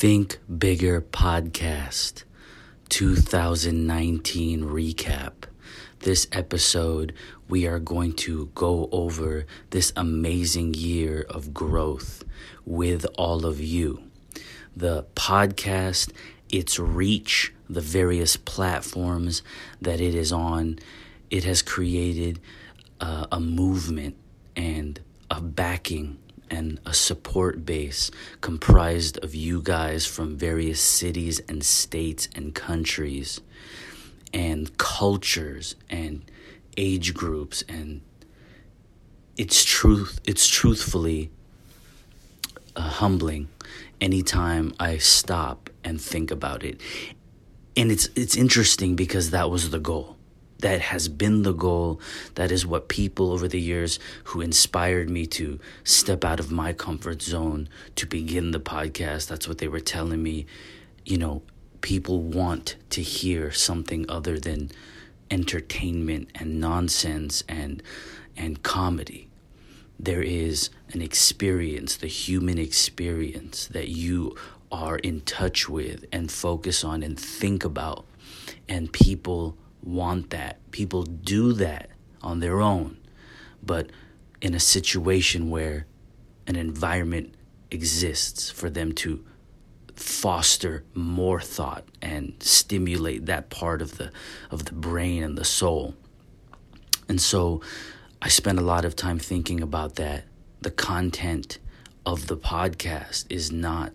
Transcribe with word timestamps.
Think 0.00 0.38
Bigger 0.48 1.02
Podcast 1.02 2.24
2019 2.88 4.62
recap. 4.62 5.32
This 5.98 6.26
episode, 6.32 7.12
we 7.50 7.66
are 7.66 7.78
going 7.78 8.14
to 8.14 8.46
go 8.54 8.88
over 8.92 9.44
this 9.68 9.92
amazing 9.94 10.72
year 10.72 11.26
of 11.28 11.52
growth 11.52 12.24
with 12.64 13.04
all 13.18 13.44
of 13.44 13.60
you. 13.60 14.02
The 14.74 15.04
podcast, 15.14 16.12
its 16.48 16.78
reach, 16.78 17.52
the 17.68 17.82
various 17.82 18.38
platforms 18.38 19.42
that 19.82 20.00
it 20.00 20.14
is 20.14 20.32
on, 20.32 20.78
it 21.28 21.44
has 21.44 21.60
created 21.60 22.40
uh, 23.02 23.26
a 23.30 23.38
movement 23.38 24.16
and 24.56 24.98
a 25.30 25.42
backing 25.42 26.16
and 26.50 26.80
a 26.84 26.92
support 26.92 27.64
base 27.64 28.10
comprised 28.40 29.18
of 29.18 29.34
you 29.34 29.62
guys 29.62 30.06
from 30.06 30.36
various 30.36 30.80
cities 30.80 31.40
and 31.48 31.64
states 31.64 32.28
and 32.34 32.54
countries 32.54 33.40
and 34.32 34.76
cultures 34.76 35.76
and 35.88 36.30
age 36.76 37.14
groups. 37.14 37.62
And 37.68 38.02
it's 39.36 39.64
truth 39.64 40.20
it's 40.26 40.46
truthfully 40.48 41.30
uh, 42.76 42.82
humbling 42.82 43.48
anytime 44.00 44.74
I 44.78 44.98
stop 44.98 45.70
and 45.84 46.00
think 46.00 46.30
about 46.30 46.64
it. 46.64 46.80
And 47.76 47.90
it's 47.92 48.08
it's 48.16 48.36
interesting 48.36 48.96
because 48.96 49.30
that 49.30 49.50
was 49.50 49.70
the 49.70 49.78
goal 49.78 50.16
that 50.60 50.80
has 50.80 51.08
been 51.08 51.42
the 51.42 51.52
goal. 51.52 52.00
That 52.34 52.50
is 52.50 52.66
what 52.66 52.88
people 52.88 53.32
over 53.32 53.48
the 53.48 53.60
years 53.60 53.98
who 54.24 54.40
inspired 54.40 55.10
me 55.10 55.26
to 55.26 55.58
step 55.84 56.24
out 56.24 56.40
of 56.40 56.50
my 56.50 56.72
comfort 56.72 57.22
zone 57.22 57.68
to 57.96 58.06
begin 58.06 58.50
the 58.50 58.60
podcast, 58.60 59.28
that's 59.28 59.48
what 59.48 59.58
they 59.58 59.68
were 59.68 59.80
telling 59.80 60.22
me. 60.22 60.46
You 61.04 61.18
know, 61.18 61.42
people 61.80 62.20
want 62.20 62.76
to 62.90 63.02
hear 63.02 63.50
something 63.50 64.08
other 64.08 64.38
than 64.38 64.70
entertainment 65.30 66.28
and 66.34 66.60
nonsense 66.60 67.44
and 67.48 67.82
and 68.36 68.62
comedy. 68.62 69.28
There 69.98 70.22
is 70.22 70.70
an 70.92 71.02
experience, 71.02 71.96
the 71.96 72.06
human 72.06 72.58
experience 72.58 73.66
that 73.66 73.88
you 73.88 74.34
are 74.72 74.96
in 74.98 75.20
touch 75.22 75.68
with 75.68 76.04
and 76.12 76.30
focus 76.30 76.84
on 76.84 77.02
and 77.02 77.18
think 77.18 77.64
about 77.64 78.06
and 78.68 78.92
people 78.92 79.56
want 79.82 80.30
that. 80.30 80.59
People 80.70 81.02
do 81.02 81.52
that 81.54 81.90
on 82.22 82.40
their 82.40 82.60
own. 82.60 82.98
But 83.62 83.90
in 84.40 84.54
a 84.54 84.60
situation 84.60 85.50
where 85.50 85.86
an 86.46 86.56
environment 86.56 87.34
exists 87.70 88.50
for 88.50 88.70
them 88.70 88.92
to 88.92 89.24
foster 89.94 90.82
more 90.94 91.40
thought 91.40 91.84
and 92.00 92.34
stimulate 92.40 93.26
that 93.26 93.50
part 93.50 93.82
of 93.82 93.98
the 93.98 94.10
of 94.50 94.64
the 94.64 94.72
brain 94.72 95.22
and 95.22 95.36
the 95.36 95.44
soul. 95.44 95.94
And 97.08 97.20
so 97.20 97.60
I 98.22 98.28
spend 98.28 98.58
a 98.58 98.62
lot 98.62 98.84
of 98.84 98.96
time 98.96 99.18
thinking 99.18 99.60
about 99.60 99.96
that. 99.96 100.24
The 100.62 100.70
content 100.70 101.58
of 102.06 102.26
the 102.26 102.36
podcast 102.36 103.26
is 103.28 103.52
not 103.52 103.92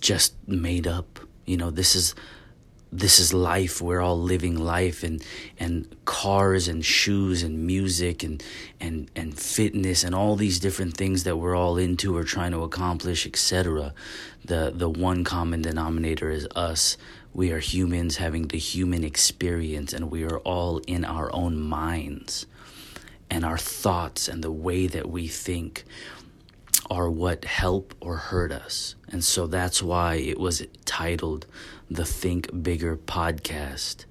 just 0.00 0.34
made 0.46 0.86
up. 0.86 1.20
You 1.46 1.56
know, 1.56 1.70
this 1.70 1.94
is 1.94 2.14
this 2.92 3.18
is 3.18 3.32
life. 3.32 3.80
We're 3.80 4.02
all 4.02 4.20
living 4.20 4.56
life 4.58 5.02
and 5.02 5.24
and 5.58 5.96
cars 6.04 6.68
and 6.68 6.84
shoes 6.84 7.42
and 7.42 7.66
music 7.66 8.22
and 8.22 8.42
and 8.80 9.10
and 9.16 9.36
fitness 9.38 10.04
and 10.04 10.14
all 10.14 10.36
these 10.36 10.60
different 10.60 10.96
things 10.96 11.24
that 11.24 11.38
we're 11.38 11.56
all 11.56 11.78
into 11.78 12.14
or 12.16 12.22
trying 12.22 12.52
to 12.52 12.62
accomplish 12.62 13.26
etc 13.26 13.94
the 14.44 14.72
the 14.74 14.90
one 14.90 15.24
common 15.24 15.62
denominator 15.62 16.30
is 16.30 16.46
us. 16.54 16.96
We 17.32 17.50
are 17.52 17.60
humans 17.60 18.18
having 18.18 18.48
the 18.48 18.58
human 18.58 19.04
experience 19.04 19.92
and 19.94 20.10
we 20.10 20.24
are 20.24 20.38
all 20.40 20.78
in 20.86 21.04
our 21.04 21.34
own 21.34 21.58
minds 21.58 22.46
and 23.30 23.44
our 23.44 23.56
thoughts 23.56 24.28
and 24.28 24.44
the 24.44 24.52
way 24.52 24.86
that 24.86 25.08
we 25.08 25.28
think 25.28 25.84
are 26.92 27.10
what 27.10 27.46
help 27.46 27.94
or 28.00 28.18
hurt 28.18 28.52
us. 28.52 28.96
And 29.08 29.24
so 29.24 29.46
that's 29.46 29.82
why 29.82 30.16
it 30.16 30.38
was 30.38 30.62
titled 30.84 31.46
the 31.90 32.04
Think 32.04 32.62
Bigger 32.62 32.98
podcast 32.98 34.04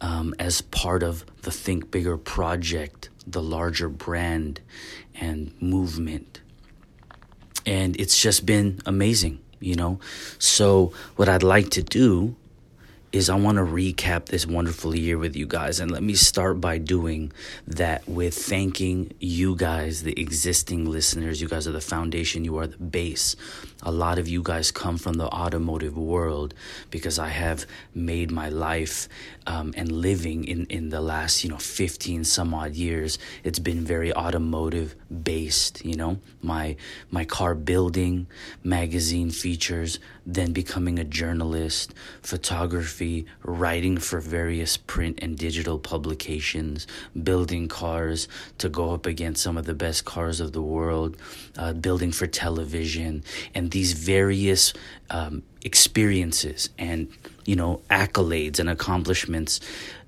um, 0.00 0.34
as 0.38 0.62
part 0.62 1.02
of 1.02 1.26
the 1.42 1.50
Think 1.50 1.90
Bigger 1.90 2.16
project, 2.16 3.10
the 3.26 3.42
larger 3.42 3.90
brand 3.90 4.62
and 5.14 5.52
movement. 5.60 6.40
And 7.66 7.94
it's 8.00 8.20
just 8.20 8.46
been 8.46 8.80
amazing, 8.86 9.40
you 9.60 9.74
know? 9.74 10.00
So, 10.38 10.94
what 11.16 11.28
I'd 11.28 11.42
like 11.42 11.68
to 11.70 11.82
do 11.82 12.36
is 13.12 13.28
I 13.28 13.36
want 13.36 13.58
to 13.58 13.64
recap 13.64 14.26
this 14.26 14.46
wonderful 14.46 14.96
year 14.96 15.18
with 15.18 15.36
you 15.36 15.46
guys. 15.46 15.80
And 15.80 15.90
let 15.90 16.02
me 16.02 16.14
start 16.14 16.60
by 16.60 16.78
doing 16.78 17.32
that 17.66 18.08
with 18.08 18.34
thanking 18.34 19.12
you 19.20 19.54
guys, 19.54 20.02
the 20.02 20.18
existing 20.18 20.90
listeners. 20.90 21.40
You 21.40 21.48
guys 21.48 21.68
are 21.68 21.72
the 21.72 21.80
foundation, 21.80 22.44
you 22.44 22.56
are 22.58 22.66
the 22.66 22.78
base. 22.78 23.36
A 23.82 23.90
lot 23.90 24.18
of 24.18 24.28
you 24.28 24.42
guys 24.42 24.70
come 24.70 24.96
from 24.96 25.14
the 25.14 25.26
automotive 25.26 25.98
world 25.98 26.54
because 26.90 27.18
I 27.18 27.28
have 27.28 27.66
made 27.94 28.30
my 28.30 28.48
life 28.48 29.08
um, 29.46 29.74
and 29.76 29.90
living 29.90 30.44
in, 30.44 30.66
in 30.66 30.90
the 30.90 31.00
last, 31.00 31.42
you 31.42 31.50
know, 31.50 31.56
15 31.56 32.22
some 32.24 32.54
odd 32.54 32.74
years. 32.74 33.18
It's 33.42 33.58
been 33.58 33.80
very 33.84 34.14
automotive 34.14 34.94
based, 35.24 35.84
you 35.84 35.96
know, 35.96 36.18
my, 36.42 36.76
my 37.10 37.24
car 37.24 37.54
building, 37.54 38.28
magazine 38.62 39.30
features, 39.30 39.98
then 40.24 40.52
becoming 40.52 41.00
a 41.00 41.04
journalist, 41.04 41.92
photography, 42.22 43.26
writing 43.42 43.98
for 43.98 44.20
various 44.20 44.76
print 44.76 45.18
and 45.20 45.36
digital 45.36 45.78
publications, 45.78 46.86
building 47.20 47.66
cars 47.66 48.28
to 48.58 48.68
go 48.68 48.94
up 48.94 49.06
against 49.06 49.42
some 49.42 49.56
of 49.56 49.66
the 49.66 49.74
best 49.74 50.04
cars 50.04 50.38
of 50.38 50.52
the 50.52 50.62
world, 50.62 51.16
uh, 51.58 51.72
building 51.72 52.12
for 52.12 52.28
television, 52.28 53.24
and 53.54 53.71
these 53.72 53.92
various 53.92 54.72
um, 55.10 55.42
experiences 55.62 56.70
and 56.78 57.08
you 57.44 57.56
know 57.56 57.80
accolades 57.90 58.58
and 58.58 58.68
accomplishments 58.70 59.60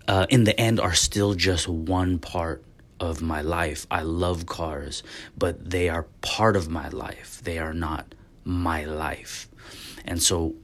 uh, 0.07 0.27
in 0.31 0.45
the 0.45 0.59
end 0.59 0.79
are 0.81 0.95
still 0.95 1.35
just 1.35 1.67
one 1.69 2.19
part 2.19 2.63
of 3.01 3.21
my 3.21 3.41
life. 3.43 3.87
I 3.91 4.03
love 4.03 4.47
cars, 4.47 5.03
but 5.37 5.71
they 5.71 5.89
are 5.89 6.05
part 6.21 6.57
of 6.57 6.69
my 6.69 6.89
life. 6.89 7.41
They 7.43 7.59
are 7.59 7.75
not 7.75 8.15
my 8.45 8.85
life. 8.85 9.49
And 10.05 10.23
so 10.23 10.55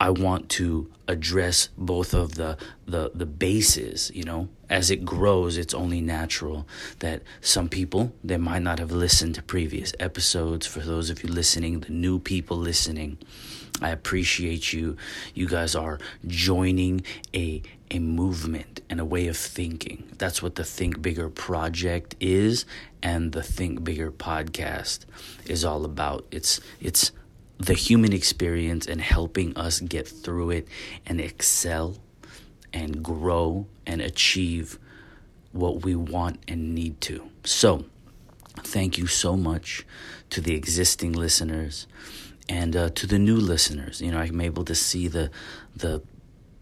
I 0.00 0.10
want 0.10 0.48
to 0.50 0.90
address 1.06 1.68
both 1.76 2.14
of 2.14 2.34
the, 2.34 2.56
the 2.86 3.10
the 3.14 3.26
bases, 3.26 4.10
you 4.14 4.24
know. 4.24 4.48
As 4.70 4.88
it 4.88 5.04
grows, 5.04 5.56
it's 5.58 5.74
only 5.74 6.00
natural 6.00 6.66
that 7.00 7.22
some 7.40 7.68
people 7.68 8.12
they 8.22 8.36
might 8.36 8.62
not 8.62 8.78
have 8.78 8.92
listened 8.92 9.34
to 9.34 9.42
previous 9.42 9.92
episodes. 9.98 10.64
For 10.64 10.78
those 10.78 11.10
of 11.10 11.24
you 11.24 11.28
listening, 11.28 11.80
the 11.80 11.92
new 11.92 12.20
people 12.20 12.56
listening, 12.56 13.18
I 13.82 13.90
appreciate 13.90 14.72
you. 14.72 14.96
You 15.34 15.48
guys 15.48 15.74
are 15.74 15.98
joining 16.24 17.02
a 17.34 17.62
a 17.90 17.98
movement 17.98 18.80
and 18.88 19.00
a 19.00 19.04
way 19.04 19.26
of 19.26 19.36
thinking. 19.36 20.04
That's 20.18 20.40
what 20.40 20.54
the 20.54 20.64
Think 20.64 21.02
Bigger 21.02 21.28
project 21.28 22.14
is 22.20 22.64
and 23.02 23.32
the 23.32 23.42
Think 23.42 23.82
Bigger 23.82 24.12
podcast 24.12 25.00
is 25.46 25.64
all 25.64 25.84
about. 25.84 26.24
It's 26.30 26.60
it's 26.80 27.10
the 27.58 27.74
human 27.74 28.12
experience 28.12 28.86
and 28.86 29.00
helping 29.00 29.56
us 29.56 29.80
get 29.80 30.06
through 30.06 30.50
it 30.50 30.68
and 31.04 31.20
excel 31.20 31.96
and 32.72 33.02
grow 33.02 33.66
and 33.86 34.00
achieve 34.00 34.78
what 35.52 35.84
we 35.84 35.94
want 35.94 36.40
and 36.46 36.74
need 36.74 37.00
to. 37.02 37.28
So, 37.44 37.84
thank 38.58 38.98
you 38.98 39.06
so 39.06 39.36
much 39.36 39.84
to 40.30 40.40
the 40.40 40.54
existing 40.54 41.12
listeners 41.12 41.86
and 42.48 42.76
uh, 42.76 42.90
to 42.90 43.06
the 43.06 43.18
new 43.18 43.36
listeners. 43.36 44.00
You 44.00 44.12
know, 44.12 44.18
I'm 44.18 44.40
able 44.40 44.64
to 44.64 44.74
see 44.74 45.08
the 45.08 45.30
the 45.74 46.02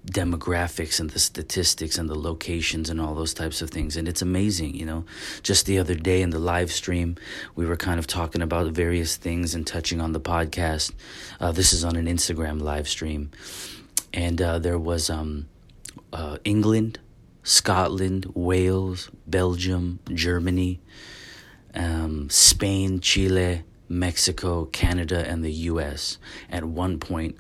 demographics 0.06 1.00
and 1.00 1.11
the 1.11 1.19
statistics 1.19 1.99
and 1.99 2.09
the 2.09 2.19
locations 2.19 2.88
and 2.88 3.00
all 3.00 3.15
those 3.15 3.35
types 3.35 3.61
of 3.61 3.71
things. 3.71 3.97
And 3.97 4.09
it's 4.09 4.23
amazing, 4.23 4.75
you 4.75 4.87
know. 4.87 5.05
Just 5.43 5.67
the 5.67 5.79
other 5.79 5.94
day 5.94 6.23
in 6.23 6.31
the 6.31 6.38
live 6.38 6.73
stream, 6.73 7.17
we 7.55 7.67
were 7.67 7.77
kind 7.77 7.99
of 7.99 8.06
talking 8.06 8.41
about 8.41 8.73
various 8.73 9.17
things 9.17 9.55
and 9.55 9.67
touching 9.67 10.00
on 10.00 10.12
the 10.12 10.21
podcast. 10.21 10.93
Uh, 11.41 11.53
this 11.53 11.73
is 11.73 11.85
on 11.85 11.97
an 11.97 12.06
Instagram 12.06 12.61
live 12.61 12.88
stream. 12.88 13.31
And 14.15 14.41
uh, 14.41 14.59
there 14.59 14.79
was 14.79 15.11
um, 15.11 15.47
uh, 16.13 16.39
England, 16.45 16.99
Scotland, 17.43 18.31
Wales, 18.35 19.11
Belgium, 19.27 20.01
Germany, 20.13 20.81
um, 21.75 22.29
Spain, 22.31 23.01
Chile, 23.01 23.63
Mexico, 23.89 24.67
Canada, 24.67 25.25
and 25.27 25.45
the 25.45 25.53
US. 25.53 26.19
At 26.51 26.65
one 26.65 26.99
point, 26.99 27.37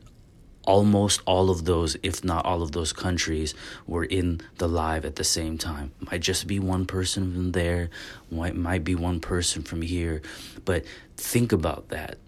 almost 0.64 1.20
all 1.26 1.50
of 1.50 1.64
those, 1.64 1.96
if 2.02 2.22
not 2.22 2.44
all 2.44 2.62
of 2.62 2.72
those 2.72 2.92
countries, 2.92 3.54
were 3.86 4.04
in 4.04 4.40
the 4.58 4.68
live 4.68 5.04
at 5.04 5.16
the 5.16 5.24
same 5.24 5.58
time. 5.58 5.92
Might 6.10 6.20
just 6.20 6.46
be 6.46 6.58
one 6.58 6.86
person 6.86 7.32
from 7.32 7.52
there, 7.52 7.90
might, 8.30 8.54
might 8.54 8.84
be 8.84 8.94
one 8.94 9.20
person 9.20 9.62
from 9.62 9.82
here, 9.82 10.22
but 10.64 10.84
think 11.16 11.52
about 11.52 11.88
that. 11.88 12.18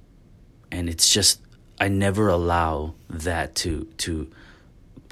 And 0.73 0.89
it's 0.89 1.09
just 1.11 1.41
I 1.81 1.89
never 1.89 2.29
allow 2.29 2.95
that 3.09 3.55
to 3.57 3.85
to 3.99 4.31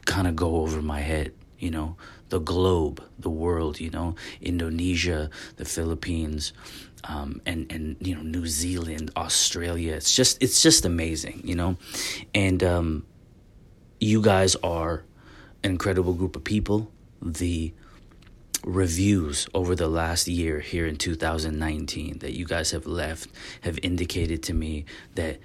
kind 0.08 0.26
of 0.26 0.34
go 0.34 0.56
over 0.56 0.81
my 0.82 1.00
head, 1.00 1.32
you 1.58 1.70
know, 1.70 1.96
the 2.31 2.40
globe, 2.40 3.02
the 3.19 3.31
world, 3.31 3.78
you 3.78 3.90
know, 3.90 4.16
Indonesia, 4.40 5.31
the 5.56 5.64
Philippines, 5.64 6.52
um, 7.05 7.40
and 7.46 7.70
and 7.70 7.96
you 8.00 8.16
know 8.16 8.22
New 8.22 8.46
Zealand, 8.46 9.10
Australia. 9.16 9.94
It's 9.94 10.16
just 10.16 10.43
it's 10.43 10.60
just 10.62 10.84
amazing, 10.84 11.43
you 11.44 11.55
know, 11.55 11.76
and 12.34 12.64
um, 12.64 13.06
you 14.00 14.20
guys 14.20 14.56
are 14.56 15.05
an 15.62 15.70
incredible 15.70 16.14
group 16.14 16.34
of 16.34 16.43
people. 16.43 16.90
The 17.20 17.72
reviews 18.64 19.46
over 19.55 19.75
the 19.76 19.88
last 19.88 20.26
year 20.26 20.58
here 20.58 20.87
in 20.87 20.96
2019 20.96 22.19
that 22.19 22.32
you 22.32 22.44
guys 22.44 22.72
have 22.72 22.87
left 22.87 23.31
have 23.60 23.78
indicated 23.82 24.43
to 24.43 24.55
me 24.55 24.84
that 25.14 25.38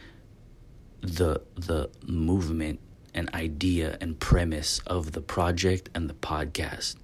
the 1.01 1.41
the 1.55 1.89
movement 2.07 2.79
and 3.13 3.33
idea 3.33 3.97
and 4.01 4.19
premise 4.19 4.79
of 4.87 5.11
the 5.11 5.21
project 5.21 5.89
and 5.93 6.09
the 6.09 6.13
podcast. 6.13 6.95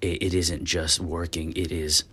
It, 0.00 0.22
it 0.22 0.34
isn't 0.34 0.64
just 0.64 1.00
working 1.00 1.52
it 1.56 1.70
is 1.70 2.04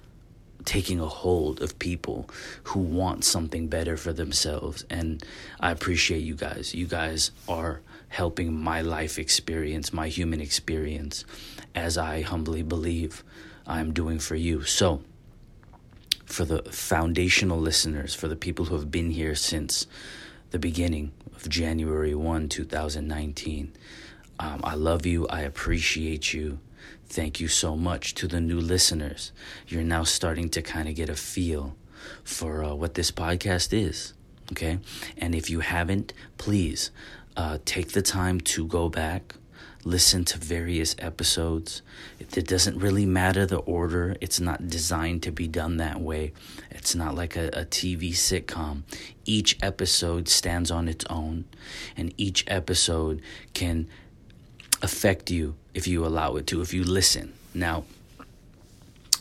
taking 0.65 0.99
a 0.99 1.07
hold 1.07 1.61
of 1.61 1.79
people 1.79 2.29
who 2.65 2.79
want 2.79 3.23
something 3.23 3.67
better 3.67 3.97
for 3.97 4.13
themselves. 4.13 4.85
And 4.89 5.23
I 5.59 5.71
appreciate 5.71 6.23
you 6.23 6.35
guys. 6.35 6.75
You 6.75 6.85
guys 6.85 7.31
are 7.47 7.81
helping 8.09 8.53
my 8.53 8.81
life 8.81 9.17
experience 9.17 9.93
my 9.93 10.07
human 10.07 10.41
experience 10.41 11.25
as 11.73 11.97
I 11.97 12.21
humbly 12.21 12.61
believe 12.61 13.23
I'm 13.65 13.93
doing 13.93 14.19
for 14.19 14.35
you. 14.35 14.63
So 14.63 15.01
for 16.25 16.45
the 16.45 16.61
foundational 16.63 17.59
listeners 17.59 18.15
for 18.15 18.27
the 18.27 18.35
people 18.35 18.65
who 18.65 18.75
have 18.75 18.89
been 18.89 19.11
here 19.11 19.35
since 19.35 19.85
the 20.51 20.59
beginning 20.59 21.11
of 21.41 21.49
January 21.49 22.13
1, 22.13 22.49
2019. 22.49 23.73
Um, 24.39 24.61
I 24.63 24.75
love 24.75 25.05
you. 25.05 25.27
I 25.27 25.41
appreciate 25.41 26.33
you. 26.33 26.59
Thank 27.07 27.39
you 27.39 27.47
so 27.47 27.75
much 27.75 28.13
to 28.15 28.27
the 28.27 28.39
new 28.39 28.59
listeners. 28.59 29.31
You're 29.67 29.83
now 29.83 30.03
starting 30.03 30.49
to 30.49 30.61
kind 30.61 30.87
of 30.87 30.95
get 30.95 31.09
a 31.09 31.15
feel 31.15 31.75
for 32.23 32.63
uh, 32.63 32.73
what 32.73 32.93
this 32.93 33.11
podcast 33.11 33.73
is. 33.73 34.13
Okay. 34.51 34.79
And 35.17 35.35
if 35.35 35.49
you 35.49 35.59
haven't, 35.59 36.13
please 36.37 36.91
uh, 37.37 37.57
take 37.65 37.91
the 37.91 38.01
time 38.01 38.41
to 38.41 38.65
go 38.65 38.89
back, 38.89 39.35
listen 39.83 40.23
to 40.25 40.37
various 40.37 40.95
episodes. 40.99 41.81
It 42.19 42.47
doesn't 42.47 42.77
really 42.77 43.05
matter 43.05 43.45
the 43.45 43.57
order, 43.57 44.15
it's 44.21 44.39
not 44.39 44.67
designed 44.67 45.23
to 45.23 45.31
be 45.31 45.47
done 45.47 45.77
that 45.77 45.99
way. 45.99 46.33
It's 46.69 46.95
not 46.95 47.15
like 47.15 47.35
a, 47.35 47.47
a 47.47 47.65
TV 47.65 48.11
sitcom. 48.11 48.83
Each 49.25 49.57
episode 49.61 50.27
stands 50.27 50.71
on 50.71 50.87
its 50.87 51.05
own, 51.09 51.45
and 51.97 52.13
each 52.17 52.45
episode 52.47 53.21
can 53.53 53.87
affect 54.81 55.29
you 55.29 55.55
if 55.73 55.87
you 55.87 56.05
allow 56.05 56.35
it 56.35 56.47
to, 56.47 56.61
if 56.61 56.73
you 56.73 56.83
listen. 56.83 57.33
Now, 57.53 57.85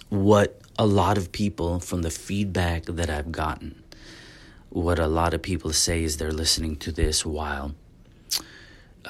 what 0.08 0.60
a 0.78 0.86
lot 0.86 1.18
of 1.18 1.32
people 1.32 1.80
from 1.80 2.02
the 2.02 2.10
feedback 2.10 2.84
that 2.84 3.10
I've 3.10 3.32
gotten, 3.32 3.82
what 4.70 4.98
a 4.98 5.06
lot 5.06 5.34
of 5.34 5.42
people 5.42 5.72
say 5.72 6.04
is 6.04 6.16
they're 6.16 6.32
listening 6.32 6.76
to 6.76 6.92
this 6.92 7.24
while 7.26 7.74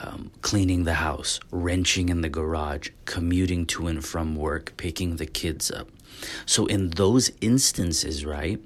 um, 0.03 0.31
cleaning 0.43 0.85
the 0.85 0.95
house, 0.95 1.41
wrenching 1.51 2.09
in 2.09 2.21
the 2.21 2.29
garage, 2.29 2.91
commuting 3.05 3.67
to 3.67 3.87
and 3.87 4.05
from 4.05 4.37
work, 4.37 4.75
picking 4.77 5.17
the 5.17 5.27
kids 5.27 5.71
up. 5.71 5.89
So, 6.47 6.67
in 6.67 6.91
those 6.91 7.31
instances, 7.41 8.25
right, 8.25 8.61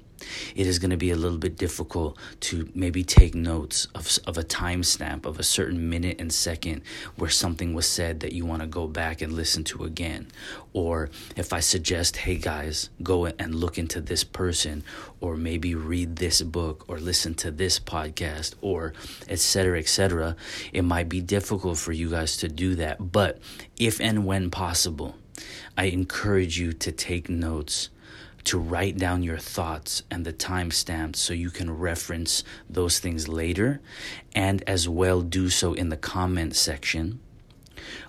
it 0.55 0.67
is 0.67 0.79
going 0.79 0.91
to 0.91 0.97
be 0.97 1.11
a 1.11 1.15
little 1.15 1.37
bit 1.37 1.57
difficult 1.57 2.17
to 2.41 2.69
maybe 2.73 3.03
take 3.03 3.35
notes 3.35 3.87
of, 3.95 4.19
of 4.27 4.37
a 4.37 4.43
timestamp 4.43 5.25
of 5.25 5.39
a 5.39 5.43
certain 5.43 5.89
minute 5.89 6.19
and 6.19 6.33
second 6.33 6.81
where 7.15 7.29
something 7.29 7.73
was 7.73 7.87
said 7.87 8.19
that 8.21 8.33
you 8.33 8.45
want 8.45 8.61
to 8.61 8.67
go 8.67 8.87
back 8.87 9.21
and 9.21 9.33
listen 9.33 9.63
to 9.63 9.83
again. 9.83 10.27
Or 10.73 11.09
if 11.35 11.53
I 11.53 11.59
suggest, 11.61 12.17
hey 12.17 12.35
guys, 12.35 12.89
go 13.01 13.25
and 13.25 13.55
look 13.55 13.77
into 13.77 14.01
this 14.01 14.23
person, 14.23 14.83
or 15.21 15.37
maybe 15.37 15.73
read 15.73 16.17
this 16.17 16.41
book, 16.41 16.85
or 16.87 16.99
listen 16.99 17.33
to 17.35 17.51
this 17.51 17.79
podcast, 17.79 18.55
or 18.61 18.93
etc., 19.29 19.79
etc., 19.79 20.35
it 20.73 20.83
might 20.83 21.07
be 21.07 21.21
difficult 21.21 21.77
for 21.77 21.91
you 21.91 22.09
guys 22.09 22.37
to 22.37 22.49
do 22.49 22.75
that. 22.75 23.11
But 23.11 23.39
if 23.77 24.01
and 24.01 24.25
when 24.25 24.51
possible, 24.51 25.15
I 25.77 25.85
encourage 25.85 26.59
you 26.59 26.73
to 26.73 26.91
take 26.91 27.29
notes 27.29 27.89
to 28.45 28.57
write 28.59 28.97
down 28.97 29.23
your 29.23 29.37
thoughts 29.37 30.03
and 30.09 30.25
the 30.25 30.33
timestamps 30.33 31.17
so 31.17 31.33
you 31.33 31.49
can 31.49 31.75
reference 31.75 32.43
those 32.69 32.99
things 32.99 33.27
later 33.27 33.81
and 34.33 34.63
as 34.67 34.87
well 34.87 35.21
do 35.21 35.49
so 35.49 35.73
in 35.73 35.89
the 35.89 35.97
comment 35.97 36.55
section 36.55 37.19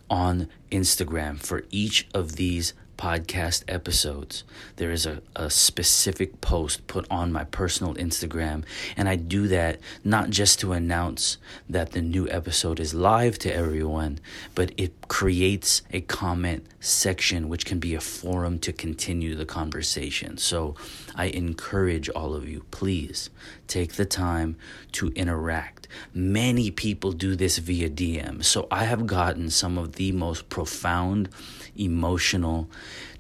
on 0.09 0.49
Instagram 0.71 1.39
for 1.39 1.65
each 1.71 2.07
of 2.15 2.37
these 2.37 2.75
podcast 2.97 3.65
episodes. 3.69 4.45
There 4.77 4.91
is 4.91 5.07
a, 5.07 5.23
a 5.35 5.51
specific 5.51 6.41
post 6.41 6.87
put 6.87 7.07
on 7.11 7.33
my 7.33 7.45
personal 7.45 7.95
Instagram, 7.95 8.65
and 8.97 9.09
I 9.09 9.17
do 9.17 9.49
that 9.49 9.81
not 10.05 10.31
just 10.31 10.61
to 10.61 10.73
announce 10.73 11.39
that 11.69 11.93
the 11.93 12.03
new 12.03 12.29
episode 12.31 12.81
is 12.81 12.95
live 12.95 13.39
to 13.41 13.55
everyone, 13.55 14.19
but 14.55 14.73
it 14.77 14.93
creates 15.09 15.83
a 15.93 16.01
comment 16.01 16.67
section 16.81 17.49
which 17.49 17.67
can 17.67 17.79
be 17.79 17.95
a 17.95 18.01
forum 18.01 18.59
to 18.61 18.73
continue 18.73 19.35
the 19.35 19.47
conversation. 19.47 20.39
So 20.39 20.75
I 21.17 21.27
encourage 21.27 22.09
all 22.11 22.35
of 22.35 22.49
you, 22.49 22.65
please 22.71 23.31
take 23.67 23.95
the 23.95 24.05
time 24.05 24.57
to 24.93 25.09
interact. 25.17 25.89
Many 26.13 26.71
people 26.71 27.13
do 27.13 27.35
this 27.35 27.59
via 27.59 27.89
DM, 27.89 28.45
so 28.45 28.69
I 28.71 28.85
have 28.85 29.07
gotten 29.07 29.51
some 29.51 29.79
of 29.79 29.93
the 29.95 30.13
most 30.13 30.49
profound 30.49 31.31
emotional 31.75 32.71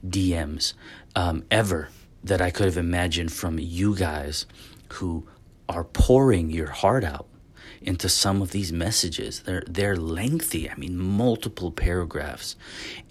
DMs 0.06 0.74
um, 1.14 1.44
ever 1.50 1.88
that 2.22 2.40
I 2.40 2.50
could 2.50 2.66
have 2.66 2.76
imagined 2.76 3.32
from 3.32 3.58
you 3.58 3.96
guys 3.96 4.46
who 4.94 5.26
are 5.68 5.84
pouring 5.84 6.50
your 6.50 6.70
heart 6.70 7.02
out 7.02 7.26
into 7.86 8.08
some 8.08 8.42
of 8.42 8.50
these 8.50 8.72
messages. 8.72 9.40
They're 9.40 9.62
they're 9.66 9.96
lengthy. 9.96 10.68
I 10.68 10.74
mean, 10.74 10.98
multiple 10.98 11.70
paragraphs, 11.70 12.56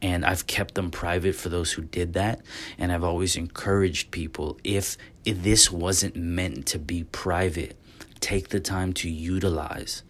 and 0.02 0.26
I've 0.26 0.46
kept 0.46 0.76
them 0.76 0.92
private 0.92 1.36
for 1.36 1.50
those 1.50 1.72
who 1.72 1.82
did 1.82 2.14
that. 2.14 2.42
And 2.78 2.92
I've 2.92 3.04
always 3.04 3.36
encouraged 3.36 4.12
people 4.12 4.60
if, 4.64 4.98
if 5.24 5.42
this 5.42 5.72
wasn't 5.72 6.16
meant 6.16 6.66
to 6.68 6.80
be 6.80 7.06
private, 7.06 7.78
take 8.20 8.50
the 8.50 8.60
time 8.60 8.94
to 8.94 9.10
utilize 9.10 10.04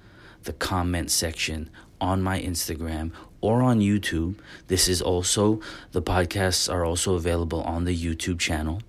the 0.43 0.53
comment 0.53 1.11
section 1.11 1.69
on 2.01 2.21
my 2.21 2.39
Instagram 2.41 3.11
or 3.41 3.61
on 3.61 3.79
YouTube. 3.79 4.35
This 4.67 4.87
is 4.87 5.01
also, 5.01 5.59
the 5.91 6.01
podcasts 6.01 6.71
are 6.71 6.83
also 6.83 7.15
available 7.15 7.61
on 7.61 7.85
the 7.85 7.95
YouTube 7.95 8.39
channel. 8.39 8.81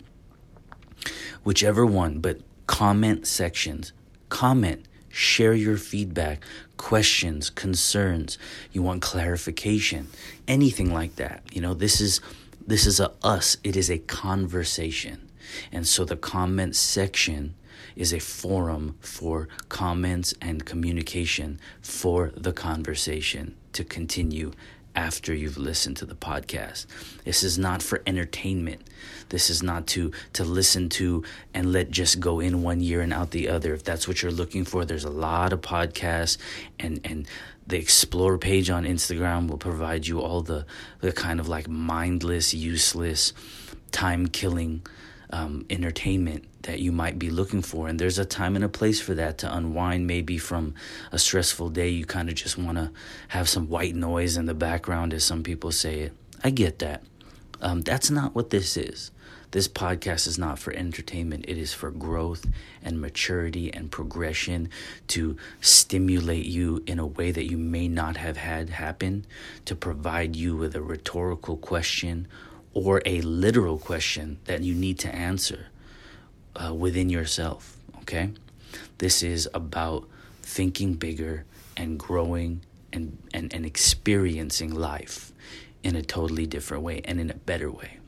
Whichever 1.45 1.85
one, 1.87 2.21
but 2.21 2.41
comment 2.67 3.27
sections. 3.27 3.93
Comment, 4.29 4.85
share 5.17 5.55
your 5.55 5.79
feedback, 5.79 6.45
questions, 6.77 7.49
concerns. 7.49 8.37
You 8.71 8.83
want 8.83 9.01
clarification, 9.01 10.09
anything 10.47 10.93
like 10.93 11.17
that. 11.17 11.43
You 11.51 11.63
know, 11.63 11.73
this 11.73 12.03
is 12.03 12.21
this 12.67 12.87
is 12.87 13.01
a 13.01 13.13
us, 13.23 13.57
it 13.65 13.77
is 13.77 13.91
a 13.91 13.99
conversation. 13.99 15.31
And 15.73 15.87
so 15.87 16.05
the 16.05 16.17
comment 16.17 16.77
section 16.77 17.55
is 17.95 18.13
a 18.13 18.19
forum 18.19 18.97
for 19.01 19.49
comments 19.71 20.35
and 20.43 20.67
communication 20.67 21.61
for 21.81 22.33
the 22.37 22.53
conversation 22.53 23.55
to 23.73 23.85
continue 23.85 24.53
after 24.95 25.33
you've 25.33 25.59
listened 25.59 25.97
to 25.99 26.05
the 26.05 26.15
podcast. 26.15 26.87
This 27.25 27.43
is 27.43 27.59
not 27.59 27.83
for 27.83 28.03
entertainment. 28.07 28.83
This 29.29 29.51
is 29.51 29.63
not 29.63 29.87
to 29.89 30.13
to 30.35 30.45
listen 30.45 30.89
to 30.91 31.25
and 31.53 31.73
let 31.73 31.91
just 31.91 32.21
go 32.21 32.41
in 32.41 32.63
one 32.63 32.81
year 32.81 33.01
and 33.01 33.13
out 33.13 33.31
the 33.31 33.49
other. 33.49 33.75
If 33.75 33.85
that's 33.85 34.07
what 34.07 34.23
you're 34.23 34.33
looking 34.33 34.65
for, 34.65 34.85
there's 34.85 35.05
a 35.05 35.11
lot 35.11 35.53
of 35.53 35.61
podcasts 35.61 36.39
and 36.79 37.01
and 37.05 37.27
the 37.67 37.79
explore 37.79 38.39
page 38.39 38.71
on 38.71 38.85
Instagram 38.85 39.49
will 39.49 39.59
provide 39.59 40.07
you 40.07 40.21
all 40.21 40.43
the 40.43 40.67
the 41.01 41.13
kind 41.13 41.41
of 41.41 41.49
like 41.49 41.69
mindless, 41.69 42.55
useless, 42.55 43.33
time 43.91 44.29
killing 44.29 44.83
um, 45.31 45.67
entertainment 45.71 46.45
that 46.63 46.81
you 46.81 46.93
might 46.93 47.19
be 47.19 47.31
looking 47.31 47.63
for. 47.63 47.89
And 47.89 47.99
there's 47.99 48.19
a 48.19 48.25
time 48.25 48.57
and 48.57 48.65
a 48.65 48.69
place 48.69 49.01
for 49.01 49.15
that 49.15 49.39
to 49.39 49.57
unwind, 49.57 50.07
maybe 50.07 50.39
from 50.39 50.75
a 51.13 51.19
stressful 51.19 51.71
day. 51.71 51.89
You 51.89 52.05
kind 52.05 52.29
of 52.29 52.35
just 52.35 52.59
want 52.59 52.79
to 52.79 52.91
have 53.29 53.49
some 53.49 53.69
white 53.69 53.95
noise 53.95 54.37
in 54.37 54.47
the 54.47 54.55
background, 54.55 55.13
as 55.15 55.25
some 55.25 55.43
people 55.43 55.73
say 55.73 56.01
it. 56.01 56.13
I 56.45 56.51
get 56.51 56.79
that. 56.81 57.03
Um, 57.61 57.83
that's 57.83 58.11
not 58.11 58.35
what 58.35 58.51
this 58.51 58.77
is. 58.77 59.11
This 59.53 59.69
podcast 59.69 60.27
is 60.27 60.39
not 60.39 60.59
for 60.59 60.73
entertainment. 60.73 61.45
It 61.49 61.57
is 61.57 61.73
for 61.73 61.91
growth 61.91 62.47
and 62.83 63.01
maturity 63.01 63.73
and 63.73 63.91
progression 63.91 64.69
to 65.09 65.37
stimulate 65.61 66.47
you 66.47 66.83
in 66.87 66.99
a 66.99 67.07
way 67.07 67.31
that 67.31 67.51
you 67.51 67.57
may 67.57 67.89
not 67.89 68.17
have 68.17 68.37
had 68.37 68.71
happen, 68.71 69.25
to 69.65 69.77
provide 69.77 70.35
you 70.35 70.57
with 70.57 70.75
a 70.75 70.83
rhetorical 70.83 71.57
question 71.57 72.27
or 72.75 73.01
a 73.07 73.21
literal 73.23 73.79
question 73.79 74.39
that 74.45 74.63
you 74.63 74.75
need 74.75 74.99
to 74.99 75.15
answer 75.15 75.69
uh, 76.57 76.75
within 76.75 77.09
yourself. 77.09 77.77
Okay? 78.03 78.31
This 78.99 79.23
is 79.23 79.49
about 79.55 80.09
thinking 80.43 80.95
bigger 80.95 81.45
and 81.77 81.99
growing 81.99 82.63
and, 82.93 83.17
and, 83.33 83.53
and 83.55 83.65
experiencing 83.65 84.75
life 84.75 85.33
in 85.83 85.95
a 85.95 86.03
totally 86.03 86.47
different 86.47 86.83
way 86.83 87.01
and 87.05 87.21
in 87.21 87.31
a 87.31 87.35
better 87.35 87.71
way. 87.71 87.99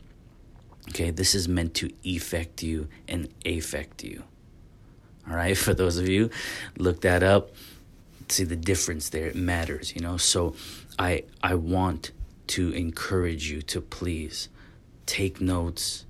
Okay, 0.88 1.10
this 1.10 1.34
is 1.34 1.48
meant 1.48 1.74
to 1.74 1.90
effect 2.02 2.62
you 2.62 2.88
and 3.06 3.28
affect 3.44 4.02
you. 4.02 4.24
All 5.28 5.36
right, 5.36 5.56
for 5.66 5.74
those 5.74 5.98
of 5.98 6.08
you, 6.08 6.30
look 6.76 7.02
that 7.02 7.22
up. 7.22 7.50
See 8.28 8.44
the 8.44 8.56
difference 8.56 9.08
there. 9.08 9.26
It 9.26 9.36
matters, 9.36 9.94
you 9.94 10.02
know. 10.02 10.16
So, 10.16 10.54
I 10.98 11.24
I 11.42 11.54
want 11.54 12.12
to 12.48 12.72
encourage 12.72 13.50
you 13.50 13.62
to 13.62 13.80
please 13.80 14.48
take 15.06 15.40
notes, 15.40 16.04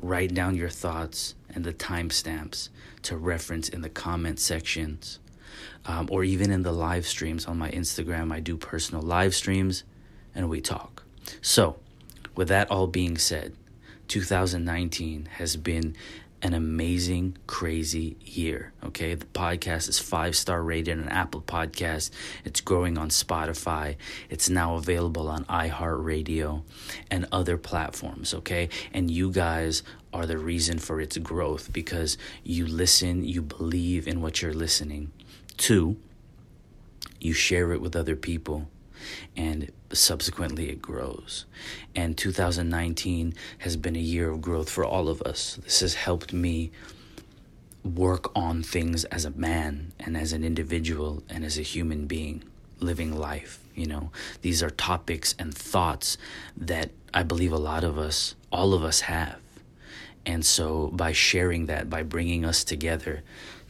write 0.00 0.34
down 0.34 0.54
your 0.54 0.68
thoughts 0.68 1.34
and 1.54 1.64
the 1.64 1.72
timestamps 1.72 2.68
to 3.02 3.16
reference 3.16 3.68
in 3.68 3.80
the 3.80 3.88
comment 3.88 4.38
sections, 4.38 5.18
um, 5.86 6.08
or 6.10 6.24
even 6.24 6.50
in 6.50 6.62
the 6.62 6.72
live 6.72 7.06
streams 7.06 7.46
on 7.46 7.58
my 7.58 7.70
Instagram. 7.70 8.32
I 8.32 8.40
do 8.40 8.56
personal 8.56 9.02
live 9.02 9.34
streams, 9.34 9.84
and 10.34 10.48
we 10.48 10.60
talk. 10.60 11.04
So, 11.40 11.76
with 12.34 12.48
that 12.48 12.70
all 12.70 12.86
being 12.86 13.16
said, 13.16 13.54
2019 14.08 15.26
has 15.36 15.56
been 15.56 15.94
an 16.42 16.54
amazing, 16.54 17.36
crazy 17.46 18.16
year. 18.20 18.72
Okay. 18.84 19.14
The 19.14 19.26
podcast 19.26 19.88
is 19.88 19.98
five 20.00 20.34
star 20.34 20.62
rated 20.62 20.98
on 20.98 21.08
Apple 21.08 21.40
Podcast. 21.40 22.10
It's 22.44 22.60
growing 22.60 22.98
on 22.98 23.10
Spotify. 23.10 23.96
It's 24.28 24.50
now 24.50 24.74
available 24.74 25.28
on 25.28 25.44
iHeartRadio 25.44 26.62
and 27.10 27.28
other 27.30 27.56
platforms. 27.56 28.34
Okay. 28.34 28.68
And 28.92 29.10
you 29.10 29.30
guys 29.30 29.84
are 30.12 30.26
the 30.26 30.38
reason 30.38 30.78
for 30.78 31.00
its 31.00 31.16
growth 31.18 31.72
because 31.72 32.18
you 32.42 32.66
listen, 32.66 33.24
you 33.24 33.40
believe 33.40 34.08
in 34.08 34.20
what 34.20 34.42
you're 34.42 34.52
listening. 34.52 35.12
Two, 35.56 35.96
you 37.20 37.32
share 37.32 37.72
it 37.72 37.80
with 37.80 37.94
other 37.94 38.16
people 38.16 38.68
and 39.36 39.70
subsequently 39.92 40.70
it 40.70 40.82
grows. 40.82 41.46
And 41.94 42.16
2019 42.16 43.34
has 43.58 43.76
been 43.76 43.96
a 43.96 44.00
year 44.00 44.30
of 44.30 44.40
growth 44.40 44.70
for 44.70 44.84
all 44.84 45.08
of 45.08 45.22
us. 45.22 45.58
This 45.62 45.80
has 45.80 45.94
helped 45.94 46.32
me 46.32 46.70
work 47.84 48.30
on 48.36 48.62
things 48.62 49.04
as 49.06 49.24
a 49.24 49.30
man 49.30 49.92
and 49.98 50.16
as 50.16 50.32
an 50.32 50.44
individual 50.44 51.22
and 51.28 51.44
as 51.44 51.58
a 51.58 51.62
human 51.62 52.06
being 52.06 52.44
living 52.78 53.16
life. 53.16 53.58
You 53.74 53.86
know, 53.86 54.10
these 54.42 54.62
are 54.62 54.70
topics 54.70 55.34
and 55.38 55.54
thoughts 55.54 56.18
that 56.56 56.90
I 57.14 57.22
believe 57.22 57.52
a 57.52 57.58
lot 57.58 57.84
of 57.84 57.98
us, 57.98 58.34
all 58.50 58.74
of 58.74 58.84
us 58.84 59.00
have. 59.02 59.38
And 60.24 60.44
so 60.44 60.88
by 60.88 61.12
sharing 61.12 61.66
that, 61.66 61.90
by 61.90 62.02
bringing 62.02 62.44
us 62.44 62.64
together 62.64 63.22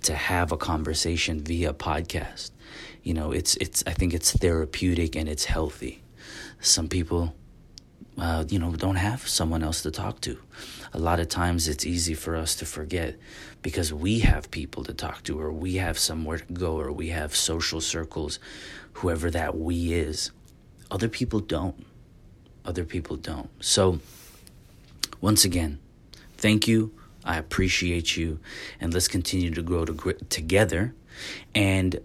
to 0.03 0.15
have 0.15 0.53
a 0.53 0.57
conversation 0.57 1.41
via 1.41 1.73
podcast, 1.73 2.51
you 3.03 3.15
know, 3.15 3.33
it's 3.33 3.57
it's 3.57 3.83
I 3.87 3.93
think 3.93 4.15
it's 4.15 4.33
therapeutic 4.33 5.17
and 5.17 5.29
it's 5.29 5.45
healthy. 5.45 6.03
Some 6.61 6.89
people 6.89 7.35
uh, 8.19 8.45
you 8.49 8.59
know, 8.59 8.73
don't 8.73 8.97
have 8.97 9.27
someone 9.27 9.63
else 9.63 9.83
to 9.83 9.91
talk 9.91 10.21
to. 10.21 10.39
A 10.93 10.99
lot 10.99 11.21
of 11.21 11.29
times 11.29 11.69
it's 11.69 11.87
easy 11.87 12.15
for 12.15 12.37
us 12.37 12.55
to 12.57 12.67
forget 12.67 13.17
because 13.63 13.93
we 13.93 14.21
have 14.21 14.51
people 14.51 14.85
to 14.85 14.93
talk 14.93 15.23
to, 15.25 15.41
or 15.41 15.51
we 15.51 15.77
have 15.77 15.99
somewhere 15.99 16.39
to 16.39 16.53
go, 16.53 16.79
or 16.79 16.93
we 16.93 17.09
have 17.09 17.35
social 17.35 17.81
circles, 17.81 18.39
whoever 18.95 19.31
that 19.31 19.57
we 19.57 19.93
is. 19.93 20.31
Other 20.91 21.09
people 21.09 21.41
don't. 21.41 21.87
Other 22.65 22.85
people 22.85 23.17
don't. 23.17 23.49
So, 23.61 24.01
once 25.21 25.45
again, 25.45 25.79
thank 26.37 26.69
you. 26.69 26.93
I 27.25 27.39
appreciate 27.39 28.17
you. 28.17 28.41
And 28.81 28.93
let's 28.93 29.09
continue 29.09 29.51
to 29.53 29.63
grow 29.63 29.85
to, 29.87 30.13
together. 30.29 30.95
And 31.55 32.01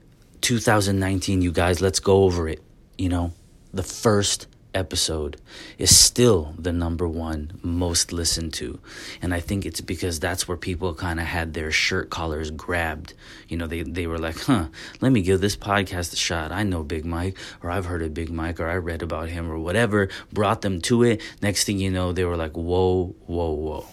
2019, 0.47 1.41
you 1.41 1.51
guys, 1.51 1.81
let's 1.81 1.99
go 1.99 2.23
over 2.23 2.47
it. 2.47 2.63
You 2.97 3.09
know, 3.09 3.33
the 3.73 3.83
first 3.83 4.47
episode 4.73 5.35
is 5.77 5.93
still 5.93 6.53
the 6.57 6.71
number 6.71 7.05
one 7.05 7.59
most 7.61 8.13
listened 8.13 8.53
to. 8.53 8.79
And 9.21 9.33
I 9.33 9.41
think 9.41 9.65
it's 9.65 9.81
because 9.81 10.21
that's 10.21 10.47
where 10.47 10.55
people 10.55 10.93
kind 10.93 11.19
of 11.19 11.25
had 11.25 11.53
their 11.53 11.69
shirt 11.69 12.09
collars 12.09 12.49
grabbed. 12.49 13.13
You 13.49 13.57
know, 13.57 13.67
they, 13.67 13.81
they 13.81 14.07
were 14.07 14.19
like, 14.19 14.39
huh, 14.39 14.67
let 15.01 15.11
me 15.11 15.21
give 15.21 15.41
this 15.41 15.57
podcast 15.57 16.13
a 16.13 16.15
shot. 16.15 16.53
I 16.53 16.63
know 16.63 16.81
Big 16.81 17.03
Mike, 17.03 17.37
or 17.61 17.69
I've 17.69 17.83
heard 17.83 18.01
of 18.01 18.13
Big 18.13 18.29
Mike, 18.29 18.61
or 18.61 18.69
I 18.69 18.77
read 18.77 19.01
about 19.01 19.27
him, 19.27 19.51
or 19.51 19.59
whatever, 19.59 20.07
brought 20.31 20.61
them 20.61 20.79
to 20.83 21.03
it. 21.03 21.21
Next 21.41 21.65
thing 21.65 21.77
you 21.77 21.91
know, 21.91 22.13
they 22.13 22.23
were 22.23 22.37
like, 22.37 22.55
whoa, 22.55 23.13
whoa, 23.25 23.51
whoa. 23.51 23.85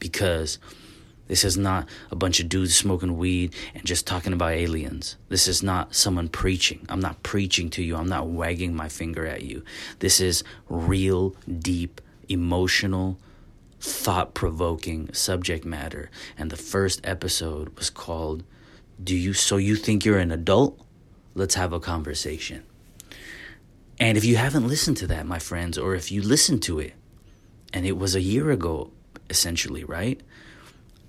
Because 0.00 0.58
this 1.26 1.44
is 1.44 1.56
not 1.56 1.88
a 2.10 2.16
bunch 2.16 2.40
of 2.40 2.48
dudes 2.48 2.76
smoking 2.76 3.16
weed 3.16 3.54
and 3.74 3.84
just 3.84 4.06
talking 4.06 4.32
about 4.32 4.52
aliens. 4.52 5.16
This 5.28 5.48
is 5.48 5.62
not 5.62 5.94
someone 5.94 6.28
preaching. 6.28 6.84
I'm 6.88 7.00
not 7.00 7.22
preaching 7.22 7.70
to 7.70 7.82
you. 7.82 7.96
I'm 7.96 8.08
not 8.08 8.28
wagging 8.28 8.74
my 8.74 8.88
finger 8.88 9.26
at 9.26 9.42
you. 9.42 9.64
This 10.00 10.20
is 10.20 10.44
real, 10.68 11.34
deep, 11.58 12.00
emotional, 12.28 13.18
thought 13.80 14.34
provoking 14.34 15.12
subject 15.12 15.64
matter. 15.64 16.10
And 16.36 16.50
the 16.50 16.56
first 16.56 17.00
episode 17.04 17.76
was 17.76 17.88
called 17.88 18.44
Do 19.02 19.16
You 19.16 19.32
So 19.32 19.56
You 19.56 19.76
Think 19.76 20.04
You're 20.04 20.18
an 20.18 20.30
Adult? 20.30 20.78
Let's 21.34 21.54
have 21.54 21.72
a 21.72 21.80
conversation. 21.80 22.64
And 23.98 24.18
if 24.18 24.24
you 24.24 24.36
haven't 24.36 24.68
listened 24.68 24.96
to 24.98 25.06
that, 25.06 25.26
my 25.26 25.38
friends, 25.38 25.78
or 25.78 25.94
if 25.94 26.12
you 26.12 26.20
listened 26.20 26.62
to 26.64 26.78
it, 26.80 26.94
and 27.72 27.86
it 27.86 27.96
was 27.96 28.14
a 28.14 28.20
year 28.20 28.50
ago, 28.50 28.90
essentially, 29.30 29.84
right? 29.84 30.20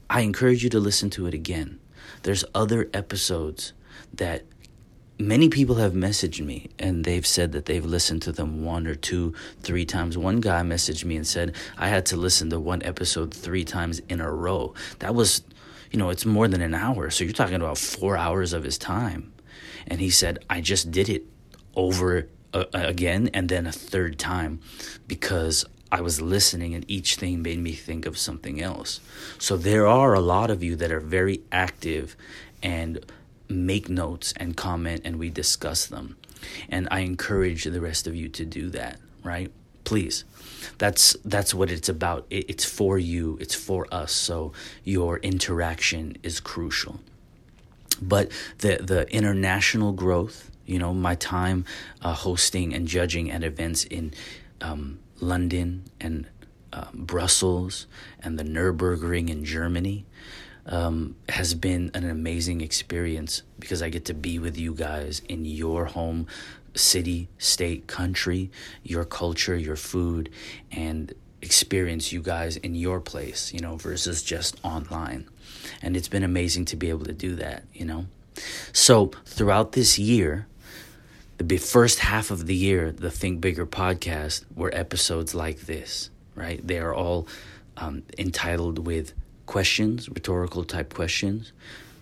I 0.09 0.21
encourage 0.21 0.63
you 0.63 0.69
to 0.71 0.79
listen 0.79 1.09
to 1.11 1.27
it 1.27 1.33
again. 1.33 1.79
There's 2.23 2.45
other 2.53 2.89
episodes 2.93 3.73
that 4.13 4.45
many 5.17 5.49
people 5.49 5.75
have 5.75 5.93
messaged 5.93 6.43
me 6.43 6.69
and 6.77 7.05
they've 7.05 7.25
said 7.25 7.51
that 7.53 7.65
they've 7.65 7.85
listened 7.85 8.21
to 8.23 8.31
them 8.31 8.63
one 8.63 8.85
or 8.87 8.95
two, 8.95 9.33
three 9.61 9.85
times. 9.85 10.17
One 10.17 10.41
guy 10.41 10.61
messaged 10.61 11.05
me 11.05 11.15
and 11.15 11.25
said, 11.25 11.55
I 11.77 11.87
had 11.87 12.05
to 12.07 12.17
listen 12.17 12.49
to 12.49 12.59
one 12.59 12.83
episode 12.83 13.33
three 13.33 13.63
times 13.63 14.01
in 14.09 14.21
a 14.21 14.31
row. 14.31 14.73
That 14.99 15.15
was, 15.15 15.43
you 15.91 15.99
know, 15.99 16.09
it's 16.09 16.25
more 16.25 16.47
than 16.47 16.61
an 16.61 16.73
hour. 16.73 17.09
So 17.09 17.23
you're 17.23 17.33
talking 17.33 17.55
about 17.55 17.77
four 17.77 18.17
hours 18.17 18.53
of 18.53 18.63
his 18.63 18.77
time. 18.77 19.33
And 19.87 19.99
he 19.99 20.09
said, 20.09 20.39
I 20.49 20.61
just 20.61 20.91
did 20.91 21.09
it 21.09 21.23
over 21.75 22.27
uh, 22.53 22.65
again 22.73 23.29
and 23.33 23.49
then 23.49 23.67
a 23.67 23.71
third 23.71 24.17
time 24.17 24.59
because 25.07 25.65
I 25.91 26.01
was 26.01 26.21
listening 26.21 26.73
and 26.73 26.83
each 26.87 27.15
thing 27.15 27.41
made 27.41 27.59
me 27.59 27.73
think 27.73 28.05
of 28.05 28.17
something 28.17 28.61
else. 28.61 28.99
So 29.37 29.55
there 29.55 29.87
are 29.87 30.13
a 30.13 30.19
lot 30.19 30.49
of 30.49 30.63
you 30.63 30.75
that 30.77 30.91
are 30.91 30.99
very 30.99 31.41
active 31.51 32.15
and 32.63 33.05
make 33.47 33.89
notes 33.89 34.33
and 34.37 34.57
comment 34.57 35.01
and 35.05 35.17
we 35.17 35.29
discuss 35.29 35.85
them. 35.85 36.17
And 36.69 36.87
I 36.91 36.99
encourage 36.99 37.63
the 37.63 37.81
rest 37.81 38.07
of 38.07 38.15
you 38.15 38.29
to 38.29 38.45
do 38.45 38.69
that, 38.71 38.99
right? 39.23 39.51
Please. 39.83 40.25
That's 40.77 41.15
that's 41.23 41.53
what 41.53 41.71
it's 41.71 41.89
about. 41.89 42.25
It, 42.29 42.49
it's 42.49 42.65
for 42.65 42.97
you, 42.97 43.37
it's 43.39 43.55
for 43.55 43.87
us. 43.91 44.11
So 44.11 44.51
your 44.83 45.17
interaction 45.19 46.17
is 46.23 46.39
crucial. 46.39 46.99
But 48.01 48.31
the 48.59 48.77
the 48.77 49.09
international 49.13 49.93
growth, 49.93 50.51
you 50.65 50.79
know, 50.79 50.93
my 50.93 51.15
time 51.15 51.65
uh, 52.01 52.13
hosting 52.13 52.73
and 52.73 52.87
judging 52.87 53.31
at 53.31 53.43
events 53.43 53.83
in 53.85 54.13
um, 54.61 54.99
London 55.19 55.85
and 55.99 56.27
uh, 56.73 56.85
Brussels 56.93 57.87
and 58.21 58.37
the 58.37 58.43
Nurburgring 58.43 59.29
in 59.29 59.45
Germany 59.45 60.05
um, 60.65 61.15
has 61.29 61.53
been 61.53 61.91
an 61.93 62.09
amazing 62.09 62.61
experience 62.61 63.43
because 63.59 63.81
I 63.81 63.89
get 63.89 64.05
to 64.05 64.13
be 64.13 64.39
with 64.39 64.57
you 64.57 64.73
guys 64.73 65.21
in 65.29 65.45
your 65.45 65.85
home 65.85 66.27
city, 66.75 67.29
state, 67.37 67.87
country, 67.87 68.51
your 68.83 69.05
culture, 69.05 69.55
your 69.55 69.75
food, 69.75 70.29
and 70.71 71.13
experience 71.41 72.11
you 72.11 72.21
guys 72.21 72.57
in 72.57 72.75
your 72.75 72.99
place, 72.99 73.53
you 73.53 73.59
know, 73.59 73.77
versus 73.77 74.23
just 74.23 74.59
online. 74.63 75.29
And 75.81 75.95
it's 75.95 76.07
been 76.07 76.23
amazing 76.23 76.65
to 76.65 76.75
be 76.75 76.89
able 76.89 77.05
to 77.05 77.13
do 77.13 77.35
that, 77.35 77.63
you 77.73 77.85
know. 77.85 78.07
So 78.73 79.11
throughout 79.25 79.71
this 79.73 79.97
year, 79.97 80.47
the 81.37 81.57
first 81.57 81.99
half 81.99 82.31
of 82.31 82.45
the 82.45 82.55
year, 82.55 82.91
the 82.91 83.11
Think 83.11 83.41
Bigger 83.41 83.65
podcast 83.65 84.45
were 84.55 84.73
episodes 84.73 85.35
like 85.35 85.61
this, 85.61 86.09
right? 86.33 86.65
They 86.65 86.79
are 86.79 86.93
all 86.93 87.27
um, 87.77 88.03
entitled 88.17 88.85
with 88.85 89.13
questions, 89.45 90.07
rhetorical 90.09 90.63
type 90.63 90.93
questions. 90.93 91.51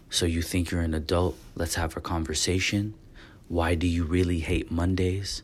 So 0.10 0.26
you 0.26 0.42
think 0.44 0.70
you're 0.70 0.82
an 0.82 0.94
adult? 0.94 1.36
Let's 1.56 1.76
have 1.76 1.98
a 1.98 2.02
conversation. 2.02 2.94
Why 3.48 3.76
do 3.76 3.88
you 3.88 4.04
really 4.04 4.40
hate 4.40 4.72
Mondays? 4.72 5.42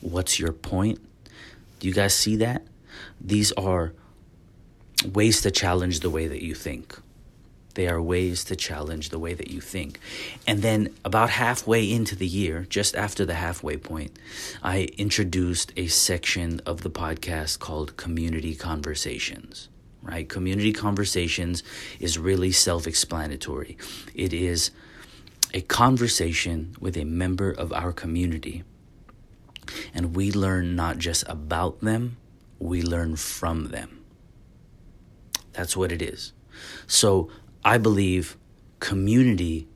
What's 0.00 0.38
your 0.38 0.52
point? 0.52 0.98
Do 1.80 1.88
you 1.88 1.94
guys 1.94 2.14
see 2.14 2.36
that? 2.36 2.62
These 3.20 3.52
are 3.52 3.92
ways 5.04 5.42
to 5.42 5.50
challenge 5.50 6.00
the 6.00 6.10
way 6.10 6.26
that 6.26 6.42
you 6.42 6.54
think. 6.54 6.98
They 7.76 7.88
are 7.88 8.00
ways 8.00 8.42
to 8.44 8.56
challenge 8.56 9.10
the 9.10 9.18
way 9.18 9.34
that 9.34 9.50
you 9.50 9.60
think. 9.60 10.00
And 10.46 10.62
then, 10.62 10.94
about 11.04 11.28
halfway 11.28 11.92
into 11.92 12.16
the 12.16 12.26
year, 12.26 12.66
just 12.70 12.96
after 12.96 13.26
the 13.26 13.34
halfway 13.34 13.76
point, 13.76 14.18
I 14.62 14.88
introduced 14.96 15.74
a 15.76 15.86
section 15.88 16.62
of 16.64 16.80
the 16.80 16.90
podcast 16.90 17.58
called 17.58 17.98
Community 17.98 18.54
Conversations. 18.54 19.68
Right? 20.02 20.26
Community 20.26 20.72
Conversations 20.72 21.62
is 22.00 22.18
really 22.18 22.50
self 22.50 22.86
explanatory. 22.86 23.76
It 24.14 24.32
is 24.32 24.70
a 25.52 25.60
conversation 25.60 26.76
with 26.80 26.96
a 26.96 27.04
member 27.04 27.50
of 27.50 27.74
our 27.74 27.92
community. 27.92 28.64
And 29.92 30.16
we 30.16 30.32
learn 30.32 30.76
not 30.76 30.96
just 30.96 31.24
about 31.28 31.82
them, 31.82 32.16
we 32.58 32.80
learn 32.80 33.16
from 33.16 33.68
them. 33.68 34.02
That's 35.52 35.76
what 35.76 35.92
it 35.92 36.00
is. 36.00 36.32
So 36.86 37.30
I 37.66 37.78
believe 37.78 38.36
community 38.78 39.66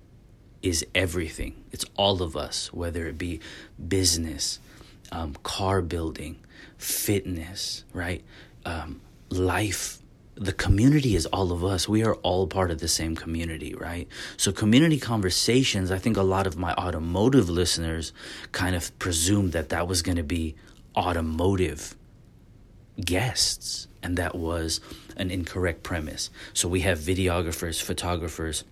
is 0.62 0.86
everything. 0.94 1.64
It's 1.72 1.84
all 1.96 2.22
of 2.22 2.36
us, 2.36 2.72
whether 2.72 3.08
it 3.08 3.18
be 3.18 3.40
business, 3.88 4.60
um, 5.10 5.34
car 5.42 5.82
building, 5.82 6.38
fitness, 6.78 7.82
right? 7.92 8.22
Um, 8.64 9.00
life. 9.28 9.98
The 10.36 10.52
community 10.52 11.16
is 11.16 11.26
all 11.26 11.50
of 11.50 11.64
us. 11.64 11.88
We 11.88 12.04
are 12.04 12.14
all 12.14 12.46
part 12.46 12.70
of 12.70 12.78
the 12.78 12.86
same 12.86 13.16
community, 13.16 13.74
right? 13.74 14.06
So, 14.36 14.52
community 14.52 15.00
conversations, 15.00 15.90
I 15.90 15.98
think 15.98 16.16
a 16.16 16.22
lot 16.22 16.46
of 16.46 16.56
my 16.56 16.72
automotive 16.74 17.50
listeners 17.50 18.12
kind 18.52 18.76
of 18.76 18.96
presumed 19.00 19.50
that 19.50 19.70
that 19.70 19.88
was 19.88 20.00
going 20.00 20.16
to 20.16 20.22
be 20.22 20.54
automotive 20.96 21.96
guests, 23.04 23.88
and 24.02 24.16
that 24.16 24.34
was 24.34 24.80
an 25.16 25.30
incorrect 25.30 25.82
premise. 25.82 26.30
So, 26.52 26.68
we 26.68 26.80
have 26.80 26.98
videographers, 26.98 27.82
photographers, 27.82 28.64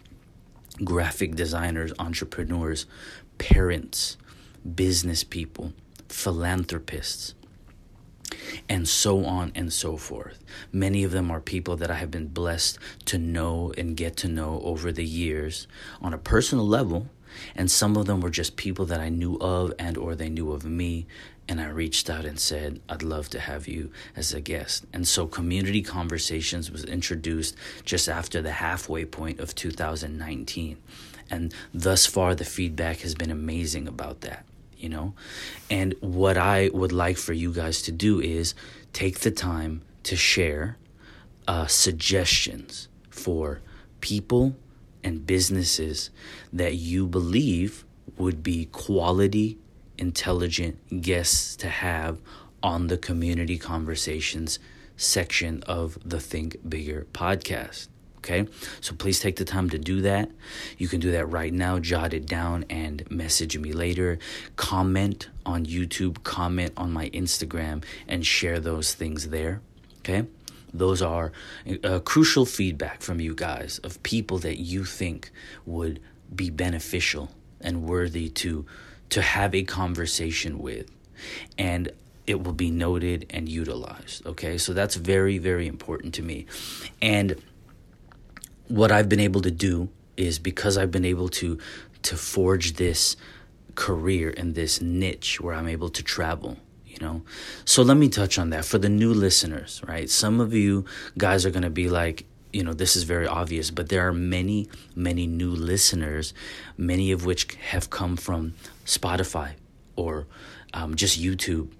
graphic 0.84 1.34
designers, 1.34 1.92
entrepreneurs, 1.98 2.86
parents, 3.38 4.16
business 4.74 5.24
people, 5.24 5.72
philanthropists, 6.08 7.34
and 8.68 8.88
so 8.88 9.24
on 9.24 9.52
and 9.54 9.72
so 9.72 9.96
forth. 9.96 10.42
Many 10.72 11.04
of 11.04 11.10
them 11.10 11.30
are 11.30 11.40
people 11.40 11.76
that 11.76 11.90
I 11.90 11.94
have 11.94 12.10
been 12.10 12.28
blessed 12.28 12.78
to 13.06 13.18
know 13.18 13.72
and 13.76 13.96
get 13.96 14.16
to 14.18 14.28
know 14.28 14.60
over 14.64 14.92
the 14.92 15.04
years 15.04 15.66
on 16.00 16.14
a 16.14 16.18
personal 16.18 16.66
level, 16.66 17.08
and 17.54 17.70
some 17.70 17.96
of 17.96 18.06
them 18.06 18.20
were 18.20 18.30
just 18.30 18.56
people 18.56 18.86
that 18.86 19.00
I 19.00 19.08
knew 19.08 19.36
of 19.36 19.72
and 19.78 19.96
or 19.96 20.14
they 20.14 20.28
knew 20.28 20.52
of 20.52 20.64
me 20.64 21.06
and 21.48 21.60
I 21.60 21.68
reached 21.68 22.10
out 22.10 22.26
and 22.26 22.38
said, 22.38 22.80
I'd 22.88 23.02
love 23.02 23.30
to 23.30 23.40
have 23.40 23.66
you 23.66 23.90
as 24.14 24.34
a 24.34 24.40
guest. 24.40 24.84
And 24.92 25.08
so 25.08 25.26
Community 25.26 25.80
Conversations 25.80 26.70
was 26.70 26.84
introduced 26.84 27.56
just 27.84 28.08
after 28.08 28.42
the 28.42 28.52
halfway 28.52 29.06
point 29.06 29.40
of 29.40 29.54
2019. 29.54 30.76
And 31.30 31.54
thus 31.72 32.04
far, 32.04 32.34
the 32.34 32.44
feedback 32.44 32.98
has 32.98 33.14
been 33.14 33.30
amazing 33.30 33.88
about 33.88 34.20
that, 34.22 34.44
you 34.78 34.88
know? 34.88 35.14
And 35.70 35.94
what 36.00 36.36
I 36.36 36.70
would 36.72 36.92
like 36.92 37.16
for 37.18 37.32
you 37.32 37.52
guys 37.52 37.82
to 37.82 37.92
do 37.92 38.20
is 38.20 38.54
take 38.92 39.20
the 39.20 39.30
time 39.30 39.82
to 40.04 40.16
share 40.16 40.76
uh, 41.46 41.66
suggestions 41.66 42.88
for 43.10 43.60
people 44.00 44.56
and 45.02 45.26
businesses 45.26 46.10
that 46.52 46.74
you 46.74 47.06
believe 47.06 47.84
would 48.16 48.42
be 48.42 48.66
quality 48.66 49.58
intelligent 49.96 51.02
guests 51.02 51.56
to 51.56 51.68
have 51.68 52.20
on 52.62 52.86
the 52.86 52.98
community 52.98 53.58
conversations 53.58 54.58
section 54.96 55.62
of 55.64 55.98
the 56.04 56.20
Think 56.20 56.56
Bigger 56.68 57.06
podcast. 57.12 57.88
Okay, 58.18 58.46
so 58.80 58.94
please 58.94 59.20
take 59.20 59.36
the 59.36 59.44
time 59.44 59.70
to 59.70 59.78
do 59.78 60.02
that. 60.02 60.30
You 60.76 60.88
can 60.88 61.00
do 61.00 61.12
that 61.12 61.26
right 61.26 61.52
now, 61.52 61.78
jot 61.78 62.12
it 62.12 62.26
down 62.26 62.64
and 62.68 63.08
message 63.10 63.56
me 63.56 63.72
later. 63.72 64.18
Comment 64.56 65.28
on 65.46 65.64
YouTube, 65.64 66.24
comment 66.24 66.72
on 66.76 66.92
my 66.92 67.10
Instagram, 67.10 67.84
and 68.08 68.26
share 68.26 68.58
those 68.58 68.92
things 68.92 69.28
there. 69.28 69.62
Okay, 70.00 70.26
those 70.74 71.00
are 71.00 71.32
uh, 71.84 72.00
crucial 72.00 72.44
feedback 72.44 73.02
from 73.02 73.20
you 73.20 73.34
guys 73.34 73.78
of 73.84 74.02
people 74.02 74.38
that 74.38 74.58
you 74.58 74.84
think 74.84 75.30
would 75.64 76.00
be 76.34 76.50
beneficial 76.50 77.30
and 77.60 77.82
worthy 77.84 78.28
to 78.28 78.66
to 79.10 79.22
have 79.22 79.54
a 79.54 79.62
conversation 79.62 80.58
with. 80.58 80.90
And 81.56 81.90
it 82.26 82.44
will 82.44 82.52
be 82.52 82.70
noted 82.70 83.26
and 83.30 83.48
utilized. 83.48 84.26
Okay, 84.26 84.58
so 84.58 84.74
that's 84.74 84.96
very, 84.96 85.38
very 85.38 85.66
important 85.66 86.14
to 86.14 86.22
me. 86.22 86.44
And 87.00 87.36
what 88.68 88.92
I've 88.92 89.08
been 89.08 89.20
able 89.20 89.42
to 89.42 89.50
do 89.50 89.88
is 90.16 90.38
because 90.38 90.76
I've 90.76 90.90
been 90.90 91.04
able 91.04 91.28
to 91.30 91.58
to 92.02 92.16
forge 92.16 92.74
this 92.74 93.16
career 93.74 94.30
in 94.30 94.52
this 94.54 94.80
niche 94.80 95.40
where 95.40 95.54
I'm 95.54 95.68
able 95.68 95.90
to 95.90 96.02
travel 96.02 96.56
you 96.86 96.96
know? 97.06 97.22
So 97.64 97.82
let 97.82 97.96
me 97.96 98.08
touch 98.08 98.38
on 98.38 98.50
that. 98.50 98.64
For 98.64 98.78
the 98.78 98.88
new 98.88 99.12
listeners 99.12 99.82
right 99.86 100.08
some 100.08 100.40
of 100.40 100.54
you 100.54 100.84
guys 101.16 101.46
are 101.46 101.50
going 101.50 101.62
to 101.62 101.70
be 101.70 101.88
like 101.88 102.26
you 102.52 102.62
know 102.62 102.72
this 102.72 102.96
is 102.96 103.02
very 103.02 103.26
obvious 103.26 103.70
but 103.70 103.88
there 103.88 104.06
are 104.08 104.12
many 104.12 104.68
many 104.94 105.26
new 105.26 105.50
listeners 105.50 106.32
many 106.76 107.12
of 107.12 107.24
which 107.24 107.54
have 107.56 107.90
come 107.90 108.16
from 108.16 108.54
spotify 108.86 109.52
or 109.96 110.26
um, 110.72 110.94
just 110.94 111.20
youtube 111.20 111.70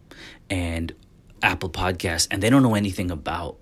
and 0.51 0.94
apple 1.42 1.70
podcasts 1.70 2.29
and 2.31 2.42
they 2.42 2.51
don't 2.51 2.62
know 2.62 2.74
anything 2.74 3.11
about 3.11 3.57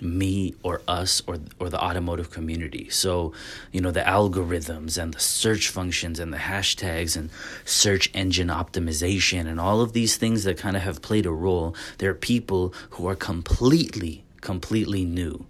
me 0.00 0.54
or 0.62 0.82
us 0.88 1.22
or 1.26 1.38
or 1.58 1.68
the 1.70 1.82
automotive 1.82 2.30
community. 2.30 2.88
So, 2.90 3.32
you 3.72 3.80
know, 3.80 3.90
the 3.90 4.00
algorithms 4.00 5.00
and 5.00 5.14
the 5.14 5.20
search 5.20 5.68
functions 5.68 6.18
and 6.18 6.32
the 6.32 6.38
hashtags 6.38 7.16
and 7.16 7.30
search 7.64 8.10
engine 8.14 8.48
optimization 8.48 9.46
and 9.46 9.60
all 9.60 9.80
of 9.80 9.92
these 9.92 10.16
things 10.16 10.44
that 10.44 10.58
kind 10.58 10.76
of 10.76 10.82
have 10.82 11.02
played 11.02 11.26
a 11.26 11.30
role. 11.30 11.74
There 11.98 12.10
are 12.10 12.14
people 12.14 12.74
who 12.90 13.06
are 13.08 13.16
completely 13.16 14.24
completely 14.40 15.04
new 15.04 15.46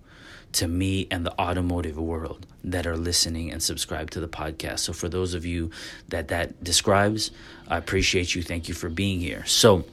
to 0.53 0.69
me 0.69 1.09
and 1.11 1.27
the 1.27 1.41
automotive 1.41 1.99
world 1.99 2.47
that 2.63 2.87
are 2.87 2.97
listening 2.97 3.51
and 3.51 3.63
subscribe 3.63 4.11
to 4.13 4.21
the 4.21 4.29
podcast. 4.29 4.79
So 4.81 4.93
for 4.93 5.09
those 5.09 5.35
of 5.35 5.45
you 5.45 5.71
that 6.09 6.29
that 6.29 6.63
describes, 6.63 7.33
I 7.69 7.77
appreciate 7.77 8.35
you. 8.35 8.43
Thank 8.43 8.69
you 8.69 8.75
for 8.75 8.89
being 8.89 9.21
here. 9.21 9.45
So 9.47 9.85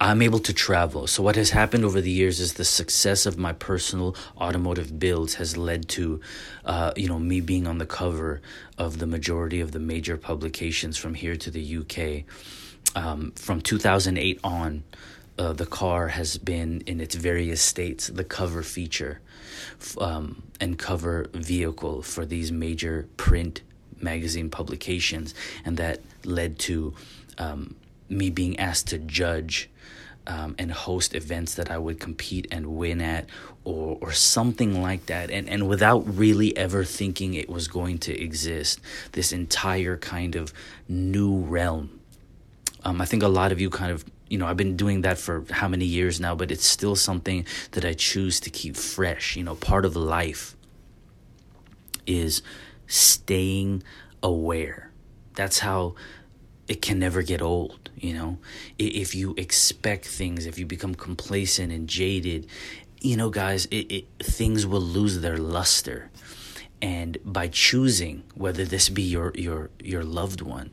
I'm 0.00 0.22
able 0.22 0.40
to 0.40 0.52
travel. 0.52 1.06
So 1.06 1.22
what 1.22 1.36
has 1.36 1.50
happened 1.50 1.84
over 1.84 2.00
the 2.00 2.10
years 2.10 2.40
is 2.40 2.54
the 2.54 2.64
success 2.64 3.26
of 3.26 3.38
my 3.38 3.52
personal 3.52 4.16
automotive 4.36 4.98
builds 4.98 5.34
has 5.34 5.56
led 5.56 5.88
to, 5.90 6.20
uh, 6.64 6.92
you 6.96 7.08
know, 7.08 7.18
me 7.18 7.40
being 7.40 7.66
on 7.66 7.78
the 7.78 7.86
cover 7.86 8.40
of 8.76 8.98
the 8.98 9.06
majority 9.06 9.60
of 9.60 9.72
the 9.72 9.78
major 9.78 10.16
publications 10.16 10.96
from 10.96 11.14
here 11.14 11.36
to 11.36 11.50
the 11.50 11.78
UK. 11.78 12.24
Um, 12.96 13.32
from 13.32 13.60
2008 13.60 14.40
on, 14.44 14.84
uh, 15.38 15.52
the 15.52 15.66
car 15.66 16.08
has 16.08 16.38
been 16.38 16.82
in 16.86 17.00
its 17.00 17.14
various 17.14 17.60
states 17.60 18.06
the 18.06 18.24
cover 18.24 18.62
feature 18.62 19.20
um, 19.98 20.42
and 20.60 20.78
cover 20.78 21.26
vehicle 21.32 22.02
for 22.02 22.24
these 22.24 22.52
major 22.52 23.08
print 23.16 23.62
magazine 24.00 24.50
publications, 24.50 25.34
and 25.64 25.76
that 25.76 26.00
led 26.24 26.58
to 26.58 26.94
um, 27.38 27.74
me 28.08 28.30
being 28.30 28.58
asked 28.58 28.88
to 28.88 28.98
judge 28.98 29.70
um, 30.26 30.54
and 30.58 30.72
host 30.72 31.14
events 31.14 31.54
that 31.54 31.70
I 31.70 31.78
would 31.78 32.00
compete 32.00 32.46
and 32.50 32.66
win 32.76 33.00
at, 33.00 33.26
or 33.64 33.98
or 34.00 34.12
something 34.12 34.80
like 34.80 35.06
that, 35.06 35.30
and 35.30 35.48
and 35.48 35.68
without 35.68 36.02
really 36.16 36.56
ever 36.56 36.84
thinking 36.84 37.34
it 37.34 37.48
was 37.48 37.68
going 37.68 37.98
to 37.98 38.18
exist, 38.18 38.80
this 39.12 39.32
entire 39.32 39.96
kind 39.96 40.34
of 40.36 40.52
new 40.88 41.38
realm. 41.38 42.00
Um, 42.84 43.00
I 43.00 43.04
think 43.06 43.22
a 43.22 43.28
lot 43.28 43.52
of 43.52 43.60
you 43.60 43.70
kind 43.70 43.92
of 43.92 44.04
you 44.28 44.38
know, 44.38 44.46
I've 44.46 44.56
been 44.56 44.76
doing 44.76 45.02
that 45.02 45.18
for 45.18 45.44
how 45.50 45.68
many 45.68 45.84
years 45.84 46.18
now, 46.18 46.34
but 46.34 46.50
it's 46.50 46.66
still 46.66 46.96
something 46.96 47.46
that 47.72 47.84
I 47.84 47.92
choose 47.92 48.40
to 48.40 48.50
keep 48.50 48.76
fresh. 48.76 49.36
You 49.36 49.44
know, 49.44 49.54
part 49.54 49.84
of 49.84 49.94
life 49.96 50.56
is 52.06 52.42
staying 52.86 53.82
aware. 54.22 54.90
That's 55.34 55.58
how 55.60 55.94
it 56.66 56.80
can 56.80 56.98
never 56.98 57.22
get 57.22 57.42
old, 57.42 57.83
you 58.04 58.14
know? 58.14 58.38
If 58.78 59.14
you 59.14 59.34
expect 59.36 60.04
things, 60.06 60.46
if 60.46 60.58
you 60.58 60.66
become 60.66 60.94
complacent 60.94 61.72
and 61.72 61.88
jaded, 61.88 62.46
you 63.00 63.16
know, 63.16 63.30
guys, 63.30 63.66
it, 63.66 63.92
it, 63.92 64.04
things 64.22 64.66
will 64.66 64.80
lose 64.80 65.20
their 65.20 65.38
luster. 65.38 66.10
And 66.82 67.16
by 67.24 67.48
choosing, 67.48 68.24
whether 68.34 68.64
this 68.64 68.88
be 68.88 69.02
your, 69.02 69.32
your, 69.34 69.70
your 69.82 70.04
loved 70.04 70.42
one, 70.42 70.70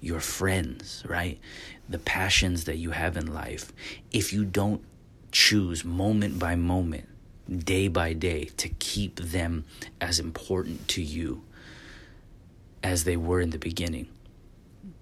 your 0.00 0.20
friends, 0.20 1.02
right? 1.08 1.40
the 1.88 1.98
passions 1.98 2.64
that 2.64 2.76
you 2.76 2.90
have 2.90 3.16
in 3.16 3.32
life, 3.32 3.72
if 4.12 4.32
you 4.32 4.44
don't 4.44 4.82
choose 5.30 5.84
moment 5.84 6.38
by 6.38 6.56
moment, 6.56 7.08
day 7.64 7.88
by 7.88 8.12
day, 8.12 8.44
to 8.56 8.68
keep 8.68 9.16
them 9.16 9.64
as 10.00 10.18
important 10.18 10.88
to 10.88 11.02
you 11.02 11.42
as 12.82 13.04
they 13.04 13.16
were 13.16 13.40
in 13.40 13.50
the 13.50 13.58
beginning, 13.58 14.08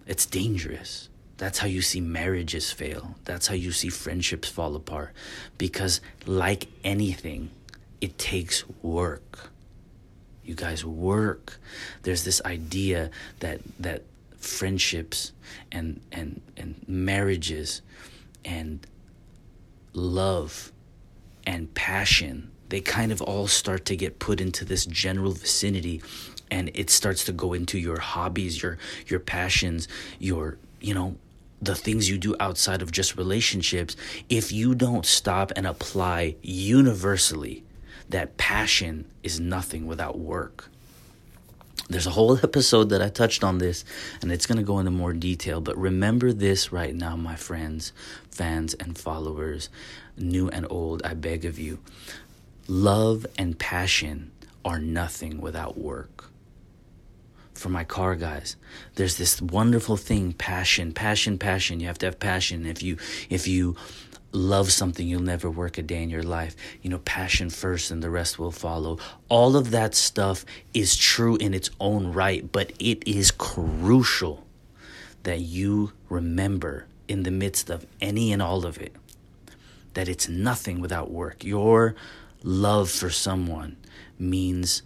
it's 0.06 0.26
dangerous. 0.26 1.08
That's 1.38 1.58
how 1.58 1.66
you 1.66 1.82
see 1.82 2.00
marriages 2.00 2.70
fail. 2.70 3.16
That's 3.24 3.46
how 3.46 3.54
you 3.54 3.72
see 3.72 3.88
friendships 3.88 4.48
fall 4.48 4.76
apart. 4.76 5.12
Because, 5.58 6.00
like 6.26 6.68
anything, 6.84 7.50
it 8.00 8.18
takes 8.18 8.68
work. 8.82 9.50
You 10.44 10.54
guys 10.54 10.84
work. 10.84 11.58
There's 12.02 12.24
this 12.24 12.40
idea 12.44 13.10
that, 13.40 13.60
that 13.80 14.02
friendships 14.38 15.32
and 15.70 16.00
and 16.10 16.40
and 16.56 16.74
marriages 16.88 17.80
and 18.44 18.84
love 19.92 20.72
and 21.46 21.72
passion 21.74 22.50
they 22.72 22.80
kind 22.80 23.12
of 23.12 23.20
all 23.20 23.46
start 23.46 23.84
to 23.84 23.94
get 23.94 24.18
put 24.18 24.40
into 24.40 24.64
this 24.64 24.86
general 24.86 25.32
vicinity 25.32 26.02
and 26.50 26.70
it 26.74 26.90
starts 26.90 27.24
to 27.24 27.32
go 27.32 27.52
into 27.52 27.78
your 27.78 27.98
hobbies, 27.98 28.62
your 28.62 28.78
your 29.06 29.20
passions, 29.20 29.88
your, 30.18 30.58
you 30.82 30.94
know, 30.94 31.16
the 31.60 31.74
things 31.74 32.08
you 32.08 32.18
do 32.18 32.34
outside 32.40 32.82
of 32.82 32.90
just 32.90 33.16
relationships, 33.16 33.96
if 34.28 34.50
you 34.50 34.74
don't 34.74 35.06
stop 35.06 35.52
and 35.54 35.66
apply 35.66 36.34
universally 36.42 37.64
that 38.08 38.36
passion 38.36 39.06
is 39.22 39.40
nothing 39.40 39.86
without 39.86 40.18
work. 40.18 40.68
There's 41.88 42.06
a 42.06 42.10
whole 42.10 42.36
episode 42.42 42.90
that 42.90 43.02
I 43.02 43.08
touched 43.08 43.42
on 43.42 43.58
this, 43.58 43.84
and 44.20 44.30
it's 44.30 44.46
going 44.46 44.58
to 44.58 44.64
go 44.64 44.78
into 44.78 44.90
more 44.90 45.12
detail. 45.12 45.60
But 45.60 45.76
remember 45.76 46.32
this 46.32 46.72
right 46.72 46.94
now, 46.94 47.16
my 47.16 47.36
friends, 47.36 47.92
fans, 48.30 48.74
and 48.74 48.96
followers, 48.96 49.68
new 50.16 50.48
and 50.48 50.66
old, 50.68 51.02
I 51.04 51.14
beg 51.14 51.44
of 51.44 51.58
you. 51.58 51.78
Love 52.68 53.26
and 53.38 53.58
passion 53.58 54.30
are 54.64 54.78
nothing 54.78 55.40
without 55.40 55.76
work 55.76 56.31
for 57.62 57.68
my 57.68 57.84
car 57.84 58.16
guys. 58.16 58.56
There's 58.96 59.16
this 59.16 59.40
wonderful 59.40 59.96
thing 59.96 60.32
passion 60.32 60.92
passion 60.92 61.38
passion. 61.38 61.80
You 61.80 61.86
have 61.86 61.98
to 61.98 62.06
have 62.06 62.18
passion. 62.18 62.66
If 62.66 62.82
you 62.82 62.98
if 63.30 63.46
you 63.46 63.76
love 64.32 64.72
something 64.72 65.06
you'll 65.06 65.20
never 65.22 65.50
work 65.50 65.78
a 65.78 65.82
day 65.82 66.02
in 66.02 66.10
your 66.10 66.22
life. 66.22 66.56
You 66.82 66.90
know 66.90 66.98
passion 66.98 67.50
first 67.50 67.90
and 67.90 68.02
the 68.02 68.10
rest 68.10 68.38
will 68.38 68.50
follow. 68.50 68.98
All 69.28 69.56
of 69.56 69.70
that 69.70 69.94
stuff 69.94 70.44
is 70.74 70.96
true 70.96 71.36
in 71.36 71.54
its 71.54 71.70
own 71.78 72.12
right 72.12 72.50
but 72.50 72.72
it 72.78 73.06
is 73.06 73.30
crucial 73.30 74.44
that 75.22 75.40
you 75.40 75.92
remember 76.08 76.86
in 77.06 77.22
the 77.22 77.30
midst 77.30 77.70
of 77.70 77.86
any 78.00 78.32
and 78.32 78.42
all 78.42 78.66
of 78.66 78.78
it 78.78 78.96
that 79.94 80.08
it's 80.08 80.28
nothing 80.28 80.80
without 80.80 81.10
work. 81.10 81.44
Your 81.44 81.94
love 82.42 82.90
for 82.90 83.10
someone 83.10 83.76
means 84.18 84.82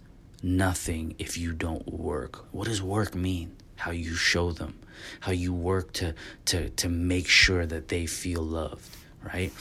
nothing 0.47 1.15
if 1.19 1.37
you 1.37 1.51
don't 1.51 1.87
work. 1.91 2.45
What 2.53 2.67
does 2.67 2.81
work 2.81 3.13
mean? 3.13 3.55
How 3.75 3.91
you 3.91 4.15
show 4.15 4.51
them, 4.51 4.79
how 5.19 5.31
you 5.31 5.53
work 5.53 5.93
to 5.93 6.15
to 6.45 6.69
to 6.69 6.89
make 6.89 7.27
sure 7.27 7.65
that 7.65 7.89
they 7.89 8.07
feel 8.07 8.41
loved, 8.41 8.89
right? 9.21 9.53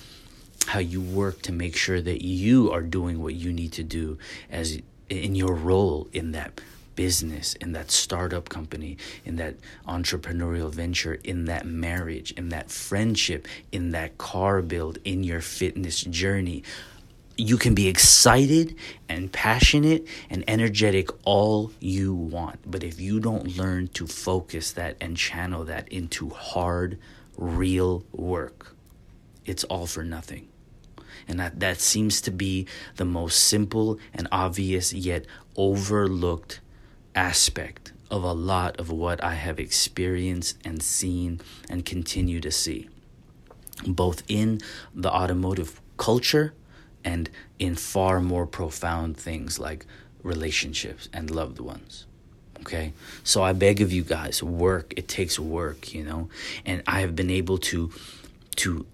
How 0.66 0.79
you 0.79 1.03
work 1.03 1.42
to 1.42 1.53
make 1.53 1.77
sure 1.77 2.01
that 2.01 2.25
you 2.25 2.72
are 2.72 2.81
doing 2.81 3.22
what 3.22 3.35
you 3.35 3.53
need 3.53 3.72
to 3.72 3.83
do 3.83 4.18
as 4.51 4.81
in 5.11 5.35
your 5.35 5.55
role 5.55 6.09
in 6.12 6.33
that 6.33 6.61
business, 6.96 7.55
in 7.55 7.72
that 7.72 7.90
startup 7.90 8.49
company, 8.49 8.96
in 9.25 9.37
that 9.37 9.55
entrepreneurial 9.87 10.72
venture, 10.72 11.14
in 11.25 11.44
that 11.44 11.66
marriage, 11.66 12.33
in 12.33 12.49
that 12.49 12.70
friendship, 12.70 13.46
in 13.70 13.90
that 13.90 14.16
car 14.16 14.62
build, 14.62 14.99
in 15.05 15.22
your 15.22 15.42
fitness 15.42 16.01
journey 16.01 16.62
you 17.37 17.59
can 17.59 17.75
be 17.75 17.87
excited 17.87 18.75
and 19.09 19.31
passionate 19.31 20.07
and 20.31 20.42
energetic 20.49 21.11
all 21.25 21.70
you 21.81 22.14
want. 22.14 22.70
But 22.70 22.83
if 22.83 22.99
you 23.01 23.20
don't 23.20 23.57
learn 23.57 23.88
to 23.88 24.07
focus 24.07 24.72
that 24.72 24.96
and 25.01 25.16
channel 25.16 25.64
that 25.64 25.88
into 25.88 26.31
hard, 26.31 26.99
real 27.37 28.05
work, 28.12 28.75
it's 29.44 29.64
all 29.64 29.87
for 29.87 30.03
nothing. 30.03 30.49
And 31.29 31.38
that, 31.40 31.61
that 31.61 31.81
seems 31.81 32.20
to 32.22 32.31
be 32.31 32.66
the 32.96 33.05
most 33.05 33.44
simple 33.44 33.99
and 34.14 34.29
obvious 34.33 34.92
yet 34.92 35.27
overlooked 35.57 36.61
aspect 37.14 37.92
of 38.11 38.22
a 38.22 38.33
lot 38.33 38.79
of 38.79 38.90
what 38.90 39.22
I 39.22 39.35
have 39.35 39.59
experienced 39.59 40.57
and 40.64 40.83
seen 40.83 41.40
and 41.68 41.85
continue 41.85 42.40
to 42.40 42.51
see, 42.51 42.88
both 43.87 44.22
in 44.29 44.61
the 44.94 45.11
automotive 45.11 45.81
culture 45.96 46.55
and 47.07 47.31
in 47.59 47.77
far 47.77 48.21
more 48.21 48.47
profound 48.47 49.16
things 49.16 49.59
like 49.59 49.87
relationships 50.23 51.09
and 51.12 51.31
loved 51.31 51.61
ones. 51.61 52.05
Okay? 52.61 52.92
So 53.23 53.42
I 53.45 53.53
beg 53.53 53.81
of 53.81 53.92
you 53.92 54.03
guys, 54.03 54.42
work. 54.42 54.92
It 54.97 55.07
takes 55.07 55.38
work, 55.38 55.95
you 55.95 56.05
know? 56.05 56.29
And 56.66 56.83
I 56.87 57.01
have 57.01 57.14
been 57.16 57.31
able 57.31 57.59
to 57.71 57.90
to 58.57 58.87